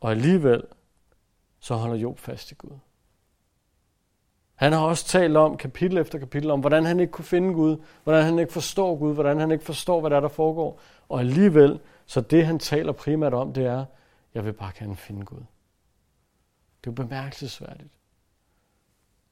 Og 0.00 0.10
alligevel, 0.10 0.62
så 1.60 1.74
holder 1.74 1.96
Job 1.96 2.18
fast 2.18 2.50
i 2.50 2.54
Gud. 2.54 2.78
Han 4.54 4.72
har 4.72 4.80
også 4.80 5.06
talt 5.06 5.36
om, 5.36 5.56
kapitel 5.56 5.98
efter 5.98 6.18
kapitel, 6.18 6.50
om 6.50 6.60
hvordan 6.60 6.84
han 6.84 7.00
ikke 7.00 7.10
kunne 7.10 7.24
finde 7.24 7.54
Gud, 7.54 7.76
hvordan 8.04 8.24
han 8.24 8.38
ikke 8.38 8.52
forstår 8.52 8.96
Gud, 8.96 9.14
hvordan 9.14 9.40
han 9.40 9.50
ikke 9.50 9.64
forstår, 9.64 10.00
hvad 10.00 10.10
der 10.10 10.16
er, 10.16 10.20
der 10.20 10.28
foregår. 10.28 10.80
Og 11.08 11.20
alligevel, 11.20 11.80
så 12.06 12.20
det 12.20 12.46
han 12.46 12.58
taler 12.58 12.92
primært 12.92 13.34
om, 13.34 13.52
det 13.52 13.66
er, 13.66 13.84
jeg 14.34 14.44
vil 14.44 14.52
bare 14.52 14.72
gerne 14.78 14.96
finde 14.96 15.24
Gud. 15.24 15.38
Det 16.80 16.86
er 16.86 16.86
jo 16.86 16.92
bemærkelsesværdigt. 16.92 17.90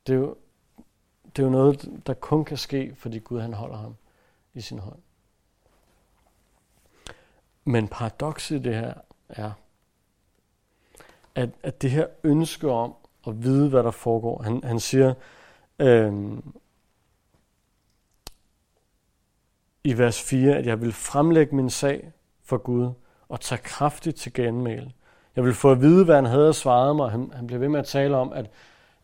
Det 0.06 0.12
er 0.12 0.18
jo, 0.18 0.36
det 1.36 1.42
er 1.42 1.46
jo 1.46 1.52
noget, 1.52 2.02
der 2.06 2.14
kun 2.14 2.44
kan 2.44 2.56
ske, 2.56 2.94
fordi 2.98 3.18
Gud 3.18 3.40
han 3.40 3.54
holder 3.54 3.76
ham 3.76 3.96
i 4.54 4.60
sin 4.60 4.78
hånd. 4.78 4.98
Men 7.64 7.88
paradokset 7.88 8.56
i 8.56 8.62
det 8.62 8.74
her 8.74 8.94
er, 9.28 9.52
at, 11.34 11.50
at 11.62 11.82
det 11.82 11.90
her 11.90 12.06
ønske 12.24 12.70
om 12.70 12.94
at 13.26 13.42
vide, 13.42 13.68
hvad 13.68 13.82
der 13.82 13.90
foregår, 13.90 14.42
han, 14.42 14.64
han 14.64 14.80
siger 14.80 15.14
øh, 15.78 16.38
i 19.84 19.98
vers 19.98 20.22
4, 20.22 20.56
at 20.56 20.66
jeg 20.66 20.80
vil 20.80 20.92
fremlægge 20.92 21.56
min 21.56 21.70
sag 21.70 22.12
for 22.42 22.56
Gud 22.56 22.92
og 23.28 23.40
tage 23.40 23.60
kraftigt 23.62 24.16
til 24.16 24.32
genmæle. 24.32 24.92
Jeg 25.36 25.44
vil 25.44 25.54
få 25.54 25.70
at 25.70 25.80
vide, 25.80 26.04
hvad 26.04 26.14
han 26.14 26.24
havde 26.24 26.54
svaret 26.54 26.96
mig. 26.96 27.10
Han, 27.10 27.32
han 27.34 27.46
blev 27.46 27.60
ved 27.60 27.68
med 27.68 27.80
at 27.80 27.86
tale 27.86 28.16
om, 28.16 28.32
at, 28.32 28.50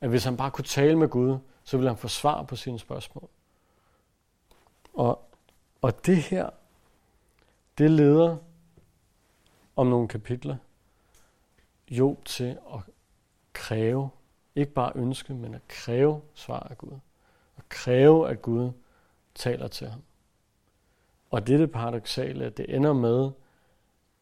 at 0.00 0.08
hvis 0.08 0.24
han 0.24 0.36
bare 0.36 0.50
kunne 0.50 0.64
tale 0.64 0.98
med 0.98 1.08
Gud, 1.08 1.38
så 1.64 1.76
vil 1.76 1.88
han 1.88 1.96
få 1.96 2.08
svar 2.08 2.42
på 2.42 2.56
sine 2.56 2.78
spørgsmål. 2.78 3.28
Og, 4.94 5.28
og 5.82 6.06
det 6.06 6.16
her, 6.16 6.50
det 7.78 7.90
leder 7.90 8.36
om 9.76 9.86
nogle 9.86 10.08
kapitler 10.08 10.56
Job 11.90 12.24
til 12.24 12.58
at 12.74 12.80
kræve, 13.52 14.10
ikke 14.54 14.72
bare 14.72 14.92
ønske, 14.94 15.34
men 15.34 15.54
at 15.54 15.68
kræve 15.68 16.22
svar 16.34 16.60
af 16.60 16.78
Gud. 16.78 16.98
Og 17.56 17.62
kræve, 17.68 18.30
at 18.30 18.42
Gud 18.42 18.72
taler 19.34 19.68
til 19.68 19.88
ham. 19.88 20.02
Og 21.30 21.46
det 21.46 21.54
er 21.54 21.58
det 21.58 21.72
paradoxale, 21.72 22.44
at 22.44 22.56
det 22.56 22.74
ender 22.74 22.92
med, 22.92 23.30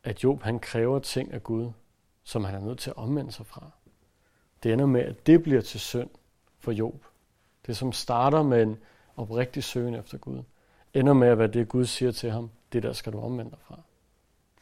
at 0.05 0.25
Job 0.25 0.43
han 0.43 0.59
kræver 0.59 0.99
ting 0.99 1.33
af 1.33 1.43
Gud, 1.43 1.71
som 2.25 2.45
han 2.45 2.55
er 2.55 2.61
nødt 2.61 2.79
til 2.79 2.91
at 2.91 2.97
omvende 2.97 3.33
sig 3.33 3.47
fra. 3.47 3.71
Det 4.63 4.73
ender 4.73 4.87
med, 4.87 5.01
at 5.01 5.27
det 5.27 5.43
bliver 5.43 5.61
til 5.61 5.81
synd 5.81 6.11
for 6.59 6.73
Job. 6.73 7.05
Det, 7.69 7.77
som 7.77 7.93
starter 7.93 8.43
med 8.43 8.63
en 8.63 8.79
oprigtig 9.17 9.65
søgen 9.65 9.95
efter 9.95 10.19
Gud, 10.19 10.43
ender 10.95 11.13
med 11.13 11.29
at 11.29 11.39
være 11.39 11.49
det, 11.49 11.69
Gud 11.69 11.85
siger 11.85 12.13
til 12.13 12.31
ham, 12.31 12.51
det 12.73 12.83
der 12.83 12.93
skal 12.93 13.13
du 13.13 13.21
omvende 13.21 13.51
dig 13.51 13.59
fra. 13.63 13.81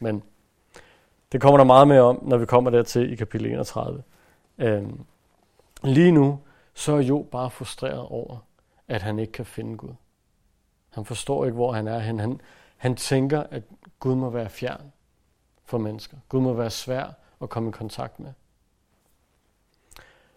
Men 0.01 0.23
det 1.33 1.41
kommer 1.41 1.57
der 1.57 1.65
meget 1.65 1.89
mere 1.89 2.01
om, 2.01 2.19
når 2.23 2.37
vi 2.37 2.47
kommer 2.47 2.71
dertil 2.71 3.13
i 3.13 3.17
kapitel 3.17 3.47
31. 3.47 4.03
Øhm, 4.59 5.01
lige 5.85 6.13
nu, 6.13 6.39
så 6.75 6.93
er 6.93 7.01
Job 7.01 7.27
bare 7.31 7.51
frustreret 7.51 8.01
over, 8.01 8.39
at 8.89 9.03
han 9.03 9.19
ikke 9.19 9.33
kan 9.33 9.47
finde 9.47 9.77
Gud. 9.77 9.95
Han 10.91 11.05
forstår 11.05 11.45
ikke, 11.45 11.55
hvor 11.55 11.73
han 11.73 11.89
er 11.89 11.99
hen. 11.99 12.21
Han, 12.21 12.41
han 12.77 12.97
tænker, 12.97 13.43
at 13.43 13.63
Gud 14.01 14.15
må 14.15 14.31
være 14.31 14.49
fjern 14.49 14.93
for 15.65 15.79
mennesker. 15.79 16.17
Gud 16.29 16.41
må 16.41 16.53
være 16.53 16.71
svær 16.71 17.07
at 17.43 17.49
komme 17.49 17.69
i 17.69 17.73
kontakt 17.73 18.21
med. 18.21 18.33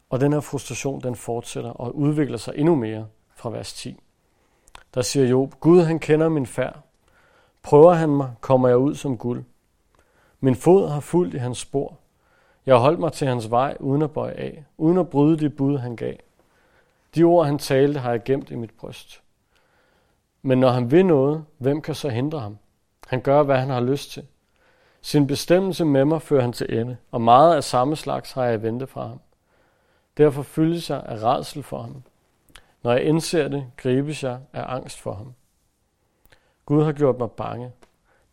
Og 0.10 0.20
den 0.20 0.34
her 0.34 0.40
frustration, 0.40 1.02
den 1.02 1.16
fortsætter 1.16 1.70
og 1.70 1.96
udvikler 1.96 2.38
sig 2.38 2.54
endnu 2.58 2.76
mere 2.76 3.08
fra 3.36 3.50
vers 3.50 3.74
10. 3.74 4.00
Der 4.94 5.02
siger 5.02 5.26
Job, 5.26 5.60
Gud 5.60 5.82
han 5.82 6.00
kender 6.00 6.30
min 6.30 6.46
færd. 6.46 6.80
Prøver 7.64 7.94
han 7.94 8.10
mig, 8.10 8.34
kommer 8.42 8.68
jeg 8.68 8.78
ud 8.78 8.96
som 8.96 9.18
guld. 9.18 9.44
Min 10.40 10.56
fod 10.56 10.90
har 10.90 11.00
fulgt 11.00 11.34
i 11.34 11.38
hans 11.38 11.58
spor. 11.58 11.98
Jeg 12.66 12.76
har 12.76 12.82
holdt 12.82 13.00
mig 13.00 13.14
til 13.14 13.28
hans 13.28 13.52
vej 13.52 13.78
uden 13.80 14.02
at 14.02 14.12
bøje 14.12 14.34
af, 14.34 14.66
uden 14.78 14.98
at 14.98 15.10
bryde 15.10 15.38
det 15.38 15.56
bud, 15.56 15.78
han 15.78 15.96
gav. 15.96 16.14
De 17.16 17.24
ord, 17.24 17.46
han 17.46 17.58
talte, 17.58 18.00
har 18.00 18.12
jeg 18.12 18.24
gemt 18.24 18.52
i 18.52 18.56
mit 18.56 18.72
bryst. 18.72 19.22
Men 20.42 20.58
når 20.60 20.70
han 20.70 20.92
vil 20.92 21.06
noget, 21.06 21.46
hvem 21.58 21.82
kan 21.82 21.96
så 21.96 22.10
hindre 22.10 22.40
ham? 22.40 22.58
Han 23.08 23.22
gør, 23.22 23.44
hvad 23.44 23.58
han 23.58 23.70
har 23.70 23.82
lyst 23.82 24.12
til. 24.12 24.26
Sin 25.02 25.28
bestemmelse 25.28 25.86
med 25.86 26.06
mig 26.06 26.22
fører 26.22 26.42
han 26.42 26.54
til 26.54 26.80
ende, 26.80 26.98
og 27.12 27.22
meget 27.22 27.56
af 27.56 27.64
samme 27.64 27.96
slags 27.96 28.32
har 28.32 28.46
jeg 28.46 28.64
ventet 28.64 28.90
fra 28.90 29.08
ham. 29.08 29.20
Derfor 30.20 30.44
fyldes 30.44 30.90
jeg 30.90 31.04
af 31.06 31.24
redsel 31.24 31.64
for 31.64 31.82
ham. 31.82 32.04
Når 32.84 32.92
jeg 32.92 33.04
indser 33.04 33.48
det, 33.48 33.72
gribes 33.78 34.24
jeg 34.24 34.40
af 34.54 34.76
angst 34.76 35.00
for 35.00 35.14
ham. 35.14 35.34
Gud 36.66 36.84
har 36.84 36.92
gjort 36.92 37.18
mig 37.20 37.32
bange. 37.32 37.72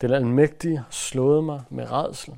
Den 0.01 0.12
almægtige 0.12 0.77
har 0.77 0.90
slået 0.90 1.44
mig 1.44 1.62
med 1.70 1.92
redsel. 1.92 2.37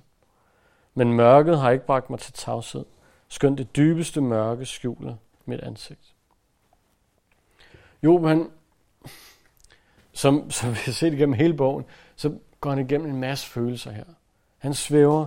Men 0.95 1.13
mørket 1.13 1.59
har 1.59 1.71
ikke 1.71 1.87
bragt 1.87 2.11
mig 2.11 2.19
til 2.19 2.33
tavshed. 2.33 2.85
Skønt 3.29 3.59
det 3.59 3.77
dybeste 3.77 4.21
mørke 4.21 4.67
skjuler 4.67 5.17
mit 5.45 5.61
ansigt. 5.61 6.15
Job, 8.03 8.25
han, 8.25 8.51
som, 10.13 10.51
som 10.51 10.71
vi 10.71 10.79
har 10.85 10.93
set 10.93 11.13
igennem 11.13 11.35
hele 11.35 11.55
bogen, 11.55 11.85
så 12.17 12.39
går 12.61 12.71
han 12.71 12.79
igennem 12.79 13.11
en 13.11 13.21
masse 13.21 13.47
følelser 13.47 13.91
her. 13.91 14.05
Han 14.59 14.75
svæver 14.75 15.27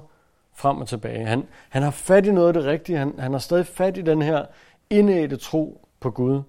frem 0.62 0.78
og 0.78 0.88
tilbage. 0.88 1.26
Han, 1.26 1.48
han 1.70 1.84
har 1.84 1.92
fat 1.92 2.26
i 2.26 2.32
noget 2.32 2.48
af 2.48 2.54
det 2.54 2.66
rigtige. 2.66 2.98
Han, 2.98 3.20
han 3.20 3.32
har 3.32 3.40
stadig 3.40 3.68
fat 3.68 3.98
i 3.98 4.02
den 4.02 4.22
her 4.22 4.46
indædte 4.90 5.38
tro 5.38 5.88
på 6.00 6.12
Gud. 6.12 6.42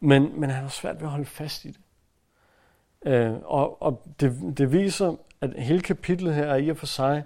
Men, 0.00 0.40
men 0.40 0.50
han 0.50 0.62
har 0.62 0.68
svært 0.68 0.96
ved 0.96 1.02
at 1.02 1.10
holde 1.10 1.24
fast 1.24 1.64
i 1.64 1.68
det. 1.68 1.80
Øh, 3.06 3.34
og 3.44 3.82
og 3.82 4.02
det, 4.20 4.54
det 4.58 4.72
viser, 4.72 5.16
at 5.40 5.62
hele 5.62 5.80
kapitlet 5.80 6.34
her 6.34 6.44
er 6.44 6.56
i 6.56 6.68
og 6.68 6.76
for 6.76 6.86
sig 6.86 7.24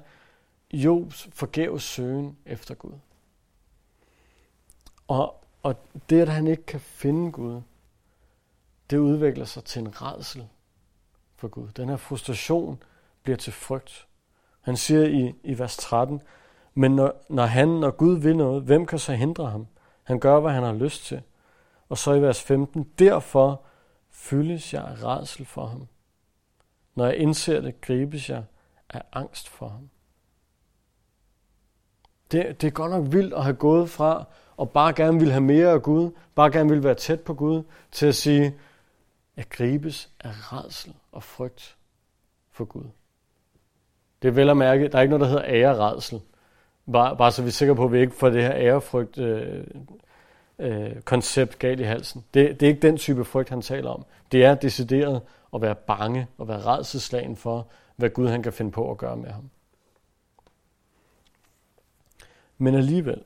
Jobs 0.72 1.28
forgæves 1.32 1.82
søgen 1.82 2.36
efter 2.46 2.74
Gud. 2.74 2.92
Og, 5.08 5.44
og 5.62 5.76
det, 6.10 6.20
at 6.20 6.28
han 6.28 6.46
ikke 6.46 6.66
kan 6.66 6.80
finde 6.80 7.32
Gud, 7.32 7.60
det 8.90 8.96
udvikler 8.96 9.44
sig 9.44 9.64
til 9.64 9.82
en 9.82 10.02
redsel 10.02 10.48
for 11.36 11.48
Gud. 11.48 11.68
Den 11.68 11.88
her 11.88 11.96
frustration 11.96 12.82
bliver 13.22 13.36
til 13.36 13.52
frygt. 13.52 14.06
Han 14.60 14.76
siger 14.76 15.04
i, 15.04 15.34
i 15.44 15.58
vers 15.58 15.76
13, 15.76 16.22
men 16.74 16.96
når, 16.96 17.24
når 17.28 17.46
han, 17.46 17.68
når 17.68 17.90
Gud 17.90 18.18
vil 18.18 18.36
noget, 18.36 18.62
hvem 18.62 18.86
kan 18.86 18.98
så 18.98 19.12
hindre 19.12 19.50
ham? 19.50 19.66
Han 20.02 20.20
gør, 20.20 20.40
hvad 20.40 20.52
han 20.52 20.62
har 20.62 20.72
lyst 20.72 21.04
til. 21.04 21.22
Og 21.88 21.98
så 21.98 22.12
i 22.12 22.22
vers 22.22 22.42
15, 22.42 22.90
derfor 22.98 23.62
fyldes 24.10 24.74
jeg 24.74 24.84
af 24.84 25.04
redsel 25.04 25.46
for 25.46 25.66
ham. 25.66 25.86
Når 26.94 27.06
jeg 27.06 27.16
indser 27.16 27.60
det, 27.60 27.80
gribes 27.80 28.30
jeg 28.30 28.44
af 28.90 29.02
angst 29.12 29.48
for 29.48 29.68
ham. 29.68 29.90
Det, 32.32 32.60
det 32.60 32.66
er 32.66 32.70
godt 32.70 32.92
nok 32.92 33.12
vildt 33.12 33.34
at 33.34 33.42
have 33.42 33.56
gået 33.56 33.90
fra 33.90 34.24
og 34.56 34.70
bare 34.70 34.92
gerne 34.92 35.18
vil 35.20 35.30
have 35.30 35.40
mere 35.40 35.68
af 35.68 35.82
Gud, 35.82 36.10
bare 36.34 36.50
gerne 36.50 36.70
vil 36.70 36.84
være 36.84 36.94
tæt 36.94 37.20
på 37.20 37.34
Gud, 37.34 37.62
til 37.92 38.06
at 38.06 38.14
sige, 38.14 38.54
jeg 39.36 39.48
gribes 39.48 40.10
af 40.20 40.52
redsel 40.52 40.94
og 41.12 41.22
frygt 41.22 41.76
for 42.50 42.64
Gud. 42.64 42.84
Det 44.22 44.28
er 44.28 44.32
vel 44.32 44.50
at 44.50 44.56
mærke, 44.56 44.88
der 44.88 44.98
er 44.98 45.02
ikke 45.02 45.18
noget, 45.18 45.32
der 45.32 45.40
hedder 45.40 45.44
æreredsel. 45.54 46.20
Bare, 46.92 47.16
bare 47.16 47.32
så 47.32 47.42
vi 47.42 47.48
er 47.48 47.52
sikre 47.52 47.74
på, 47.74 47.84
at 47.84 47.92
vi 47.92 48.00
ikke 48.00 48.14
får 48.14 48.30
det 48.30 48.42
her 48.42 48.54
ærefrygt 48.54 49.18
øh, 49.18 49.64
øh, 50.58 51.00
koncept 51.00 51.58
galt 51.58 51.80
i 51.80 51.84
halsen. 51.84 52.24
Det, 52.34 52.60
det 52.60 52.66
er 52.66 52.70
ikke 52.70 52.86
den 52.86 52.96
type 52.96 53.24
frygt, 53.24 53.48
han 53.48 53.62
taler 53.62 53.90
om. 53.90 54.04
Det 54.32 54.44
er 54.44 54.54
decideret 54.54 55.20
at 55.54 55.62
være 55.62 55.74
bange 55.74 56.26
og 56.38 56.48
være 56.48 56.66
redselslagen 56.66 57.36
for, 57.36 57.66
hvad 57.96 58.10
Gud 58.10 58.28
han 58.28 58.42
kan 58.42 58.52
finde 58.52 58.70
på 58.70 58.90
at 58.90 58.98
gøre 58.98 59.16
med 59.16 59.30
ham. 59.30 59.50
Men 62.58 62.74
alligevel, 62.74 63.22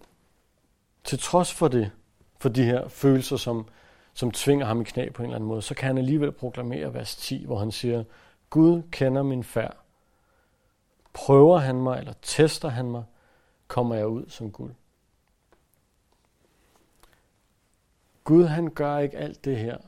til 1.05 1.19
trods 1.19 1.53
for 1.53 1.69
det, 1.69 1.91
for 2.39 2.49
de 2.49 2.65
her 2.65 2.89
følelser, 2.89 3.37
som, 3.37 3.67
som 4.15 4.31
tvinger 4.31 4.67
ham 4.67 4.81
i 4.81 4.85
knæ 4.85 5.09
på 5.09 5.23
en 5.23 5.27
eller 5.27 5.37
anden 5.37 5.49
måde, 5.49 5.63
så 5.63 5.75
kan 5.75 5.87
han 5.87 5.99
alligevel 5.99 6.33
proklamere 6.33 6.95
vers 6.95 7.17
10, 7.17 7.45
hvor 7.47 7.59
han 7.59 7.73
siger, 7.73 8.05
Gud 8.51 8.83
kender 8.91 9.23
min 9.23 9.45
færd. 9.45 9.84
Prøver 11.15 11.59
han 11.59 11.83
mig, 11.83 11.99
eller 11.99 12.13
tester 12.23 12.69
han 12.69 12.91
mig, 12.91 13.05
kommer 13.69 13.95
jeg 13.95 14.07
ud 14.07 14.29
som 14.29 14.53
guld. 14.53 14.75
Gud 18.25 18.45
han 18.45 18.71
gør 18.71 18.99
ikke 18.99 19.17
alt 19.17 19.45
det 19.45 19.57
her, 19.57 19.79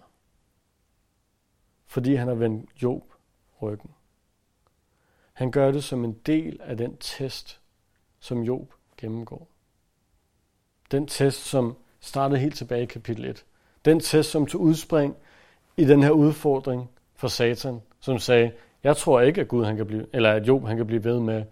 fordi 1.86 2.14
han 2.14 2.28
har 2.28 2.34
vendt 2.34 2.82
Job 2.82 3.02
ryggen. 3.62 3.90
Han 5.32 5.50
gør 5.50 5.70
det 5.70 5.84
som 5.84 6.04
en 6.04 6.12
del 6.12 6.60
af 6.60 6.76
den 6.76 6.96
test, 6.96 7.60
som 8.20 8.42
Job 8.42 8.74
gennemgår. 8.96 9.48
Den 10.90 11.06
test, 11.06 11.44
som 11.44 11.76
startede 12.00 12.40
helt 12.40 12.56
tilbage 12.56 12.82
i 12.82 12.86
kapitel 12.86 13.24
1. 13.24 13.44
Den 13.84 14.00
test, 14.00 14.30
som 14.30 14.46
tog 14.46 14.60
udspring 14.60 15.16
i 15.76 15.84
den 15.84 16.02
her 16.02 16.10
udfordring 16.10 16.90
for 17.14 17.28
Satan, 17.28 17.82
som 18.00 18.18
sagde, 18.18 18.52
jeg 18.86 18.96
tror 18.96 19.20
ikke, 19.20 19.40
at 19.40 19.48
Gud 19.48 19.64
han 19.64 19.76
kan 19.76 19.86
blive, 19.86 20.06
eller 20.12 20.32
at 20.32 20.48
Job 20.48 20.66
han 20.66 20.76
kan 20.76 20.86
blive 20.86 21.04
ved 21.04 21.20
med 21.20 21.44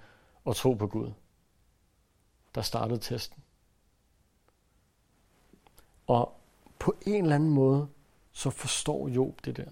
at 0.47 0.57
tro 0.57 0.75
på 0.75 0.87
Gud. 0.87 1.13
Der 2.55 2.63
startede 2.63 2.99
testen. 2.99 3.43
Og 6.07 6.33
på 6.79 6.95
en 7.07 7.23
eller 7.23 7.35
anden 7.35 7.51
måde, 7.51 7.89
så 8.33 8.51
forstår 8.51 9.09
Job 9.09 9.45
det 9.45 9.57
der. 9.57 9.71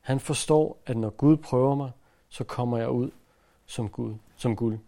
Han 0.00 0.20
forstår, 0.20 0.78
at 0.86 0.96
når 0.96 1.10
Gud 1.10 1.36
prøver 1.36 1.74
mig, 1.74 1.90
så 2.28 2.44
kommer 2.44 2.78
jeg 2.78 2.90
ud 2.90 3.10
som 3.66 3.88
Gud, 3.88 4.14
som 4.36 4.56
guld. 4.56 4.78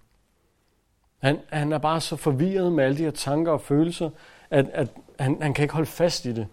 Han, 1.19 1.39
han 1.49 1.73
er 1.73 1.79
bare 1.79 2.01
så 2.01 2.17
forvirret 2.17 2.73
med 2.73 2.85
alle 2.85 2.99
de 2.99 3.03
her 3.03 3.11
tanker 3.11 3.53
og 3.53 3.61
følelser, 3.61 4.11
at, 4.51 4.69
at 4.69 4.89
han, 5.19 5.43
han 5.43 5.55
kan 5.55 5.63
ikke 5.63 5.75
holde 5.75 5.91
fast 5.91 6.25
i 6.25 6.33
det. 6.33 6.49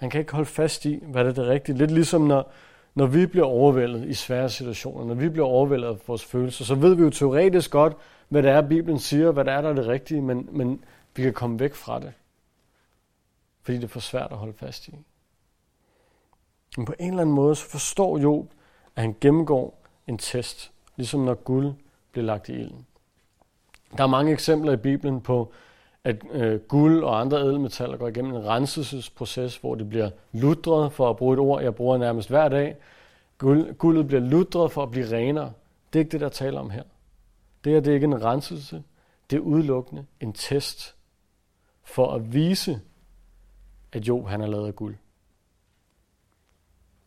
Han 0.00 0.10
kan 0.10 0.20
ikke 0.20 0.32
holde 0.32 0.46
fast 0.46 0.84
i, 0.84 1.02
hvad 1.02 1.24
det 1.24 1.38
er 1.38 1.42
det 1.42 1.50
rigtige. 1.50 1.78
Lidt 1.78 1.90
ligesom 1.90 2.20
når, 2.22 2.52
når 2.94 3.06
vi 3.06 3.26
bliver 3.26 3.46
overvældet 3.46 4.08
i 4.08 4.14
svære 4.14 4.50
situationer, 4.50 5.04
når 5.04 5.14
vi 5.14 5.28
bliver 5.28 5.46
overvældet 5.46 5.88
af 5.88 5.96
vores 6.06 6.24
følelser, 6.24 6.64
så 6.64 6.74
ved 6.74 6.94
vi 6.94 7.02
jo 7.02 7.10
teoretisk 7.10 7.70
godt, 7.70 7.96
hvad 8.28 8.42
det 8.42 8.50
er, 8.50 8.60
Bibelen 8.60 8.98
siger, 8.98 9.30
hvad 9.30 9.44
det 9.44 9.52
er, 9.52 9.60
der 9.60 9.68
er 9.68 9.72
det 9.72 9.86
rigtige, 9.86 10.20
men, 10.20 10.48
men 10.52 10.84
vi 11.16 11.22
kan 11.22 11.32
komme 11.32 11.60
væk 11.60 11.74
fra 11.74 12.00
det. 12.00 12.12
Fordi 13.62 13.76
det 13.76 13.84
er 13.84 13.88
for 13.88 14.00
svært 14.00 14.28
at 14.30 14.36
holde 14.36 14.52
fast 14.52 14.88
i. 14.88 14.94
Men 16.76 16.86
på 16.86 16.94
en 16.98 17.10
eller 17.10 17.22
anden 17.22 17.34
måde, 17.34 17.54
så 17.54 17.66
forstår 17.66 18.18
Job, 18.18 18.50
at 18.96 19.02
han 19.02 19.16
gennemgår 19.20 19.82
en 20.06 20.18
test, 20.18 20.70
ligesom 20.96 21.20
når 21.20 21.34
guld 21.34 21.72
bliver 22.12 22.24
lagt 22.24 22.48
i 22.48 22.52
ilden. 22.52 22.86
Der 23.96 24.02
er 24.02 24.08
mange 24.08 24.32
eksempler 24.32 24.72
i 24.72 24.76
Bibelen 24.76 25.20
på, 25.20 25.52
at 26.04 26.16
øh, 26.32 26.60
guld 26.60 27.04
og 27.04 27.20
andre 27.20 27.38
ædelmetaller 27.38 27.96
går 27.96 28.08
igennem 28.08 28.34
en 28.34 28.46
renselsesproces, 28.46 29.56
hvor 29.56 29.74
det 29.74 29.88
bliver 29.88 30.10
ludret, 30.32 30.92
for 30.92 31.10
at 31.10 31.16
bruge 31.16 31.32
et 31.34 31.38
ord, 31.38 31.62
jeg 31.62 31.74
bruger 31.74 31.98
nærmest 31.98 32.28
hver 32.28 32.48
dag. 32.48 32.76
Guld, 33.38 33.74
guldet 33.74 34.06
bliver 34.06 34.20
ludret 34.20 34.72
for 34.72 34.82
at 34.82 34.90
blive 34.90 35.16
renere. 35.16 35.52
Det 35.92 35.98
er 35.98 36.00
ikke 36.00 36.12
det, 36.12 36.20
der 36.20 36.28
taler 36.28 36.60
om 36.60 36.70
her. 36.70 36.82
Det 37.64 37.72
her 37.72 37.80
det 37.80 37.90
er 37.90 37.94
ikke 37.94 38.04
en 38.04 38.24
renselse, 38.24 38.82
det 39.30 39.36
er 39.36 39.40
udelukkende 39.40 40.06
en 40.20 40.32
test 40.32 40.94
for 41.84 42.12
at 42.12 42.34
vise, 42.34 42.80
at 43.92 44.08
Job 44.08 44.28
han 44.28 44.40
er 44.40 44.46
lavet 44.46 44.66
af 44.66 44.76
guld. 44.76 44.96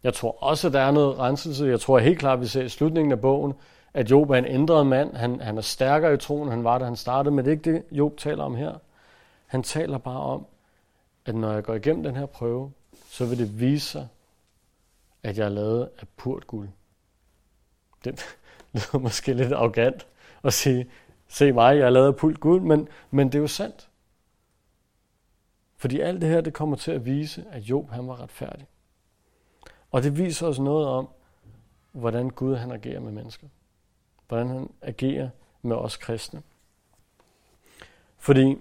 Jeg 0.03 0.13
tror 0.13 0.43
også, 0.43 0.67
at 0.67 0.73
der 0.73 0.79
er 0.79 0.91
noget 0.91 1.19
renselse. 1.19 1.65
Jeg 1.65 1.79
tror 1.79 1.99
helt 1.99 2.19
klart, 2.19 2.33
at 2.33 2.41
vi 2.41 2.47
ser 2.47 2.63
i 2.63 2.69
slutningen 2.69 3.11
af 3.11 3.21
bogen, 3.21 3.53
at 3.93 4.11
Job 4.11 4.29
er 4.29 4.35
en 4.35 4.45
ændret 4.45 4.87
mand. 4.87 5.15
Han, 5.15 5.41
han 5.41 5.57
er 5.57 5.61
stærkere 5.61 6.13
i 6.13 6.17
troen, 6.17 6.49
han 6.49 6.63
var, 6.63 6.77
da 6.77 6.85
han 6.85 6.95
startede. 6.95 7.35
Men 7.35 7.45
det 7.45 7.51
er 7.51 7.55
ikke 7.55 7.73
det, 7.73 7.83
Job 7.91 8.17
taler 8.17 8.43
om 8.43 8.55
her. 8.55 8.77
Han 9.45 9.63
taler 9.63 9.97
bare 9.97 10.19
om, 10.19 10.45
at 11.25 11.35
når 11.35 11.51
jeg 11.51 11.63
går 11.63 11.73
igennem 11.73 12.03
den 12.03 12.15
her 12.15 12.25
prøve, 12.25 12.71
så 13.09 13.25
vil 13.25 13.37
det 13.37 13.59
vise 13.59 13.87
sig, 13.87 14.07
at 15.23 15.37
jeg 15.37 15.45
er 15.45 15.49
lavet 15.49 15.89
af 15.99 16.07
purt 16.17 16.47
guld. 16.47 16.69
Det 18.05 18.25
lyder 18.73 18.99
måske 18.99 19.33
lidt 19.33 19.53
arrogant 19.53 20.07
at 20.43 20.53
sige, 20.53 20.89
se 21.27 21.51
mig, 21.51 21.77
jeg 21.77 21.85
er 21.85 21.89
lavet 21.89 22.07
af 22.07 22.15
purt 22.15 22.39
guld, 22.39 22.61
men, 22.61 22.87
men 23.11 23.27
det 23.27 23.35
er 23.35 23.39
jo 23.41 23.47
sandt. 23.47 23.89
Fordi 25.77 25.99
alt 25.99 26.21
det 26.21 26.29
her, 26.29 26.41
det 26.41 26.53
kommer 26.53 26.75
til 26.75 26.91
at 26.91 27.05
vise, 27.05 27.45
at 27.51 27.61
Job 27.61 27.89
han 27.89 28.07
var 28.07 28.21
retfærdig. 28.21 28.67
Og 29.91 30.03
det 30.03 30.17
viser 30.17 30.47
os 30.47 30.59
noget 30.59 30.87
om, 30.87 31.09
hvordan 31.91 32.29
Gud 32.29 32.55
han 32.55 32.71
agerer 32.71 32.99
med 32.99 33.11
mennesker. 33.11 33.47
Hvordan 34.33 34.47
han 34.47 34.69
agerer 34.81 35.29
med 35.61 35.75
os 35.75 35.97
kristne. 35.97 36.41
Fordi 38.17 38.57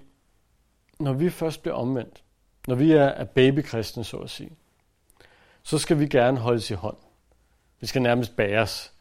når 1.01 1.13
vi 1.13 1.31
først 1.31 1.63
bliver 1.63 1.75
omvendt, 1.75 2.23
når 2.69 2.75
vi 2.75 2.93
er 2.93 3.25
babykristne, 3.25 4.05
så 4.05 4.17
at 4.17 4.31
sige, 4.31 4.51
så 5.63 5.79
skal 5.79 5.99
vi 5.99 6.07
gerne 6.07 6.39
holdes 6.39 6.71
i 6.71 6.75
hånd. 6.75 6.97
Vi 7.81 7.87
skal 7.87 8.03
nærmest 8.03 8.37
bæres 8.37 8.93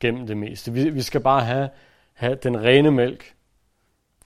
gennem 0.00 0.26
det 0.26 0.36
meste. 0.36 0.72
Vi, 0.72 0.90
vi 0.90 1.02
skal 1.02 1.20
bare 1.20 1.44
have, 1.44 1.70
have 2.12 2.34
den 2.34 2.64
rene 2.64 2.90
mælk 2.90 3.34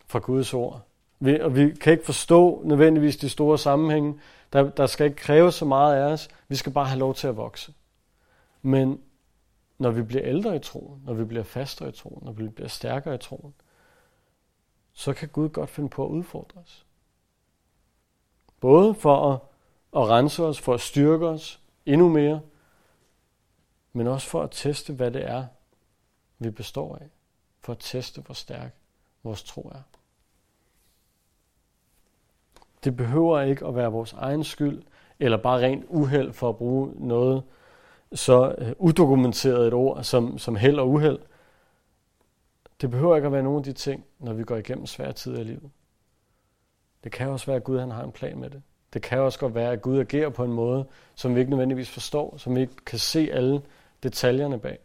fra 0.06 0.18
Guds 0.18 0.54
ord. 0.54 0.86
Vi, 1.20 1.40
og 1.40 1.56
vi 1.56 1.74
kan 1.80 1.92
ikke 1.92 2.04
forstå 2.04 2.62
nødvendigvis 2.64 3.16
de 3.16 3.28
store 3.28 3.58
sammenhænge. 3.58 4.20
Der, 4.52 4.70
der 4.70 4.86
skal 4.86 5.06
ikke 5.06 5.16
kræve 5.16 5.52
så 5.52 5.64
meget 5.64 5.96
af 5.96 6.12
os. 6.12 6.28
Vi 6.48 6.56
skal 6.56 6.72
bare 6.72 6.86
have 6.86 6.98
lov 6.98 7.14
til 7.14 7.26
at 7.26 7.36
vokse. 7.36 7.72
Men 8.62 9.00
når 9.82 9.90
vi 9.90 10.02
bliver 10.02 10.24
ældre 10.24 10.56
i 10.56 10.58
troen, 10.58 11.02
når 11.04 11.14
vi 11.14 11.24
bliver 11.24 11.44
fastere 11.44 11.88
i 11.88 11.92
troen, 11.92 12.24
når 12.24 12.32
vi 12.32 12.48
bliver 12.48 12.68
stærkere 12.68 13.14
i 13.14 13.18
troen, 13.18 13.54
så 14.92 15.12
kan 15.12 15.28
Gud 15.28 15.48
godt 15.48 15.70
finde 15.70 15.88
på 15.88 16.04
at 16.04 16.10
udfordre 16.10 16.60
os. 16.60 16.86
Både 18.60 18.94
for 18.94 19.32
at, 19.32 19.40
at 19.96 20.08
rense 20.08 20.42
os, 20.42 20.60
for 20.60 20.74
at 20.74 20.80
styrke 20.80 21.26
os 21.26 21.60
endnu 21.86 22.08
mere, 22.08 22.40
men 23.92 24.06
også 24.06 24.28
for 24.28 24.42
at 24.42 24.50
teste, 24.50 24.92
hvad 24.92 25.10
det 25.10 25.28
er, 25.28 25.46
vi 26.38 26.50
består 26.50 26.96
af. 26.96 27.08
For 27.60 27.72
at 27.72 27.78
teste, 27.80 28.20
hvor 28.20 28.34
stærk 28.34 28.74
vores 29.22 29.42
tro 29.42 29.62
er. 29.74 29.82
Det 32.84 32.96
behøver 32.96 33.40
ikke 33.40 33.66
at 33.66 33.76
være 33.76 33.92
vores 33.92 34.12
egen 34.12 34.44
skyld, 34.44 34.82
eller 35.18 35.36
bare 35.36 35.60
rent 35.60 35.84
uheld 35.88 36.32
for 36.32 36.48
at 36.48 36.56
bruge 36.56 36.92
noget 37.06 37.42
så 38.14 38.54
øh, 38.58 38.72
udokumenteret 38.78 39.66
et 39.66 39.74
ord 39.74 40.04
som, 40.04 40.38
som 40.38 40.56
held 40.56 40.78
og 40.78 40.88
uheld. 40.88 41.18
Det 42.80 42.90
behøver 42.90 43.16
ikke 43.16 43.26
at 43.26 43.32
være 43.32 43.42
nogen 43.42 43.58
af 43.58 43.64
de 43.64 43.72
ting, 43.72 44.04
når 44.18 44.32
vi 44.32 44.44
går 44.44 44.56
igennem 44.56 44.86
svære 44.86 45.12
tider 45.12 45.40
i 45.40 45.44
livet. 45.44 45.70
Det 47.04 47.12
kan 47.12 47.28
også 47.28 47.46
være, 47.46 47.56
at 47.56 47.64
Gud 47.64 47.78
han 47.78 47.90
har 47.90 48.04
en 48.04 48.12
plan 48.12 48.38
med 48.38 48.50
det. 48.50 48.62
Det 48.92 49.02
kan 49.02 49.18
også 49.18 49.38
godt 49.38 49.54
være, 49.54 49.72
at 49.72 49.82
Gud 49.82 49.98
agerer 49.98 50.28
på 50.28 50.44
en 50.44 50.52
måde, 50.52 50.86
som 51.14 51.34
vi 51.34 51.40
ikke 51.40 51.50
nødvendigvis 51.50 51.90
forstår, 51.90 52.36
som 52.36 52.56
vi 52.56 52.60
ikke 52.60 52.76
kan 52.86 52.98
se 52.98 53.28
alle 53.32 53.62
detaljerne 54.02 54.58
bag. 54.58 54.78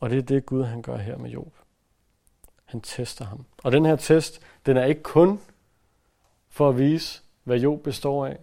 Og 0.00 0.10
det 0.10 0.18
er 0.18 0.22
det, 0.22 0.46
Gud 0.46 0.62
han 0.62 0.82
gør 0.82 0.96
her 0.96 1.18
med 1.18 1.30
Job. 1.30 1.52
Han 2.64 2.80
tester 2.80 3.24
ham. 3.24 3.44
Og 3.62 3.72
den 3.72 3.86
her 3.86 3.96
test, 3.96 4.40
den 4.66 4.76
er 4.76 4.84
ikke 4.84 5.02
kun 5.02 5.40
for 6.48 6.68
at 6.68 6.78
vise, 6.78 7.22
hvad 7.44 7.58
Job 7.58 7.82
består 7.82 8.26
af 8.26 8.38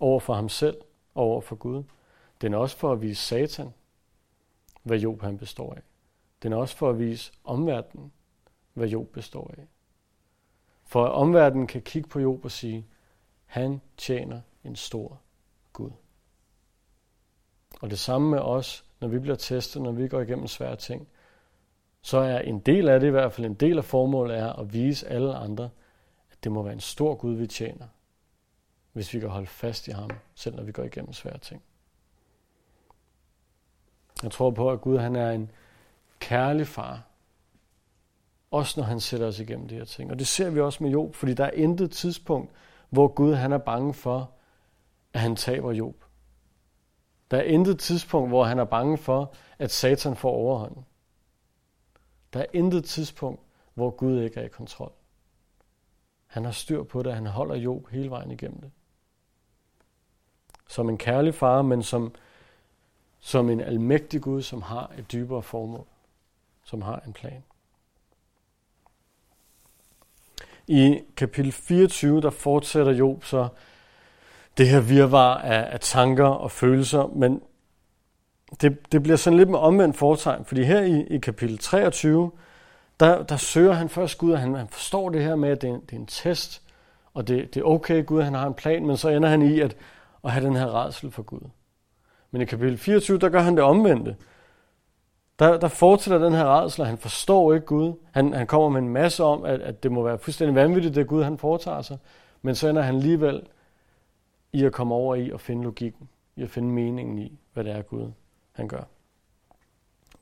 over 0.00 0.20
for 0.20 0.34
ham 0.34 0.48
selv 0.48 0.76
over 1.14 1.40
for 1.40 1.56
Gud. 1.56 1.82
Den 2.40 2.54
er 2.54 2.58
også 2.58 2.76
for 2.76 2.92
at 2.92 3.02
vise 3.02 3.22
Satan, 3.22 3.74
hvad 4.82 4.98
Job 4.98 5.22
han 5.22 5.38
består 5.38 5.74
af. 5.74 5.82
Den 6.42 6.52
er 6.52 6.56
også 6.56 6.76
for 6.76 6.90
at 6.90 6.98
vise 6.98 7.32
omverdenen, 7.44 8.12
hvad 8.72 8.88
Job 8.88 9.08
består 9.08 9.50
af. 9.58 9.66
For 10.84 11.04
at 11.04 11.12
omverdenen 11.12 11.66
kan 11.66 11.82
kigge 11.82 12.08
på 12.08 12.20
Job 12.20 12.44
og 12.44 12.50
sige, 12.50 12.86
han 13.46 13.80
tjener 13.96 14.40
en 14.64 14.76
stor 14.76 15.20
Gud. 15.72 15.90
Og 17.80 17.90
det 17.90 17.98
samme 17.98 18.30
med 18.30 18.38
os, 18.38 18.84
når 19.00 19.08
vi 19.08 19.18
bliver 19.18 19.36
testet, 19.36 19.82
når 19.82 19.92
vi 19.92 20.08
går 20.08 20.20
igennem 20.20 20.46
svære 20.46 20.76
ting, 20.76 21.08
så 22.02 22.18
er 22.18 22.38
en 22.38 22.58
del 22.58 22.88
af 22.88 23.00
det, 23.00 23.06
i 23.06 23.10
hvert 23.10 23.32
fald 23.32 23.46
en 23.46 23.54
del 23.54 23.78
af 23.78 23.84
formålet, 23.84 24.38
er 24.38 24.52
at 24.52 24.72
vise 24.72 25.08
alle 25.08 25.34
andre, 25.34 25.70
at 26.30 26.44
det 26.44 26.52
må 26.52 26.62
være 26.62 26.72
en 26.72 26.80
stor 26.80 27.14
Gud, 27.14 27.34
vi 27.34 27.46
tjener, 27.46 27.86
hvis 28.94 29.14
vi 29.14 29.20
kan 29.20 29.28
holde 29.28 29.46
fast 29.46 29.88
i 29.88 29.90
ham, 29.90 30.10
selv 30.34 30.56
når 30.56 30.62
vi 30.62 30.72
går 30.72 30.82
igennem 30.82 31.12
svære 31.12 31.38
ting. 31.38 31.62
Jeg 34.22 34.30
tror 34.30 34.50
på, 34.50 34.70
at 34.70 34.80
Gud 34.80 34.98
han 34.98 35.16
er 35.16 35.30
en 35.30 35.50
kærlig 36.18 36.66
far, 36.66 37.02
også 38.50 38.80
når 38.80 38.86
han 38.86 39.00
sætter 39.00 39.26
os 39.26 39.40
igennem 39.40 39.68
de 39.68 39.74
her 39.74 39.84
ting. 39.84 40.10
Og 40.10 40.18
det 40.18 40.26
ser 40.26 40.50
vi 40.50 40.60
også 40.60 40.82
med 40.82 40.90
Job, 40.90 41.14
fordi 41.14 41.34
der 41.34 41.44
er 41.44 41.50
intet 41.50 41.90
tidspunkt, 41.90 42.52
hvor 42.90 43.08
Gud 43.08 43.34
han 43.34 43.52
er 43.52 43.58
bange 43.58 43.94
for, 43.94 44.30
at 45.12 45.20
han 45.20 45.36
taber 45.36 45.72
Job. 45.72 46.04
Der 47.30 47.36
er 47.36 47.42
intet 47.42 47.78
tidspunkt, 47.78 48.30
hvor 48.30 48.44
han 48.44 48.58
er 48.58 48.64
bange 48.64 48.98
for, 48.98 49.34
at 49.58 49.70
Satan 49.70 50.16
får 50.16 50.30
overhånden. 50.30 50.84
Der 52.32 52.40
er 52.40 52.46
intet 52.52 52.84
tidspunkt, 52.84 53.40
hvor 53.74 53.90
Gud 53.90 54.20
ikke 54.20 54.40
er 54.40 54.44
i 54.44 54.48
kontrol. 54.48 54.92
Han 56.26 56.44
har 56.44 56.52
styr 56.52 56.82
på 56.82 57.02
det, 57.02 57.14
han 57.14 57.26
holder 57.26 57.54
Job 57.54 57.88
hele 57.88 58.10
vejen 58.10 58.30
igennem 58.30 58.60
det. 58.60 58.70
Som 60.68 60.88
en 60.88 60.98
kærlig 60.98 61.34
far, 61.34 61.62
men 61.62 61.82
som, 61.82 62.12
som 63.20 63.50
en 63.50 63.60
almægtig 63.60 64.20
Gud, 64.22 64.42
som 64.42 64.62
har 64.62 64.90
et 64.98 65.12
dybere 65.12 65.42
formål, 65.42 65.86
som 66.64 66.82
har 66.82 67.02
en 67.06 67.12
plan. 67.12 67.42
I 70.66 71.00
kapitel 71.16 71.52
24, 71.52 72.20
der 72.20 72.30
fortsætter 72.30 72.92
Job 72.92 73.24
så 73.24 73.48
det 74.58 74.68
her 74.68 74.80
virvar 74.80 75.34
af, 75.38 75.72
af 75.72 75.80
tanker 75.80 76.26
og 76.26 76.50
følelser, 76.50 77.06
men 77.06 77.42
det, 78.60 78.92
det 78.92 79.02
bliver 79.02 79.16
sådan 79.16 79.36
lidt 79.36 79.48
med 79.48 79.58
omvendt 79.58 79.96
foretegn, 79.96 80.44
fordi 80.44 80.62
her 80.62 80.80
i, 80.80 81.06
i 81.06 81.18
kapitel 81.18 81.58
23, 81.58 82.30
der, 83.00 83.22
der 83.22 83.36
søger 83.36 83.72
han 83.72 83.88
først 83.88 84.18
Gud, 84.18 84.32
og 84.32 84.38
han, 84.38 84.54
han 84.54 84.68
forstår 84.68 85.08
det 85.08 85.22
her 85.22 85.36
med, 85.36 85.48
at 85.48 85.62
det 85.62 85.70
er, 85.70 85.74
det 85.74 85.92
er 85.92 85.96
en 85.96 86.06
test, 86.06 86.62
og 87.14 87.28
det, 87.28 87.54
det 87.54 87.60
er 87.60 87.64
okay, 87.64 88.04
Gud 88.04 88.22
han 88.22 88.34
har 88.34 88.46
en 88.46 88.54
plan, 88.54 88.86
men 88.86 88.96
så 88.96 89.08
ender 89.08 89.28
han 89.28 89.42
i 89.42 89.60
at, 89.60 89.76
at 90.24 90.32
have 90.32 90.46
den 90.46 90.56
her 90.56 90.84
redsel 90.84 91.10
for 91.10 91.22
Gud. 91.22 91.48
Men 92.30 92.42
i 92.42 92.44
kapitel 92.44 92.78
24, 92.78 93.18
der 93.18 93.28
gør 93.28 93.40
han 93.40 93.56
det 93.56 93.64
omvendte. 93.64 94.16
der, 95.38 95.58
der 95.58 95.68
fortsætter 95.68 96.18
den 96.18 96.32
her 96.32 96.60
redsel, 96.60 96.80
og 96.80 96.86
han 96.86 96.98
forstår 96.98 97.54
ikke 97.54 97.66
Gud. 97.66 97.92
Han, 98.12 98.32
han 98.32 98.46
kommer 98.46 98.68
med 98.68 98.80
en 98.80 98.88
masse 98.88 99.24
om, 99.24 99.44
at, 99.44 99.60
at 99.60 99.82
det 99.82 99.92
må 99.92 100.02
være 100.02 100.18
fuldstændig 100.18 100.54
vanvittigt, 100.54 100.94
det 100.94 101.06
Gud 101.06 101.22
han 101.22 101.38
foretager 101.38 101.82
sig. 101.82 101.98
Men 102.42 102.54
så 102.54 102.68
ender 102.68 102.82
han 102.82 102.94
alligevel 102.94 103.42
i 104.52 104.64
at 104.64 104.72
komme 104.72 104.94
over 104.94 105.14
i 105.14 105.30
at 105.30 105.40
finde 105.40 105.62
logikken, 105.62 106.08
i 106.36 106.42
at 106.42 106.50
finde 106.50 106.68
meningen 106.68 107.18
i, 107.18 107.38
hvad 107.52 107.64
det 107.64 107.72
er 107.72 107.82
Gud 107.82 108.12
han 108.52 108.68
gør. 108.68 108.82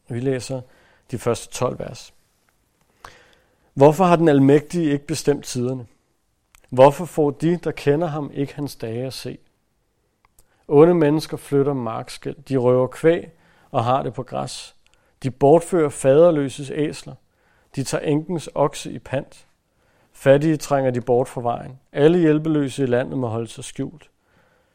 Vi 0.08 0.20
læser 0.20 0.60
de 1.10 1.18
første 1.18 1.54
12 1.54 1.78
vers. 1.78 2.14
Hvorfor 3.74 4.04
har 4.04 4.16
den 4.16 4.28
almægtige 4.28 4.92
ikke 4.92 5.06
bestemt 5.06 5.44
tiderne? 5.44 5.86
Hvorfor 6.70 7.04
får 7.04 7.30
de, 7.30 7.56
der 7.56 7.70
kender 7.70 8.06
ham, 8.06 8.30
ikke 8.34 8.54
hans 8.54 8.76
dage 8.76 9.06
at 9.06 9.12
se? 9.12 9.38
Onde 10.68 10.94
mennesker 10.94 11.36
flytter 11.36 11.72
markskæld. 11.72 12.36
De 12.48 12.56
røver 12.56 12.86
kvæg 12.86 13.30
og 13.70 13.84
har 13.84 14.02
det 14.02 14.14
på 14.14 14.22
græs. 14.22 14.76
De 15.22 15.30
bortfører 15.30 15.88
faderløses 15.88 16.72
æsler. 16.74 17.14
De 17.76 17.84
tager 17.84 18.04
enkens 18.04 18.50
okse 18.54 18.92
i 18.92 18.98
pant. 18.98 19.46
Fattige 20.12 20.56
trænger 20.56 20.90
de 20.90 21.00
bort 21.00 21.28
fra 21.28 21.40
vejen. 21.40 21.78
Alle 21.92 22.18
hjælpeløse 22.18 22.82
i 22.82 22.86
landet 22.86 23.18
må 23.18 23.26
holde 23.26 23.46
sig 23.46 23.64
skjult. 23.64 24.10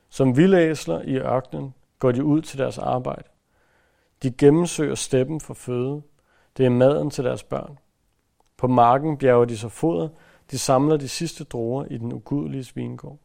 Som 0.10 0.38
vildæsler 0.38 1.02
i 1.02 1.18
ørkenen 1.18 1.74
går 2.00 2.12
de 2.12 2.24
ud 2.24 2.42
til 2.42 2.60
deres 2.60 2.78
arbejde. 2.78 3.24
De 4.24 4.32
gennemsøger 4.32 4.96
steppen 4.96 5.42
for 5.42 5.54
føde. 5.54 6.02
Det 6.58 6.66
er 6.66 6.70
maden 6.70 7.10
til 7.10 7.24
deres 7.24 7.44
børn. 7.44 7.78
På 8.58 8.68
marken 8.68 9.18
bjerger 9.18 9.46
de 9.46 9.58
sig 9.58 9.72
foder. 9.72 10.10
De 10.52 10.60
samler 10.60 10.98
de 10.98 11.08
sidste 11.08 11.44
druer 11.44 11.86
i 11.86 11.98
den 11.98 12.14
ugudelige 12.14 12.72
vingård. 12.76 13.18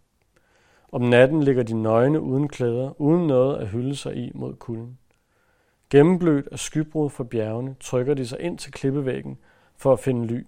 Om 0.92 1.02
natten 1.02 1.42
ligger 1.42 1.62
de 1.62 1.82
nøgne 1.82 2.20
uden 2.20 2.48
klæder, 2.48 3.00
uden 3.00 3.26
noget 3.26 3.56
at 3.56 3.68
hylde 3.68 3.96
sig 3.96 4.16
i 4.16 4.30
mod 4.34 4.54
kulden. 4.54 4.98
Gennemblødt 5.90 6.48
af 6.52 6.58
skybrud 6.58 7.10
fra 7.10 7.24
bjergene 7.24 7.76
trykker 7.80 8.14
de 8.14 8.26
sig 8.26 8.40
ind 8.40 8.58
til 8.58 8.72
klippevæggen 8.72 9.38
for 9.76 9.92
at 9.92 10.00
finde 10.00 10.26
ly. 10.26 10.46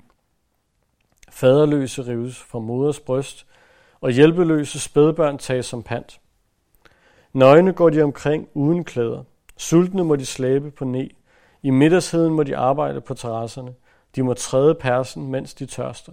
Faderløse 1.30 2.06
rives 2.06 2.38
fra 2.38 2.58
moders 2.58 3.00
bryst, 3.00 3.46
og 4.00 4.10
hjælpeløse 4.10 4.80
spædbørn 4.80 5.38
tages 5.38 5.66
som 5.66 5.82
pant. 5.82 6.20
Nøgne 7.32 7.72
går 7.72 7.90
de 7.90 8.02
omkring 8.02 8.48
uden 8.54 8.84
klæder. 8.84 9.24
Sultne 9.56 10.04
må 10.04 10.16
de 10.16 10.26
slæbe 10.26 10.70
på 10.70 10.84
ne. 10.84 11.08
I 11.62 11.70
middagsheden 11.70 12.34
må 12.34 12.42
de 12.42 12.56
arbejde 12.56 13.00
på 13.00 13.14
terrasserne. 13.14 13.74
De 14.16 14.22
må 14.22 14.34
træde 14.34 14.74
persen, 14.74 15.30
mens 15.30 15.54
de 15.54 15.66
tørster. 15.66 16.12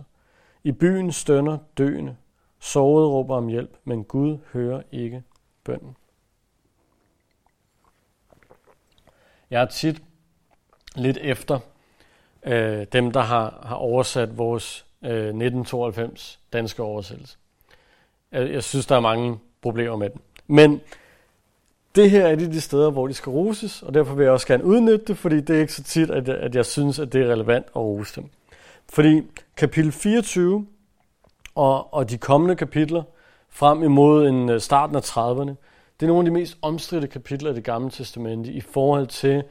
I 0.63 0.71
byen 0.71 1.11
stønner 1.11 1.57
døende. 1.77 2.15
Såret 2.63 3.09
råber 3.09 3.35
om 3.35 3.47
hjælp, 3.47 3.77
men 3.83 4.03
Gud 4.03 4.37
hører 4.53 4.81
ikke 4.91 5.23
bønden. 5.63 5.95
Jeg 9.49 9.61
er 9.61 9.65
tit 9.65 10.01
lidt 10.95 11.17
efter 11.21 11.59
øh, 12.43 12.85
dem, 12.93 13.11
der 13.11 13.19
har, 13.19 13.63
har 13.65 13.75
oversat 13.75 14.37
vores 14.37 14.85
øh, 15.01 15.09
1992 15.09 16.39
danske 16.53 16.83
oversættelse. 16.83 17.37
Jeg, 18.31 18.51
jeg 18.51 18.63
synes, 18.63 18.85
der 18.85 18.95
er 18.95 18.99
mange 18.99 19.39
problemer 19.61 19.95
med 19.95 20.09
den. 20.09 20.21
Men 20.47 20.81
det 21.95 22.11
her 22.11 22.27
er 22.27 22.35
de, 22.35 22.47
de 22.47 22.61
steder, 22.61 22.91
hvor 22.91 23.07
de 23.07 23.13
skal 23.13 23.29
roses, 23.29 23.83
og 23.83 23.93
derfor 23.93 24.15
vil 24.15 24.23
jeg 24.23 24.31
også 24.31 24.47
gerne 24.47 24.63
udnytte 24.63 25.05
det, 25.05 25.17
fordi 25.17 25.41
det 25.41 25.55
er 25.55 25.59
ikke 25.59 25.73
så 25.73 25.83
tit, 25.83 26.09
at 26.09 26.27
jeg, 26.27 26.37
at 26.37 26.55
jeg 26.55 26.65
synes, 26.65 26.99
at 26.99 27.13
det 27.13 27.21
er 27.21 27.31
relevant 27.31 27.65
at 27.65 27.75
rose 27.75 28.21
dem. 28.21 28.29
Fordi 28.89 29.21
kapitel 29.57 29.91
24 29.91 30.67
og, 31.55 31.93
og 31.93 32.09
de 32.09 32.17
kommende 32.17 32.55
kapitler 32.55 33.03
frem 33.49 33.83
imod 33.83 34.27
en 34.27 34.49
øh, 34.49 34.59
starten 34.59 34.95
af 34.95 35.01
30'erne, 35.01 35.55
det 35.99 36.05
er 36.05 36.07
nogle 36.07 36.19
af 36.19 36.25
de 36.25 36.31
mest 36.31 36.57
omstridte 36.61 37.07
kapitler 37.07 37.51
i 37.51 37.55
det 37.55 37.63
gamle 37.63 37.89
testamente 37.89 38.51
i 38.51 38.61
forhold 38.61 39.07
til, 39.07 39.43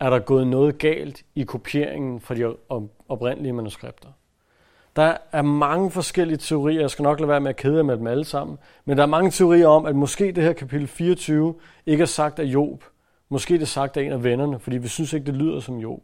er 0.00 0.10
der 0.10 0.18
gået 0.18 0.46
noget 0.46 0.78
galt 0.78 1.22
i 1.34 1.42
kopieringen 1.42 2.20
fra 2.20 2.34
de 2.34 2.56
oprindelige 3.08 3.52
manuskripter. 3.52 4.08
Der 4.96 5.16
er 5.32 5.42
mange 5.42 5.90
forskellige 5.90 6.38
teorier, 6.38 6.80
jeg 6.80 6.90
skal 6.90 7.02
nok 7.02 7.20
lade 7.20 7.28
være 7.28 7.40
med 7.40 7.50
at 7.50 7.56
kede 7.56 7.84
med 7.84 7.96
dem 7.96 8.06
alle 8.06 8.24
sammen, 8.24 8.58
men 8.84 8.96
der 8.96 9.02
er 9.02 9.06
mange 9.06 9.30
teorier 9.30 9.68
om, 9.68 9.86
at 9.86 9.96
måske 9.96 10.32
det 10.32 10.44
her 10.44 10.52
kapitel 10.52 10.86
24 10.86 11.54
ikke 11.86 12.02
er 12.02 12.06
sagt 12.06 12.38
af 12.38 12.44
Job. 12.44 12.84
Måske 13.28 13.54
det 13.54 13.62
er 13.62 13.66
sagt 13.66 13.96
af 13.96 14.02
en 14.02 14.12
af 14.12 14.24
vennerne, 14.24 14.58
fordi 14.58 14.78
vi 14.78 14.88
synes 14.88 15.12
ikke, 15.12 15.26
det 15.26 15.34
lyder 15.34 15.60
som 15.60 15.78
Job. 15.78 16.00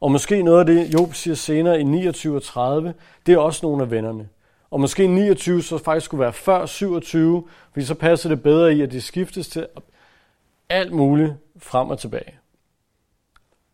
Og 0.00 0.12
måske 0.12 0.42
noget 0.42 0.60
af 0.60 0.66
det, 0.66 0.94
Job 0.94 1.14
siger 1.14 1.34
senere 1.34 1.80
i 1.80 1.82
29 1.82 2.36
og 2.36 2.42
30, 2.42 2.94
det 3.26 3.34
er 3.34 3.38
også 3.38 3.66
nogle 3.66 3.82
af 3.82 3.90
vennerne. 3.90 4.28
Og 4.70 4.80
måske 4.80 5.06
29 5.06 5.62
så 5.62 5.78
faktisk 5.78 6.04
skulle 6.04 6.20
være 6.20 6.32
før 6.32 6.66
27, 6.66 7.48
fordi 7.72 7.86
så 7.86 7.94
passer 7.94 8.28
det 8.28 8.42
bedre 8.42 8.74
i, 8.74 8.82
at 8.82 8.92
de 8.92 9.00
skiftes 9.00 9.48
til 9.48 9.66
alt 10.68 10.92
muligt 10.92 11.34
frem 11.56 11.90
og 11.90 11.98
tilbage. 11.98 12.38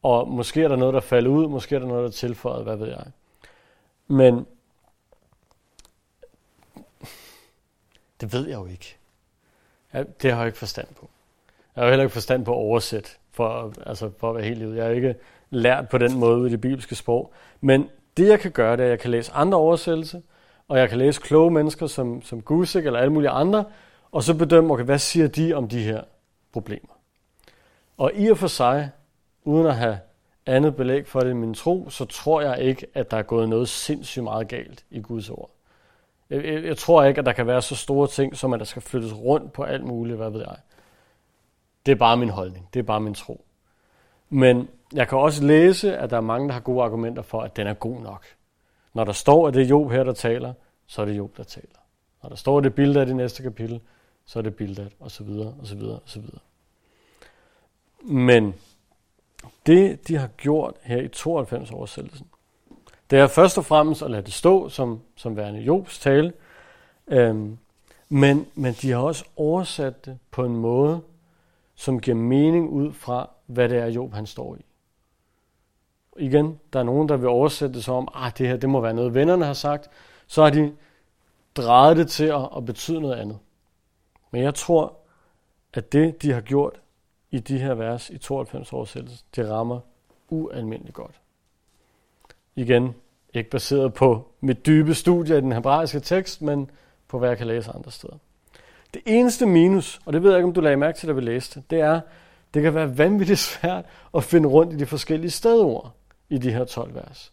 Og 0.02 0.28
måske 0.28 0.62
er 0.62 0.68
der 0.68 0.76
noget, 0.76 0.94
der 0.94 1.00
falder 1.00 1.30
ud, 1.30 1.48
måske 1.48 1.74
er 1.74 1.78
der 1.78 1.86
noget, 1.86 2.02
der 2.02 2.08
er 2.08 2.12
tilføjet, 2.12 2.64
hvad 2.64 2.76
ved 2.76 2.88
jeg. 2.88 3.04
Men 4.08 4.46
det 8.20 8.32
ved 8.32 8.48
jeg 8.48 8.54
jo 8.54 8.66
ikke. 8.66 8.96
Ja, 9.94 10.02
det 10.22 10.32
har 10.32 10.38
jeg 10.38 10.46
ikke 10.46 10.58
forstand 10.58 10.88
på. 11.00 11.10
Jeg 11.76 11.84
har 11.84 11.88
heller 11.88 12.04
ikke 12.04 12.12
forstand 12.12 12.44
på 12.44 12.50
at 12.52 12.56
oversætte, 12.56 13.10
for, 13.30 13.72
altså 13.86 14.10
for 14.18 14.30
at 14.30 14.36
være 14.36 14.44
helt 14.44 14.58
livet. 14.58 14.76
Jeg 14.76 14.84
har 14.84 14.90
ikke 14.90 15.14
lært 15.50 15.88
på 15.88 15.98
den 15.98 16.18
måde 16.18 16.48
i 16.48 16.52
det 16.52 16.60
bibelske 16.60 16.94
sprog. 16.94 17.32
Men 17.60 17.90
det 18.16 18.28
jeg 18.28 18.40
kan 18.40 18.50
gøre, 18.50 18.76
det 18.76 18.82
er, 18.82 18.84
at 18.84 18.90
jeg 18.90 18.98
kan 18.98 19.10
læse 19.10 19.32
andre 19.32 19.58
oversættelser, 19.58 20.20
og 20.68 20.78
jeg 20.78 20.88
kan 20.88 20.98
læse 20.98 21.20
kloge 21.20 21.50
mennesker 21.50 21.86
som, 21.86 22.22
som 22.22 22.42
Gusik 22.42 22.86
eller 22.86 22.98
alle 22.98 23.12
mulige 23.12 23.30
andre, 23.30 23.64
og 24.12 24.22
så 24.22 24.34
bedømme, 24.34 24.72
okay, 24.72 24.84
hvad 24.84 24.98
siger 24.98 25.28
de 25.28 25.54
om 25.54 25.68
de 25.68 25.82
her 25.82 26.02
problemer. 26.52 26.92
Og 27.96 28.12
i 28.14 28.28
og 28.28 28.38
for 28.38 28.46
sig, 28.46 28.90
uden 29.44 29.66
at 29.66 29.76
have 29.76 29.98
andet 30.46 30.76
belæg 30.76 31.06
for 31.06 31.20
det 31.20 31.30
i 31.30 31.34
min 31.34 31.54
tro, 31.54 31.90
så 31.90 32.04
tror 32.04 32.40
jeg 32.40 32.58
ikke, 32.58 32.86
at 32.94 33.10
der 33.10 33.16
er 33.16 33.22
gået 33.22 33.48
noget 33.48 33.68
sindssygt 33.68 34.24
meget 34.24 34.48
galt 34.48 34.84
i 34.90 35.00
Guds 35.00 35.30
ord. 35.30 35.50
Jeg, 36.30 36.44
jeg, 36.44 36.64
jeg 36.64 36.76
tror 36.76 37.04
ikke, 37.04 37.18
at 37.18 37.26
der 37.26 37.32
kan 37.32 37.46
være 37.46 37.62
så 37.62 37.76
store 37.76 38.08
ting, 38.08 38.36
som 38.36 38.52
at 38.52 38.60
der 38.60 38.66
skal 38.66 38.82
flyttes 38.82 39.14
rundt 39.14 39.52
på 39.52 39.62
alt 39.62 39.84
muligt, 39.84 40.16
hvad 40.16 40.30
ved 40.30 40.40
jeg. 40.40 40.56
Det 41.86 41.92
er 41.92 41.96
bare 41.96 42.16
min 42.16 42.28
holdning. 42.28 42.68
Det 42.74 42.80
er 42.80 42.84
bare 42.84 43.00
min 43.00 43.14
tro. 43.14 43.44
Men 44.28 44.68
jeg 44.92 45.08
kan 45.08 45.18
også 45.18 45.44
læse, 45.44 45.96
at 45.96 46.10
der 46.10 46.16
er 46.16 46.20
mange, 46.20 46.48
der 46.48 46.52
har 46.52 46.60
gode 46.60 46.84
argumenter 46.84 47.22
for, 47.22 47.40
at 47.40 47.56
den 47.56 47.66
er 47.66 47.74
god 47.74 48.00
nok. 48.00 48.26
Når 48.94 49.04
der 49.04 49.12
står, 49.12 49.48
at 49.48 49.54
det 49.54 49.62
er 49.62 49.66
Job 49.66 49.90
her, 49.90 50.04
der 50.04 50.12
taler, 50.12 50.52
så 50.86 51.02
er 51.02 51.06
det 51.06 51.16
Job, 51.16 51.36
der 51.36 51.42
taler. 51.42 51.78
Når 52.22 52.28
der 52.28 52.36
står, 52.36 52.58
at 52.58 52.64
det 52.64 52.70
er 52.70 52.74
Bildad 52.74 53.08
i 53.08 53.12
næste 53.12 53.42
kapitel, 53.42 53.80
så 54.24 54.38
er 54.38 54.42
det 54.42 54.54
Bildad, 54.54 54.90
og 55.00 55.10
så 55.10 55.24
videre, 55.24 55.54
og 55.60 55.66
så 55.66 55.74
videre, 55.74 55.96
og 55.96 56.08
så 56.08 56.20
videre. 56.20 56.40
Men 58.00 58.54
det, 59.66 60.08
de 60.08 60.16
har 60.16 60.26
gjort 60.28 60.74
her 60.82 61.02
i 61.02 61.08
92 61.08 61.70
oversættelsen, 61.70 62.26
det 63.10 63.18
er 63.18 63.26
først 63.26 63.58
og 63.58 63.64
fremmest 63.64 64.02
at 64.02 64.10
lade 64.10 64.22
det 64.22 64.32
stå 64.32 64.68
som, 64.68 65.00
som 65.16 65.36
værende 65.36 65.60
Jobs 65.60 65.98
tale, 65.98 66.32
øhm, 67.06 67.58
men, 68.08 68.46
men 68.54 68.74
de 68.82 68.90
har 68.90 68.98
også 68.98 69.24
oversat 69.36 70.04
det 70.04 70.18
på 70.30 70.44
en 70.44 70.56
måde, 70.56 71.00
som 71.74 72.00
giver 72.00 72.16
mening 72.16 72.68
ud 72.68 72.92
fra, 72.92 73.30
hvad 73.46 73.68
det 73.68 73.78
er, 73.78 73.86
Job 73.86 74.12
han 74.12 74.26
står 74.26 74.56
i. 74.56 74.64
Igen, 76.18 76.60
der 76.72 76.78
er 76.80 76.84
nogen, 76.84 77.08
der 77.08 77.16
vil 77.16 77.28
oversætte 77.28 77.74
det 77.74 77.84
som, 77.84 78.08
at 78.14 78.20
ah, 78.22 78.32
det 78.38 78.48
her 78.48 78.56
det 78.56 78.68
må 78.68 78.80
være 78.80 78.94
noget, 78.94 79.14
vennerne 79.14 79.44
har 79.44 79.52
sagt. 79.52 79.90
Så 80.26 80.42
har 80.42 80.50
de 80.50 80.72
drejet 81.56 81.96
det 81.96 82.08
til 82.08 82.24
at, 82.24 82.48
at 82.56 82.64
betyde 82.64 83.00
noget 83.00 83.16
andet. 83.16 83.38
Men 84.30 84.42
jeg 84.42 84.54
tror, 84.54 84.96
at 85.74 85.92
det, 85.92 86.22
de 86.22 86.32
har 86.32 86.40
gjort 86.40 86.80
i 87.30 87.38
de 87.38 87.58
her 87.58 87.74
vers 87.74 88.10
i 88.10 88.18
92 88.18 88.72
oversættelse, 88.72 89.24
det 89.36 89.50
rammer 89.50 89.80
ualmindeligt 90.28 90.94
godt. 90.94 91.20
Igen, 92.56 92.94
ikke 93.34 93.50
baseret 93.50 93.94
på 93.94 94.28
mit 94.40 94.66
dybe 94.66 94.94
studie 94.94 95.36
af 95.36 95.42
den 95.42 95.52
hebraiske 95.52 96.00
tekst, 96.00 96.42
men 96.42 96.70
på 97.08 97.18
hvad 97.18 97.28
jeg 97.28 97.38
kan 97.38 97.46
læse 97.46 97.70
andre 97.70 97.90
steder. 97.90 98.16
Det 98.94 99.02
eneste 99.06 99.46
minus, 99.46 100.00
og 100.04 100.12
det 100.12 100.22
ved 100.22 100.30
jeg 100.30 100.38
ikke, 100.38 100.46
om 100.48 100.54
du 100.54 100.60
lagde 100.60 100.76
mærke 100.76 100.98
til, 100.98 101.08
da 101.08 101.12
vi 101.12 101.20
læste, 101.20 101.62
det 101.70 101.80
er, 101.80 102.00
det 102.54 102.62
kan 102.62 102.74
være 102.74 102.98
vanvittigt 102.98 103.38
svært 103.38 103.84
at 104.14 104.24
finde 104.24 104.48
rundt 104.48 104.72
i 104.72 104.76
de 104.76 104.86
forskellige 104.86 105.30
stedord 105.30 105.92
i 106.32 106.38
de 106.38 106.52
her 106.52 106.64
12 106.64 106.94
vers. 106.94 107.32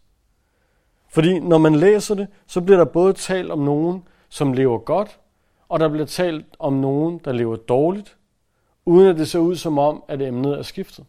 Fordi 1.09 1.39
når 1.39 1.57
man 1.57 1.75
læser 1.75 2.15
det, 2.15 2.27
så 2.47 2.61
bliver 2.61 2.77
der 2.77 2.85
både 2.85 3.13
talt 3.13 3.51
om 3.51 3.59
nogen, 3.59 4.03
som 4.29 4.53
lever 4.53 4.77
godt, 4.77 5.19
og 5.69 5.79
der 5.79 5.89
bliver 5.89 6.05
talt 6.05 6.45
om 6.59 6.73
nogen, 6.73 7.21
der 7.25 7.31
lever 7.31 7.55
dårligt, 7.55 8.17
uden 8.85 9.07
at 9.07 9.17
det 9.17 9.27
ser 9.27 9.39
ud 9.39 9.55
som 9.55 9.77
om, 9.77 10.03
at 10.07 10.21
emnet 10.21 10.57
er 10.57 10.61
skiftet. 10.61 11.05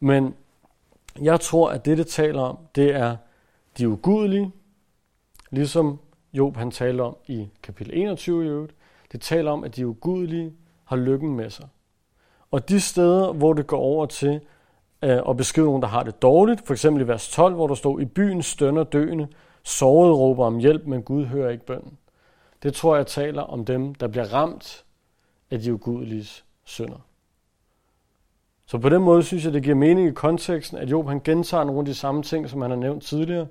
Men 0.00 0.34
jeg 1.22 1.40
tror, 1.40 1.70
at 1.70 1.84
det, 1.84 1.98
det 1.98 2.06
taler 2.06 2.42
om, 2.42 2.58
det 2.74 2.94
er 2.94 3.16
de 3.78 3.88
ugudelige, 3.88 4.52
ligesom 5.50 5.98
Job 6.32 6.56
han 6.56 6.70
taler 6.70 7.04
om 7.04 7.16
i 7.26 7.48
kapitel 7.62 7.92
21 7.94 8.44
i 8.44 8.48
øvrigt. 8.48 8.74
Det 9.12 9.20
taler 9.20 9.50
om, 9.50 9.64
at 9.64 9.76
de 9.76 9.86
ugudelige 9.86 10.52
har 10.84 10.96
lykken 10.96 11.36
med 11.36 11.50
sig. 11.50 11.68
Og 12.50 12.68
de 12.68 12.80
steder, 12.80 13.32
hvor 13.32 13.52
det 13.52 13.66
går 13.66 13.78
over 13.78 14.06
til 14.06 14.40
øh, 15.02 15.20
at 15.28 15.36
beskrive 15.36 15.66
nogen, 15.66 15.82
der 15.82 15.88
har 15.88 16.02
det 16.02 16.22
dårligt, 16.22 16.66
for 16.66 16.74
eksempel 16.74 17.02
i 17.02 17.08
vers 17.08 17.28
12, 17.28 17.54
hvor 17.54 17.66
der 17.66 17.74
står, 17.74 17.98
i 17.98 18.04
byen 18.04 18.42
stønner 18.42 18.84
døende, 18.84 19.28
såret 19.62 20.18
råber 20.18 20.46
om 20.46 20.58
hjælp, 20.58 20.86
men 20.86 21.02
Gud 21.02 21.24
hører 21.24 21.50
ikke 21.50 21.66
bønden. 21.66 21.98
Det 22.62 22.74
tror 22.74 22.96
jeg 22.96 23.06
taler 23.06 23.42
om 23.42 23.64
dem, 23.64 23.94
der 23.94 24.08
bliver 24.08 24.34
ramt 24.34 24.84
af 25.50 25.60
de 25.60 25.74
ugudeliges 25.74 26.44
synder. 26.64 27.06
Så 28.66 28.78
på 28.78 28.88
den 28.88 29.02
måde 29.02 29.22
synes 29.22 29.44
jeg, 29.44 29.52
det 29.52 29.62
giver 29.62 29.76
mening 29.76 30.08
i 30.08 30.12
konteksten, 30.12 30.78
at 30.78 30.90
Job 30.90 31.08
han 31.08 31.20
gentager 31.24 31.64
nogle 31.64 31.78
af 31.78 31.84
de 31.84 31.94
samme 31.94 32.22
ting, 32.22 32.50
som 32.50 32.62
han 32.62 32.70
har 32.70 32.78
nævnt 32.78 33.02
tidligere. 33.02 33.46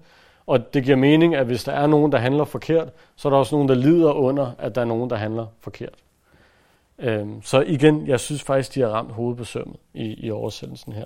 Og 0.46 0.74
det 0.74 0.84
giver 0.84 0.98
mening, 0.98 1.36
at 1.36 1.46
hvis 1.46 1.64
der 1.64 1.72
er 1.72 1.88
nogen, 1.88 2.12
der 2.12 2.18
handler 2.18 2.44
forkert, 2.44 2.90
så 3.16 3.28
er 3.28 3.30
der 3.30 3.38
også 3.38 3.56
nogen, 3.56 3.70
der 3.70 3.76
lider 3.76 4.12
under, 4.12 4.52
at 4.58 4.76
der 4.76 4.82
er 4.82 4.86
nogen, 4.86 5.10
der 5.10 5.16
handler 5.16 5.46
forkert. 5.60 5.96
Øhm, 7.00 7.42
så 7.42 7.62
igen, 7.62 8.08
jeg 8.08 8.20
synes 8.20 8.44
faktisk, 8.44 8.76
de 8.76 8.82
har 8.82 8.88
ramt 8.88 9.12
hovedet 9.12 9.38
på 9.38 9.44
sømmet 9.44 9.78
i, 9.94 10.26
i 10.26 10.32
oversættelsen 10.32 10.94
her. 10.94 11.06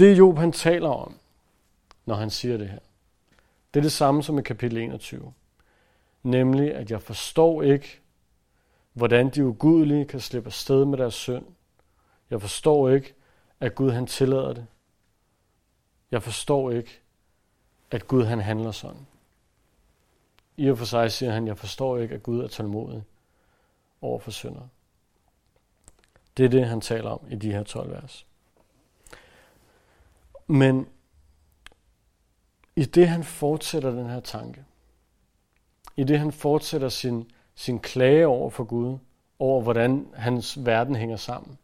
Det 0.00 0.18
Job 0.18 0.38
han 0.38 0.52
taler 0.52 0.88
om, 0.88 1.18
når 2.06 2.14
han 2.14 2.30
siger 2.30 2.56
det 2.56 2.68
her, 2.68 2.78
det 3.74 3.80
er 3.80 3.82
det 3.82 3.92
samme 3.92 4.22
som 4.22 4.38
i 4.38 4.42
kapitel 4.42 4.78
21. 4.78 5.32
Nemlig, 6.22 6.74
at 6.74 6.90
jeg 6.90 7.02
forstår 7.02 7.62
ikke, 7.62 8.00
hvordan 8.92 9.30
de 9.30 9.46
ugudelige 9.46 10.04
kan 10.04 10.20
slippe 10.20 10.46
afsted 10.46 10.84
med 10.84 10.98
deres 10.98 11.14
synd. 11.14 11.46
Jeg 12.30 12.40
forstår 12.40 12.88
ikke, 12.88 13.14
at 13.60 13.74
Gud 13.74 13.90
han 13.90 14.06
tillader 14.06 14.52
det. 14.52 14.66
Jeg 16.10 16.22
forstår 16.22 16.70
ikke, 16.70 17.00
at 17.90 18.06
Gud 18.06 18.24
han 18.24 18.40
handler 18.40 18.70
sådan. 18.70 19.06
I 20.56 20.70
og 20.70 20.78
for 20.78 20.84
sig 20.84 21.12
siger 21.12 21.32
han, 21.32 21.46
jeg 21.46 21.58
forstår 21.58 21.98
ikke, 21.98 22.14
at 22.14 22.22
Gud 22.22 22.40
er 22.40 22.48
tålmodig 22.48 23.02
over 24.00 24.18
for 24.18 24.30
synder. 24.30 24.68
Det 26.36 26.44
er 26.44 26.48
det, 26.48 26.66
han 26.66 26.80
taler 26.80 27.10
om 27.10 27.26
i 27.30 27.36
de 27.36 27.52
her 27.52 27.62
12 27.62 27.90
vers. 27.90 28.26
Men 30.50 30.86
i 32.76 32.84
det, 32.84 33.08
han 33.08 33.24
fortsætter 33.24 33.90
den 33.90 34.06
her 34.06 34.20
tanke, 34.20 34.64
i 35.96 36.04
det, 36.04 36.18
han 36.18 36.32
fortsætter 36.32 36.88
sin, 36.88 37.30
sin 37.54 37.78
klage 37.78 38.26
over 38.26 38.50
for 38.50 38.64
Gud, 38.64 38.98
over 39.38 39.62
hvordan 39.62 40.06
hans 40.14 40.66
verden 40.66 40.96
hænger 40.96 41.16
sammen, 41.16 41.58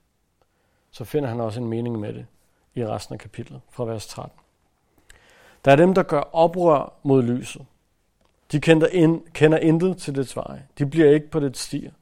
så 0.91 1.05
finder 1.05 1.28
han 1.28 1.41
også 1.41 1.61
en 1.61 1.68
mening 1.68 1.99
med 1.99 2.12
det 2.14 2.26
i 2.74 2.87
resten 2.87 3.12
af 3.12 3.18
kapitlet, 3.18 3.61
fra 3.70 3.84
vers 3.84 4.07
13. 4.07 4.39
Der 5.64 5.72
er 5.72 5.76
dem, 5.76 5.95
der 5.95 6.03
gør 6.03 6.20
oprør 6.20 6.93
mod 7.03 7.22
lyset. 7.22 7.66
De 8.53 8.61
kender, 8.61 8.87
ind, 8.87 9.22
kender 9.32 9.59
intet 9.59 9.97
til 9.97 10.14
dets 10.14 10.37
veje. 10.37 10.66
De 10.78 10.87
bliver 10.87 11.11
ikke 11.11 11.30
på 11.30 11.41
det 11.41 11.57
stier. 11.57 11.93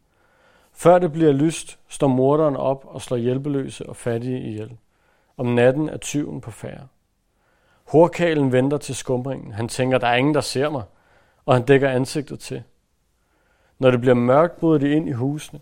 Før 0.73 0.99
det 0.99 1.13
bliver 1.13 1.33
lyst, 1.33 1.79
står 1.89 2.09
morderen 2.09 2.57
op 2.57 2.85
og 2.89 3.03
slår 3.03 3.17
hjælpeløse 3.17 3.89
og 3.89 3.97
fattige 3.97 4.41
ihjel. 4.41 4.79
Om 5.37 5.47
natten 5.47 5.89
er 5.89 5.97
tyven 5.97 6.41
på 6.41 6.51
færre. 6.51 6.87
Horkalen 7.85 8.53
venter 8.53 8.79
til 8.79 8.95
skumringen. 8.95 9.53
Han 9.53 9.69
tænker, 9.69 9.99
der 9.99 10.07
er 10.07 10.15
ingen, 10.15 10.35
der 10.35 10.41
ser 10.41 10.71
mig, 10.71 10.83
og 11.47 11.55
han 11.55 11.65
dækker 11.65 11.91
ansigtet 11.91 12.41
til. 12.41 12.63
Når 13.79 13.91
det 13.91 14.01
bliver 14.01 14.15
mørkt, 14.15 14.57
bryder 14.57 14.79
de 14.79 14.91
ind 14.91 15.09
i 15.09 15.13
husene. 15.13 15.61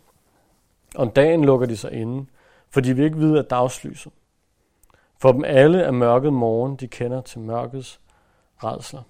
Om 0.95 1.11
dagen 1.11 1.45
lukker 1.45 1.67
de 1.67 1.77
sig 1.77 1.93
inde, 1.93 2.27
for 2.71 2.81
de 2.81 2.97
vil 2.97 3.05
ikke 3.05 3.17
vide 3.17 3.39
af 3.39 3.45
dagslyset. 3.45 4.13
For 5.19 5.33
dem 5.33 5.45
alle 5.45 5.81
er 5.81 5.91
mørket 5.91 6.33
morgen, 6.33 6.77
de 6.77 6.89
kender 6.89 7.21
til 7.21 7.41
mørkets 7.41 8.01
redsler. 8.65 9.03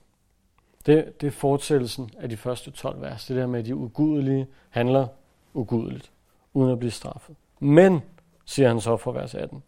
Det, 0.87 1.21
det 1.21 1.27
er 1.27 1.31
fortællelsen 1.31 2.11
af 2.19 2.29
de 2.29 2.37
første 2.37 2.71
12 2.71 3.01
vers. 3.01 3.27
Det 3.27 3.37
der 3.37 3.47
med, 3.47 3.59
at 3.59 3.67
de 3.67 3.77
ugudelige 3.77 4.47
handler 4.71 5.07
ugudeligt, 5.55 6.13
uden 6.53 6.71
at 6.71 6.79
blive 6.79 6.91
straffet. 6.91 7.37
Men, 7.61 8.03
siger 8.45 8.69
han 8.69 8.81
så 8.81 8.97
fra 8.97 9.11
vers 9.11 9.35
18, 9.35 9.63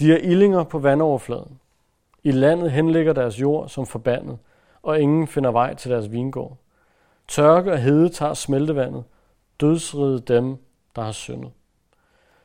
de 0.00 0.12
er 0.12 0.18
illinger 0.18 0.64
på 0.64 0.78
vandoverfladen. 0.78 1.60
I 2.22 2.30
landet 2.30 2.70
henligger 2.70 3.12
deres 3.12 3.40
jord 3.40 3.68
som 3.68 3.86
forbandet, 3.86 4.38
og 4.82 5.00
ingen 5.00 5.26
finder 5.26 5.50
vej 5.50 5.74
til 5.74 5.90
deres 5.90 6.12
vingård. 6.12 6.56
Tørke 7.28 7.72
og 7.72 7.78
hede 7.78 8.08
tager 8.08 8.34
smeltevandet, 8.34 9.04
dødsride 9.60 10.20
dem, 10.20 10.56
der 10.96 11.02
har 11.02 11.12
syndet. 11.12 11.50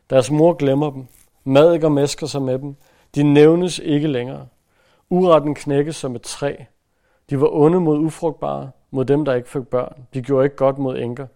Deres 0.09 0.31
mor 0.31 0.53
glemmer 0.53 0.91
dem, 0.91 1.05
mad 1.43 1.83
og 1.83 1.91
mesker 1.91 2.27
sig 2.27 2.41
med 2.41 2.59
dem, 2.59 2.75
de 3.15 3.23
nævnes 3.23 3.79
ikke 3.79 4.07
længere. 4.07 4.47
Uretten 5.09 5.55
knækkes 5.55 5.95
som 5.95 6.15
et 6.15 6.21
træ. 6.21 6.55
De 7.29 7.41
var 7.41 7.47
onde 7.51 7.79
mod 7.79 7.99
ufrugtbare, 7.99 8.71
mod 8.91 9.05
dem, 9.05 9.25
der 9.25 9.33
ikke 9.33 9.49
fik 9.49 9.67
børn. 9.67 10.07
De 10.13 10.21
gjorde 10.21 10.45
ikke 10.45 10.55
godt 10.55 10.77
mod 10.77 10.97
enker. 10.97 11.27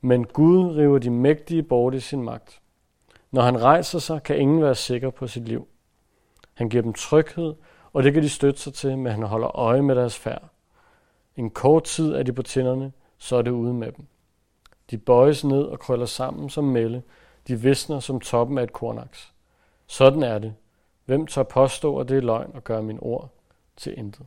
Men 0.00 0.24
Gud 0.24 0.76
river 0.76 0.98
de 0.98 1.10
mægtige 1.10 1.62
bort 1.62 1.94
i 1.94 2.00
sin 2.00 2.22
magt. 2.22 2.60
Når 3.30 3.42
han 3.42 3.62
rejser 3.62 3.98
sig, 3.98 4.22
kan 4.22 4.38
ingen 4.38 4.62
være 4.62 4.74
sikker 4.74 5.10
på 5.10 5.26
sit 5.26 5.48
liv. 5.48 5.68
Han 6.54 6.68
giver 6.68 6.82
dem 6.82 6.92
tryghed, 6.92 7.54
og 7.92 8.02
det 8.02 8.12
kan 8.12 8.22
de 8.22 8.28
støtte 8.28 8.60
sig 8.60 8.74
til, 8.74 8.98
men 8.98 9.12
han 9.12 9.22
holder 9.22 9.56
øje 9.56 9.82
med 9.82 9.94
deres 9.94 10.18
færd. 10.18 10.48
En 11.36 11.50
kort 11.50 11.84
tid 11.84 12.12
er 12.12 12.22
de 12.22 12.32
på 12.32 12.42
tænderne, 12.42 12.92
så 13.18 13.36
er 13.36 13.42
det 13.42 13.50
ude 13.50 13.74
med 13.74 13.92
dem. 13.92 14.06
De 14.90 14.98
bøjes 14.98 15.44
ned 15.44 15.62
og 15.62 15.78
krøller 15.78 16.06
sammen 16.06 16.50
som 16.50 16.64
melle. 16.64 17.02
De 17.48 17.60
visner 17.60 18.00
som 18.00 18.20
toppen 18.20 18.58
af 18.58 18.62
et 18.62 18.72
kornaks. 18.72 19.32
Sådan 19.86 20.22
er 20.22 20.38
det. 20.38 20.54
Hvem 21.04 21.26
tør 21.26 21.42
påstå, 21.42 21.98
at 21.98 22.08
det 22.08 22.16
er 22.16 22.20
løgn 22.20 22.50
og 22.54 22.64
gøre 22.64 22.82
min 22.82 22.98
ord 23.02 23.28
til 23.76 23.98
intet? 23.98 24.26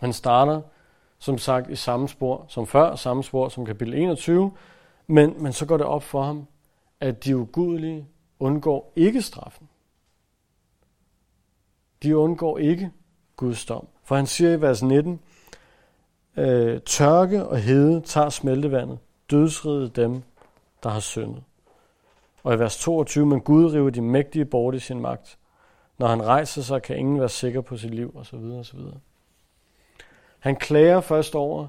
Han 0.00 0.12
starter 0.12 0.60
som 1.18 1.38
sagt 1.38 1.70
i 1.70 1.76
samme 1.76 2.08
spor 2.08 2.44
som 2.48 2.66
før, 2.66 2.94
samme 2.94 3.24
spor 3.24 3.48
som 3.48 3.66
kapitel 3.66 3.94
21, 3.94 4.52
men, 5.06 5.42
men 5.42 5.52
så 5.52 5.66
går 5.66 5.76
det 5.76 5.86
op 5.86 6.02
for 6.02 6.22
ham, 6.22 6.46
at 7.02 7.24
de 7.24 7.36
ugudelige 7.36 8.06
undgår 8.38 8.92
ikke 8.96 9.22
straffen. 9.22 9.68
De 12.02 12.16
undgår 12.16 12.58
ikke 12.58 12.90
Guds 13.36 13.64
dom. 13.64 13.88
For 14.04 14.16
han 14.16 14.26
siger 14.26 14.52
i 14.52 14.60
vers 14.60 14.82
19, 14.82 15.20
øh, 16.36 16.80
tørke 16.80 17.46
og 17.46 17.58
hede 17.58 18.00
tager 18.00 18.28
smeltevandet, 18.28 18.98
dødsrede 19.30 19.88
dem, 19.88 20.22
der 20.82 20.90
har 20.90 21.00
syndet. 21.00 21.42
Og 22.42 22.54
i 22.54 22.58
vers 22.58 22.78
22, 22.78 23.26
men 23.26 23.40
Gud 23.40 23.72
river 23.72 23.90
de 23.90 24.00
mægtige 24.00 24.44
bort 24.44 24.74
i 24.74 24.78
sin 24.78 25.00
magt. 25.00 25.38
Når 25.98 26.06
han 26.06 26.26
rejser 26.26 26.62
sig, 26.62 26.82
kan 26.82 26.96
ingen 26.96 27.20
være 27.20 27.28
sikker 27.28 27.60
på 27.60 27.76
sit 27.76 27.94
liv, 27.94 28.16
osv. 28.16 28.36
osv. 28.36 28.80
Han 30.38 30.56
klager 30.56 31.00
først 31.00 31.34
over, 31.34 31.66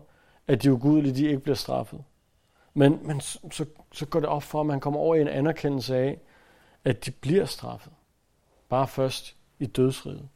at 0.47 0.63
de 0.63 0.73
ugudelige 0.73 1.15
de 1.15 1.27
ikke 1.27 1.39
bliver 1.39 1.55
straffet. 1.55 2.03
Men, 2.73 2.99
men 3.07 3.21
så, 3.21 3.65
så 3.91 4.05
går 4.05 4.19
det 4.19 4.29
op 4.29 4.43
for, 4.43 4.59
at 4.59 4.65
man 4.65 4.79
kommer 4.79 4.99
over 4.99 5.15
i 5.15 5.21
en 5.21 5.27
anerkendelse 5.27 5.97
af, 5.97 6.19
at 6.83 7.05
de 7.05 7.11
bliver 7.11 7.45
straffet. 7.45 7.93
Bare 8.69 8.87
først 8.87 9.35
i 9.59 9.65
dødsriget. 9.65 10.29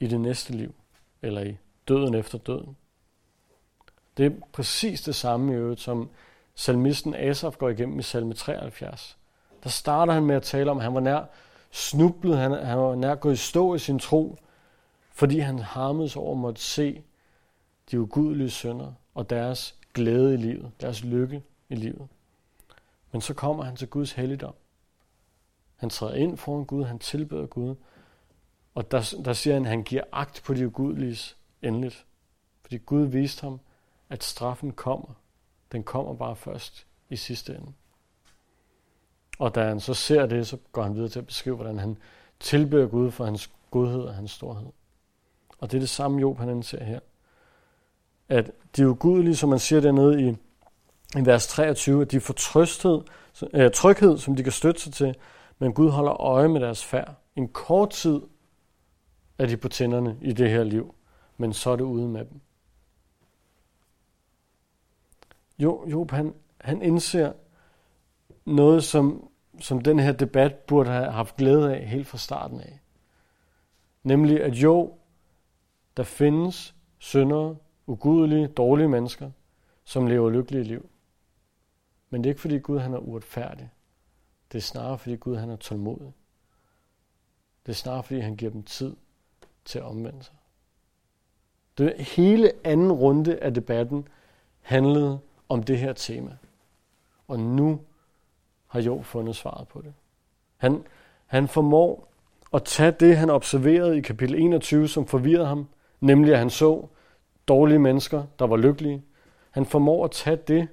I 0.00 0.06
det 0.06 0.20
næste 0.20 0.52
liv. 0.52 0.74
Eller 1.22 1.40
i 1.42 1.56
døden 1.88 2.14
efter 2.14 2.38
døden. 2.38 2.76
Det 4.16 4.26
er 4.26 4.30
præcis 4.52 5.02
det 5.02 5.14
samme 5.14 5.52
i 5.52 5.56
øvrigt, 5.56 5.80
som 5.80 6.10
salmisten 6.54 7.14
Asaf 7.14 7.58
går 7.58 7.68
igennem 7.68 7.98
i 7.98 8.02
salme 8.02 8.34
73. 8.34 9.18
Der 9.62 9.68
starter 9.68 10.12
han 10.12 10.24
med 10.24 10.36
at 10.36 10.42
tale 10.42 10.70
om, 10.70 10.76
at 10.76 10.84
han 10.84 10.94
var 10.94 11.00
nær 11.00 11.24
snublet, 11.70 12.38
han, 12.38 12.52
han 12.52 12.78
var 12.78 12.94
nær 12.94 13.14
gået 13.14 13.32
i 13.32 13.36
stå 13.36 13.74
i 13.74 13.78
sin 13.78 13.98
tro, 13.98 14.36
fordi 15.10 15.38
han 15.38 15.58
harmedes 15.58 16.16
over 16.16 16.32
at 16.32 16.38
måtte 16.38 16.60
se 16.60 17.02
de 17.90 18.00
ugudelige 18.00 18.50
sønder 18.50 18.92
og 19.14 19.30
deres 19.30 19.77
glæde 19.98 20.34
i 20.34 20.36
livet, 20.36 20.70
deres 20.80 21.04
lykke 21.04 21.42
i 21.68 21.74
livet. 21.74 22.08
Men 23.12 23.20
så 23.20 23.34
kommer 23.34 23.64
han 23.64 23.76
til 23.76 23.88
Guds 23.88 24.12
helligdom. 24.12 24.54
Han 25.76 25.90
træder 25.90 26.14
ind 26.14 26.36
foran 26.36 26.64
Gud, 26.64 26.84
han 26.84 26.98
tilbeder 26.98 27.46
Gud, 27.46 27.74
og 28.74 28.90
der, 28.90 29.14
der 29.24 29.32
siger 29.32 29.54
han, 29.54 29.62
at 29.64 29.70
han 29.70 29.82
giver 29.82 30.02
agt 30.12 30.42
på 30.44 30.54
de 30.54 30.66
ugudeliges 30.66 31.36
endeligt. 31.62 32.06
Fordi 32.62 32.78
Gud 32.78 33.06
viste 33.06 33.40
ham, 33.40 33.60
at 34.08 34.24
straffen 34.24 34.72
kommer. 34.72 35.14
Den 35.72 35.84
kommer 35.84 36.14
bare 36.14 36.36
først 36.36 36.86
i 37.10 37.16
sidste 37.16 37.54
ende. 37.54 37.72
Og 39.38 39.54
da 39.54 39.68
han 39.68 39.80
så 39.80 39.94
ser 39.94 40.26
det, 40.26 40.46
så 40.46 40.58
går 40.72 40.82
han 40.82 40.94
videre 40.94 41.08
til 41.08 41.18
at 41.18 41.26
beskrive, 41.26 41.56
hvordan 41.56 41.78
han 41.78 41.96
tilbeder 42.40 42.86
Gud 42.86 43.10
for 43.10 43.24
hans 43.24 43.50
godhed 43.70 44.00
og 44.00 44.14
hans 44.14 44.30
storhed. 44.30 44.68
Og 45.58 45.70
det 45.70 45.76
er 45.76 45.80
det 45.80 45.88
samme 45.88 46.20
Job, 46.20 46.38
han 46.38 46.48
indser 46.48 46.84
her 46.84 47.00
at 48.28 48.50
de 48.76 48.88
ugudelige, 48.88 49.36
som 49.36 49.48
man 49.48 49.58
siger 49.58 49.80
dernede 49.80 50.22
i, 50.22 50.28
i 51.18 51.26
vers 51.26 51.46
23, 51.46 52.02
at 52.02 52.10
de 52.10 52.20
får 52.20 52.34
trøsthed, 52.34 53.00
øh, 53.54 53.70
tryghed, 53.70 54.18
som 54.18 54.36
de 54.36 54.42
kan 54.42 54.52
støtte 54.52 54.80
sig 54.80 54.92
til, 54.92 55.14
men 55.58 55.72
Gud 55.72 55.90
holder 55.90 56.20
øje 56.20 56.48
med 56.48 56.60
deres 56.60 56.84
færd. 56.84 57.14
En 57.36 57.48
kort 57.48 57.90
tid 57.90 58.20
er 59.38 59.46
de 59.46 59.56
på 59.56 59.68
tænderne 59.68 60.16
i 60.22 60.32
det 60.32 60.50
her 60.50 60.64
liv, 60.64 60.94
men 61.36 61.52
så 61.52 61.70
er 61.70 61.76
det 61.76 61.84
ude 61.84 62.08
med 62.08 62.24
dem. 62.24 62.40
Jo, 65.58 65.88
Job, 65.88 66.10
han, 66.10 66.34
han 66.60 66.82
indser 66.82 67.32
noget, 68.44 68.84
som, 68.84 69.28
som 69.60 69.80
den 69.80 69.98
her 69.98 70.12
debat 70.12 70.54
burde 70.54 70.90
have 70.90 71.10
haft 71.10 71.36
glæde 71.36 71.76
af 71.76 71.86
helt 71.86 72.06
fra 72.06 72.18
starten 72.18 72.60
af. 72.60 72.80
Nemlig, 74.02 74.42
at 74.42 74.54
jo, 74.54 74.94
der 75.96 76.02
findes 76.02 76.74
syndere, 76.98 77.56
ugudelige, 77.88 78.46
dårlige 78.46 78.88
mennesker, 78.88 79.30
som 79.84 80.06
lever 80.06 80.30
lykkelige 80.30 80.64
liv. 80.64 80.88
Men 82.10 82.24
det 82.24 82.28
er 82.28 82.30
ikke 82.30 82.40
fordi 82.40 82.58
Gud 82.58 82.78
han 82.78 82.94
er 82.94 82.98
uretfærdig. 82.98 83.70
Det 84.52 84.58
er 84.58 84.62
snarere 84.62 84.98
fordi 84.98 85.16
Gud 85.16 85.36
han 85.36 85.50
er 85.50 85.56
tålmodig. 85.56 86.12
Det 87.66 87.72
er 87.72 87.76
snarere 87.76 88.02
fordi 88.02 88.20
han 88.20 88.36
giver 88.36 88.50
dem 88.50 88.62
tid 88.62 88.96
til 89.64 89.78
at 89.78 89.84
omvende 89.84 90.22
sig. 90.22 90.34
Det 91.78 91.94
hele 91.98 92.52
anden 92.64 92.92
runde 92.92 93.38
af 93.38 93.54
debatten 93.54 94.08
handlede 94.60 95.18
om 95.48 95.62
det 95.62 95.78
her 95.78 95.92
tema. 95.92 96.36
Og 97.28 97.40
nu 97.40 97.80
har 98.66 98.80
Jo 98.80 99.02
fundet 99.02 99.36
svaret 99.36 99.68
på 99.68 99.80
det. 99.80 99.94
Han, 100.56 100.84
han 101.26 101.48
formår 101.48 102.08
at 102.52 102.64
tage 102.64 102.90
det, 102.90 103.16
han 103.16 103.30
observerede 103.30 103.98
i 103.98 104.00
kapitel 104.00 104.34
21, 104.34 104.88
som 104.88 105.06
forvirrede 105.06 105.46
ham, 105.46 105.68
nemlig 106.00 106.32
at 106.32 106.38
han 106.38 106.50
så 106.50 106.88
dårlige 107.48 107.78
mennesker, 107.78 108.24
der 108.38 108.46
var 108.46 108.56
lykkelige. 108.56 109.04
Han 109.50 109.66
formår 109.66 110.04
at 110.04 110.10
tage 110.10 110.36
det, 110.36 110.68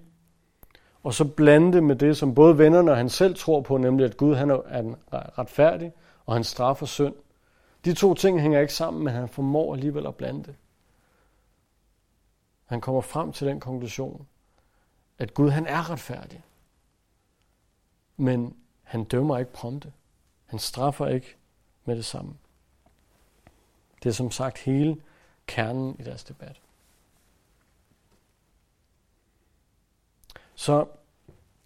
og 1.03 1.13
så 1.13 1.25
blande 1.25 1.73
det 1.73 1.83
med 1.83 1.95
det, 1.95 2.17
som 2.17 2.35
både 2.35 2.57
vennerne 2.57 2.91
og 2.91 2.97
han 2.97 3.09
selv 3.09 3.35
tror 3.35 3.61
på, 3.61 3.77
nemlig 3.77 4.05
at 4.05 4.17
Gud 4.17 4.35
han 4.35 4.49
er 4.49 4.95
retfærdig, 5.39 5.93
og 6.25 6.33
han 6.33 6.43
straffer 6.43 6.85
synd. 6.85 7.15
De 7.85 7.93
to 7.93 8.13
ting 8.13 8.41
hænger 8.41 8.59
ikke 8.59 8.73
sammen, 8.73 9.03
men 9.03 9.13
han 9.13 9.29
formår 9.29 9.73
alligevel 9.73 10.07
at 10.07 10.15
blande 10.15 10.43
det. 10.43 10.55
Han 12.65 12.81
kommer 12.81 13.01
frem 13.01 13.31
til 13.31 13.47
den 13.47 13.59
konklusion, 13.59 14.27
at 15.17 15.33
Gud 15.33 15.49
han 15.49 15.67
er 15.67 15.89
retfærdig. 15.89 16.43
Men 18.17 18.55
han 18.83 19.03
dømmer 19.03 19.37
ikke 19.37 19.51
prompte. 19.51 19.93
Han 20.45 20.59
straffer 20.59 21.07
ikke 21.07 21.35
med 21.85 21.95
det 21.95 22.05
samme. 22.05 22.33
Det 24.03 24.09
er 24.09 24.13
som 24.13 24.31
sagt 24.31 24.57
hele 24.57 25.01
kernen 25.47 25.95
i 25.99 26.03
deres 26.03 26.23
debat. 26.23 26.61
Så 30.55 30.85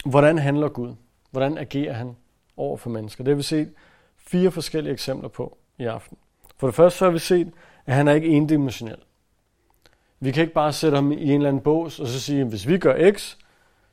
hvordan 0.06 0.38
handler 0.38 0.70
Gud? 0.70 0.96
Hvordan 1.32 1.58
agerer 1.58 1.94
han 1.94 2.16
over 2.58 2.78
for 2.78 2.90
mennesker? 2.90 3.24
Det 3.24 3.32
har 3.32 3.36
vi 3.36 3.44
set 3.44 3.74
fire 4.18 4.52
forskellige 4.52 4.94
eksempler 4.94 5.30
på 5.30 5.58
i 5.78 5.86
aften. 5.86 6.18
For 6.58 6.68
det 6.68 6.76
første 6.76 7.00
så 7.00 7.06
har 7.06 7.12
vi 7.12 7.20
set, 7.20 7.52
at 7.86 7.96
han 7.96 8.08
er 8.08 8.14
ikke 8.14 8.28
endimensionel. 8.28 8.98
Vi 10.20 10.32
kan 10.32 10.42
ikke 10.42 10.54
bare 10.54 10.74
sætte 10.74 10.96
ham 10.96 11.12
i 11.12 11.24
en 11.24 11.30
eller 11.30 11.50
anden 11.50 11.64
bås 11.64 12.00
og 12.00 12.08
så 12.08 12.20
sige, 12.20 12.42
at 12.42 12.48
hvis 12.48 12.68
vi 12.68 12.78
gør 12.78 13.12
X, 13.12 13.38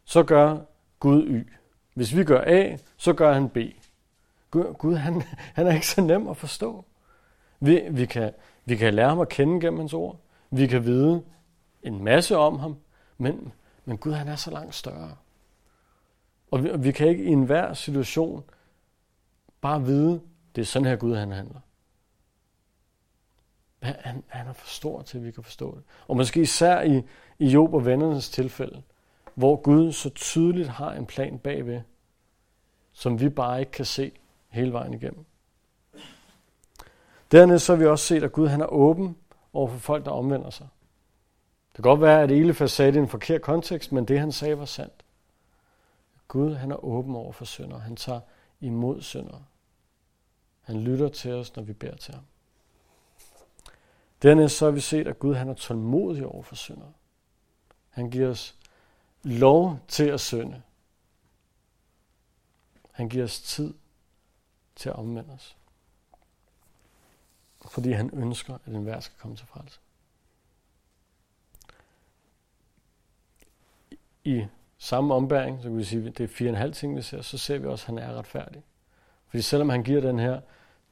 så 0.05 0.23
gør 0.23 0.59
Gud 1.01 1.27
Y. 1.29 1.53
Hvis 1.95 2.17
vi 2.17 2.25
gør 2.25 2.45
A, 2.47 2.77
så 2.97 3.13
gør 3.13 3.33
han 3.33 3.49
B. 3.49 3.59
Gud, 4.51 4.75
Gud 4.75 4.95
han, 4.95 5.23
han 5.55 5.67
er 5.67 5.75
ikke 5.75 5.87
så 5.87 6.01
nem 6.01 6.29
at 6.29 6.37
forstå. 6.37 6.85
Vi, 7.61 7.83
vi, 7.91 8.07
kan, 8.07 8.33
vi 8.65 8.77
kan 8.77 8.95
lære 8.95 9.09
ham 9.09 9.21
at 9.21 9.29
kende 9.29 9.61
gennem 9.61 9.79
hans 9.79 9.93
ord. 9.93 10.21
Vi 10.51 10.67
kan 10.67 10.85
vide 10.85 11.23
en 11.83 12.05
masse 12.05 12.37
om 12.37 12.59
ham, 12.59 12.77
men, 13.19 13.53
men 13.87 13.99
Gud 13.99 14.13
han 14.13 14.29
er 14.29 14.37
så 14.37 14.51
langt 14.51 14.75
større. 14.75 15.17
Og 16.51 16.65
vi, 16.65 16.71
vi 16.79 16.93
kan 16.93 17.09
ikke 17.09 17.25
i 17.25 17.29
enhver 17.29 17.75
situation 17.75 18.45
bare 19.61 19.85
vide, 19.85 20.21
det 20.55 20.61
er 20.61 20.67
sådan 20.67 20.89
her 20.89 20.97
Gud 20.97 21.15
han 21.15 21.33
handler. 21.33 21.61
Han, 23.83 24.25
han 24.27 24.47
er 24.47 24.53
for 24.53 24.67
stor 24.67 25.03
til, 25.03 25.19
at 25.19 25.25
vi 25.25 25.31
kan 25.31 25.43
forstå 25.43 25.77
det. 25.77 25.85
Og 26.09 26.17
måske 26.17 26.41
især 26.41 26.81
i, 26.81 27.03
i 27.39 27.49
Job 27.49 27.75
og 27.75 27.87
vennernes 27.87 28.31
tilfælde, 28.31 28.83
hvor 29.35 29.57
Gud 29.57 29.93
så 29.93 30.11
tydeligt 30.11 30.69
har 30.69 30.93
en 30.93 31.07
plan 31.07 31.39
bagved, 31.39 31.81
som 32.93 33.21
vi 33.21 33.29
bare 33.29 33.61
ikke 33.61 33.73
kan 33.73 33.85
se 33.85 34.13
hele 34.49 34.73
vejen 34.73 34.95
igennem. 34.95 35.25
Dernæst 37.33 37.65
så 37.65 37.73
har 37.73 37.79
vi 37.79 37.87
også 37.87 38.05
set, 38.05 38.23
at 38.23 38.33
Gud 38.33 38.49
han 38.49 38.61
er 38.61 38.67
åben 38.67 39.17
over 39.53 39.69
for 39.69 39.79
folk, 39.79 40.05
der 40.05 40.11
omvender 40.11 40.51
sig. 40.51 40.69
Det 41.77 41.83
kan 41.83 41.91
godt 41.91 42.01
være, 42.01 42.23
at 42.23 42.31
Elifas 42.31 42.73
sagde 42.73 42.93
det 42.93 42.99
i 42.99 43.03
en 43.03 43.09
forkert 43.09 43.43
kontekst, 43.43 43.93
men 43.93 44.05
det 44.05 44.21
han 44.21 44.33
sagde 44.33 44.59
var 44.59 44.65
sandt. 44.65 45.05
Gud 46.29 46.55
han 46.55 46.71
er 46.71 46.85
åben 46.85 47.17
over 47.17 47.33
for 47.33 47.45
synder. 47.45 47.79
Han 47.79 47.97
tager 47.97 48.21
imod 48.61 49.03
synder. 49.03 49.43
Han 50.63 50.81
lytter 50.81 51.09
til 51.09 51.33
os, 51.33 51.57
når 51.57 51.63
vi 51.63 51.73
beder 51.73 51.97
til 51.97 52.15
ham. 52.15 52.25
Dernæst 54.23 54.57
så 54.57 54.65
har 54.65 54.73
vi 54.73 54.81
set, 54.81 55.07
at 55.07 55.19
Gud 55.19 55.35
han 55.35 55.49
er 55.49 55.55
tålmodig 55.55 56.27
over 56.27 56.43
for 56.43 56.55
synder. 56.55 56.93
Han 57.91 58.11
giver 58.11 58.29
os 58.29 58.57
lov 59.23 59.79
til 59.89 60.09
at 60.09 60.21
synde. 60.21 60.63
Han 62.93 63.09
giver 63.09 63.25
os 63.25 63.41
tid 63.41 63.75
til 64.77 64.89
at 64.89 64.97
omvende 64.97 65.33
os. 65.33 65.57
Fordi 67.71 67.93
han 67.93 68.11
ønsker, 68.13 68.55
at 68.55 68.75
enhver 68.75 69.01
skal 69.01 69.19
komme 69.19 69.37
til 69.37 69.47
frelse. 69.47 69.81
I 74.27 74.47
samme 74.79 75.15
ombæring, 75.15 75.63
så 75.63 75.69
kan 75.69 75.79
vi 75.79 75.85
sige, 75.85 76.09
at 76.09 76.19
det 76.19 76.25
er 76.25 76.29
fire 76.29 76.49
og 76.49 76.51
en 76.51 76.57
halv 76.57 76.73
ting, 76.73 76.97
vi 76.97 77.03
ser, 77.03 77.23
så 77.23 77.39
ser 77.39 77.59
vi 77.59 77.67
også, 77.67 77.83
at 77.83 77.87
han 77.87 77.99
er 77.99 78.19
retfærdig. 78.19 78.63
Fordi 79.29 79.43
selvom 79.43 79.69
han 79.69 79.83
giver 79.83 80.01
den 80.01 80.19
her 80.19 80.41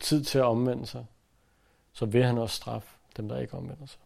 tid 0.00 0.24
til 0.24 0.38
at 0.38 0.44
omvende 0.44 0.86
sig, 0.86 1.06
så 1.92 2.06
vil 2.06 2.24
han 2.24 2.38
også 2.38 2.56
straffe 2.56 2.88
dem, 3.16 3.28
der 3.28 3.38
ikke 3.38 3.54
omvender 3.54 3.86
sig. 3.86 4.00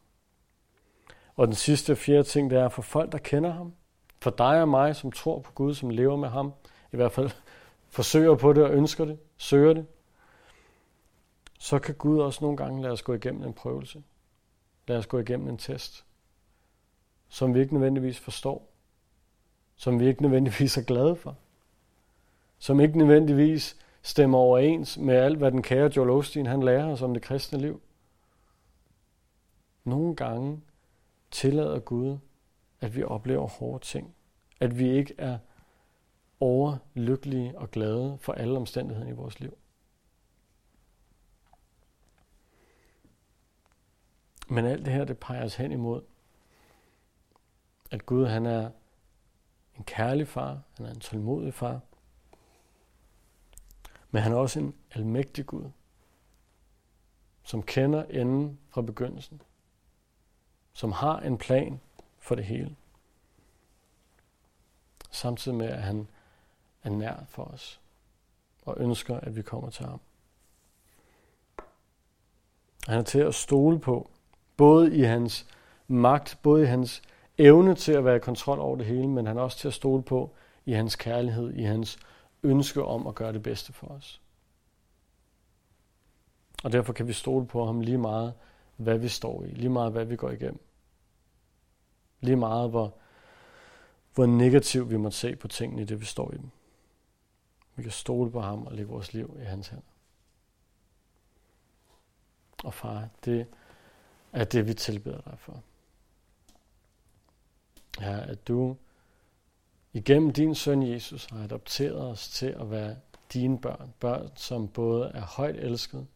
Og 1.36 1.46
den 1.46 1.54
sidste 1.54 1.96
fjerde 1.96 2.22
ting, 2.22 2.50
det 2.50 2.58
er 2.58 2.68
for 2.68 2.82
folk, 2.82 3.12
der 3.12 3.18
kender 3.18 3.50
ham. 3.50 3.74
For 4.20 4.30
dig 4.30 4.62
og 4.62 4.68
mig, 4.68 4.96
som 4.96 5.12
tror 5.12 5.38
på 5.38 5.52
Gud, 5.52 5.74
som 5.74 5.90
lever 5.90 6.16
med 6.16 6.28
ham, 6.28 6.52
i 6.92 6.96
hvert 6.96 7.12
fald 7.12 7.30
forsøger 7.88 8.36
på 8.36 8.52
det 8.52 8.64
og 8.64 8.70
ønsker 8.70 9.04
det, 9.04 9.18
søger 9.36 9.72
det, 9.72 9.86
så 11.58 11.78
kan 11.78 11.94
Gud 11.94 12.20
også 12.20 12.38
nogle 12.44 12.56
gange 12.56 12.82
lade 12.82 12.92
os 12.92 13.02
gå 13.02 13.14
igennem 13.14 13.42
en 13.42 13.52
prøvelse. 13.52 14.02
Lade 14.86 14.98
os 14.98 15.06
gå 15.06 15.18
igennem 15.18 15.48
en 15.48 15.58
test, 15.58 16.04
som 17.28 17.54
vi 17.54 17.60
ikke 17.60 17.72
nødvendigvis 17.72 18.18
forstår, 18.18 18.67
som 19.78 20.00
vi 20.00 20.06
ikke 20.06 20.22
nødvendigvis 20.22 20.76
er 20.76 20.82
glade 20.82 21.16
for, 21.16 21.36
som 22.58 22.80
ikke 22.80 22.98
nødvendigvis 22.98 23.76
stemmer 24.02 24.38
overens 24.38 24.98
med 24.98 25.14
alt, 25.14 25.38
hvad 25.38 25.52
den 25.52 25.62
kære 25.62 25.90
Joel 25.96 26.10
Osteen 26.10 26.46
han 26.46 26.62
lærer 26.62 26.86
os 26.86 27.02
om 27.02 27.14
det 27.14 27.22
kristne 27.22 27.58
liv. 27.58 27.80
Nogle 29.84 30.16
gange 30.16 30.60
tillader 31.30 31.78
Gud, 31.78 32.18
at 32.80 32.96
vi 32.96 33.02
oplever 33.02 33.46
hårde 33.46 33.84
ting. 33.84 34.14
At 34.60 34.78
vi 34.78 34.90
ikke 34.90 35.14
er 35.18 35.38
overlykkelige 36.40 37.58
og 37.58 37.70
glade 37.70 38.18
for 38.20 38.32
alle 38.32 38.56
omstændigheder 38.56 39.08
i 39.08 39.12
vores 39.12 39.40
liv. 39.40 39.58
Men 44.48 44.64
alt 44.64 44.84
det 44.84 44.92
her, 44.92 45.04
det 45.04 45.18
peger 45.18 45.44
os 45.44 45.54
hen 45.54 45.72
imod, 45.72 46.02
at 47.90 48.06
Gud 48.06 48.26
han 48.26 48.46
er 48.46 48.70
en 49.78 49.84
kærlig 49.84 50.28
far, 50.28 50.62
han 50.76 50.86
er 50.86 50.90
en 50.90 51.00
tålmodig 51.00 51.54
far, 51.54 51.80
men 54.10 54.22
han 54.22 54.32
er 54.32 54.36
også 54.36 54.60
en 54.60 54.74
almægtig 54.94 55.46
Gud, 55.46 55.70
som 57.42 57.62
kender 57.62 58.04
enden 58.04 58.58
fra 58.68 58.82
begyndelsen, 58.82 59.42
som 60.72 60.92
har 60.92 61.20
en 61.20 61.38
plan 61.38 61.80
for 62.18 62.34
det 62.34 62.44
hele, 62.44 62.76
samtidig 65.10 65.58
med, 65.58 65.66
at 65.66 65.82
han 65.82 66.08
er 66.82 66.90
nær 66.90 67.24
for 67.28 67.44
os 67.44 67.80
og 68.62 68.76
ønsker, 68.78 69.20
at 69.20 69.36
vi 69.36 69.42
kommer 69.42 69.70
til 69.70 69.86
ham. 69.86 70.00
Han 72.86 72.98
er 72.98 73.02
til 73.02 73.18
at 73.18 73.34
stole 73.34 73.80
på, 73.80 74.10
både 74.56 74.96
i 74.96 75.02
hans 75.02 75.46
magt, 75.88 76.38
både 76.42 76.62
i 76.62 76.66
hans 76.66 77.02
evne 77.38 77.74
til 77.74 77.92
at 77.92 78.04
være 78.04 78.16
i 78.16 78.18
kontrol 78.18 78.58
over 78.58 78.76
det 78.76 78.86
hele, 78.86 79.08
men 79.08 79.26
han 79.26 79.36
er 79.36 79.42
også 79.42 79.58
til 79.58 79.68
at 79.68 79.74
stole 79.74 80.02
på 80.02 80.34
i 80.66 80.72
hans 80.72 80.96
kærlighed, 80.96 81.54
i 81.54 81.62
hans 81.62 81.98
ønske 82.42 82.84
om 82.84 83.06
at 83.06 83.14
gøre 83.14 83.32
det 83.32 83.42
bedste 83.42 83.72
for 83.72 83.86
os. 83.86 84.20
Og 86.64 86.72
derfor 86.72 86.92
kan 86.92 87.08
vi 87.08 87.12
stole 87.12 87.46
på 87.46 87.66
ham 87.66 87.80
lige 87.80 87.98
meget, 87.98 88.34
hvad 88.76 88.98
vi 88.98 89.08
står 89.08 89.44
i, 89.44 89.48
lige 89.48 89.68
meget, 89.68 89.92
hvad 89.92 90.04
vi 90.04 90.16
går 90.16 90.30
igennem. 90.30 90.60
Lige 92.20 92.36
meget, 92.36 92.70
hvor, 92.70 92.94
hvor 94.14 94.26
negativt 94.26 94.90
vi 94.90 94.96
må 94.96 95.10
se 95.10 95.36
på 95.36 95.48
tingene 95.48 95.82
i 95.82 95.84
det, 95.84 96.00
vi 96.00 96.04
står 96.04 96.32
i 96.32 96.36
dem. 96.36 96.50
Vi 97.76 97.82
kan 97.82 97.92
stole 97.92 98.30
på 98.30 98.40
ham 98.40 98.66
og 98.66 98.72
lægge 98.72 98.90
vores 98.90 99.12
liv 99.12 99.36
i 99.40 99.44
hans 99.44 99.68
hænder. 99.68 99.84
Og 102.64 102.74
far, 102.74 103.08
det 103.24 103.46
er 104.32 104.44
det, 104.44 104.66
vi 104.66 104.74
tilbeder 104.74 105.20
dig 105.20 105.38
for. 105.38 105.62
Ja, 108.00 108.30
at 108.30 108.48
du 108.48 108.76
igennem 109.92 110.32
din 110.32 110.54
søn 110.54 110.82
Jesus 110.82 111.24
har 111.24 111.44
adopteret 111.44 112.00
os 112.00 112.28
til 112.28 112.46
at 112.46 112.70
være 112.70 112.96
dine 113.32 113.60
børn. 113.60 113.94
Børn, 114.00 114.30
som 114.34 114.68
både 114.68 115.10
er 115.14 115.20
højt 115.20 115.56
elsket, 115.56 116.06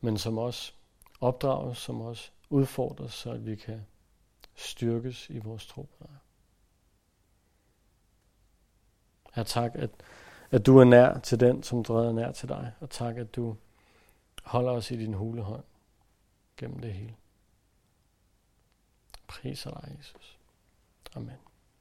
men 0.00 0.18
som 0.18 0.38
også 0.38 0.72
opdrages, 1.20 1.78
som 1.78 2.00
også 2.00 2.30
udfordres, 2.50 3.12
så 3.12 3.30
at 3.30 3.46
vi 3.46 3.56
kan 3.56 3.86
styrkes 4.54 5.30
i 5.30 5.38
vores 5.38 5.66
tro 5.66 5.82
på 5.82 5.96
dig. 6.00 6.16
Herre, 9.32 9.46
tak, 9.46 9.70
at, 9.74 9.90
at 10.50 10.66
du 10.66 10.78
er 10.78 10.84
nær 10.84 11.18
til 11.18 11.40
den, 11.40 11.62
som 11.62 11.84
drejer 11.84 12.12
nær 12.12 12.32
til 12.32 12.48
dig, 12.48 12.72
og 12.80 12.90
tak, 12.90 13.16
at 13.16 13.36
du 13.36 13.56
holder 14.44 14.72
os 14.72 14.90
i 14.90 14.96
din 14.96 15.14
hule 15.14 15.42
hånd 15.42 15.64
gennem 16.56 16.78
det 16.78 16.92
hele. 16.92 17.14
Priser 19.26 19.70
dig, 19.70 19.96
Jesus. 19.98 20.35
Amen. 21.16 21.45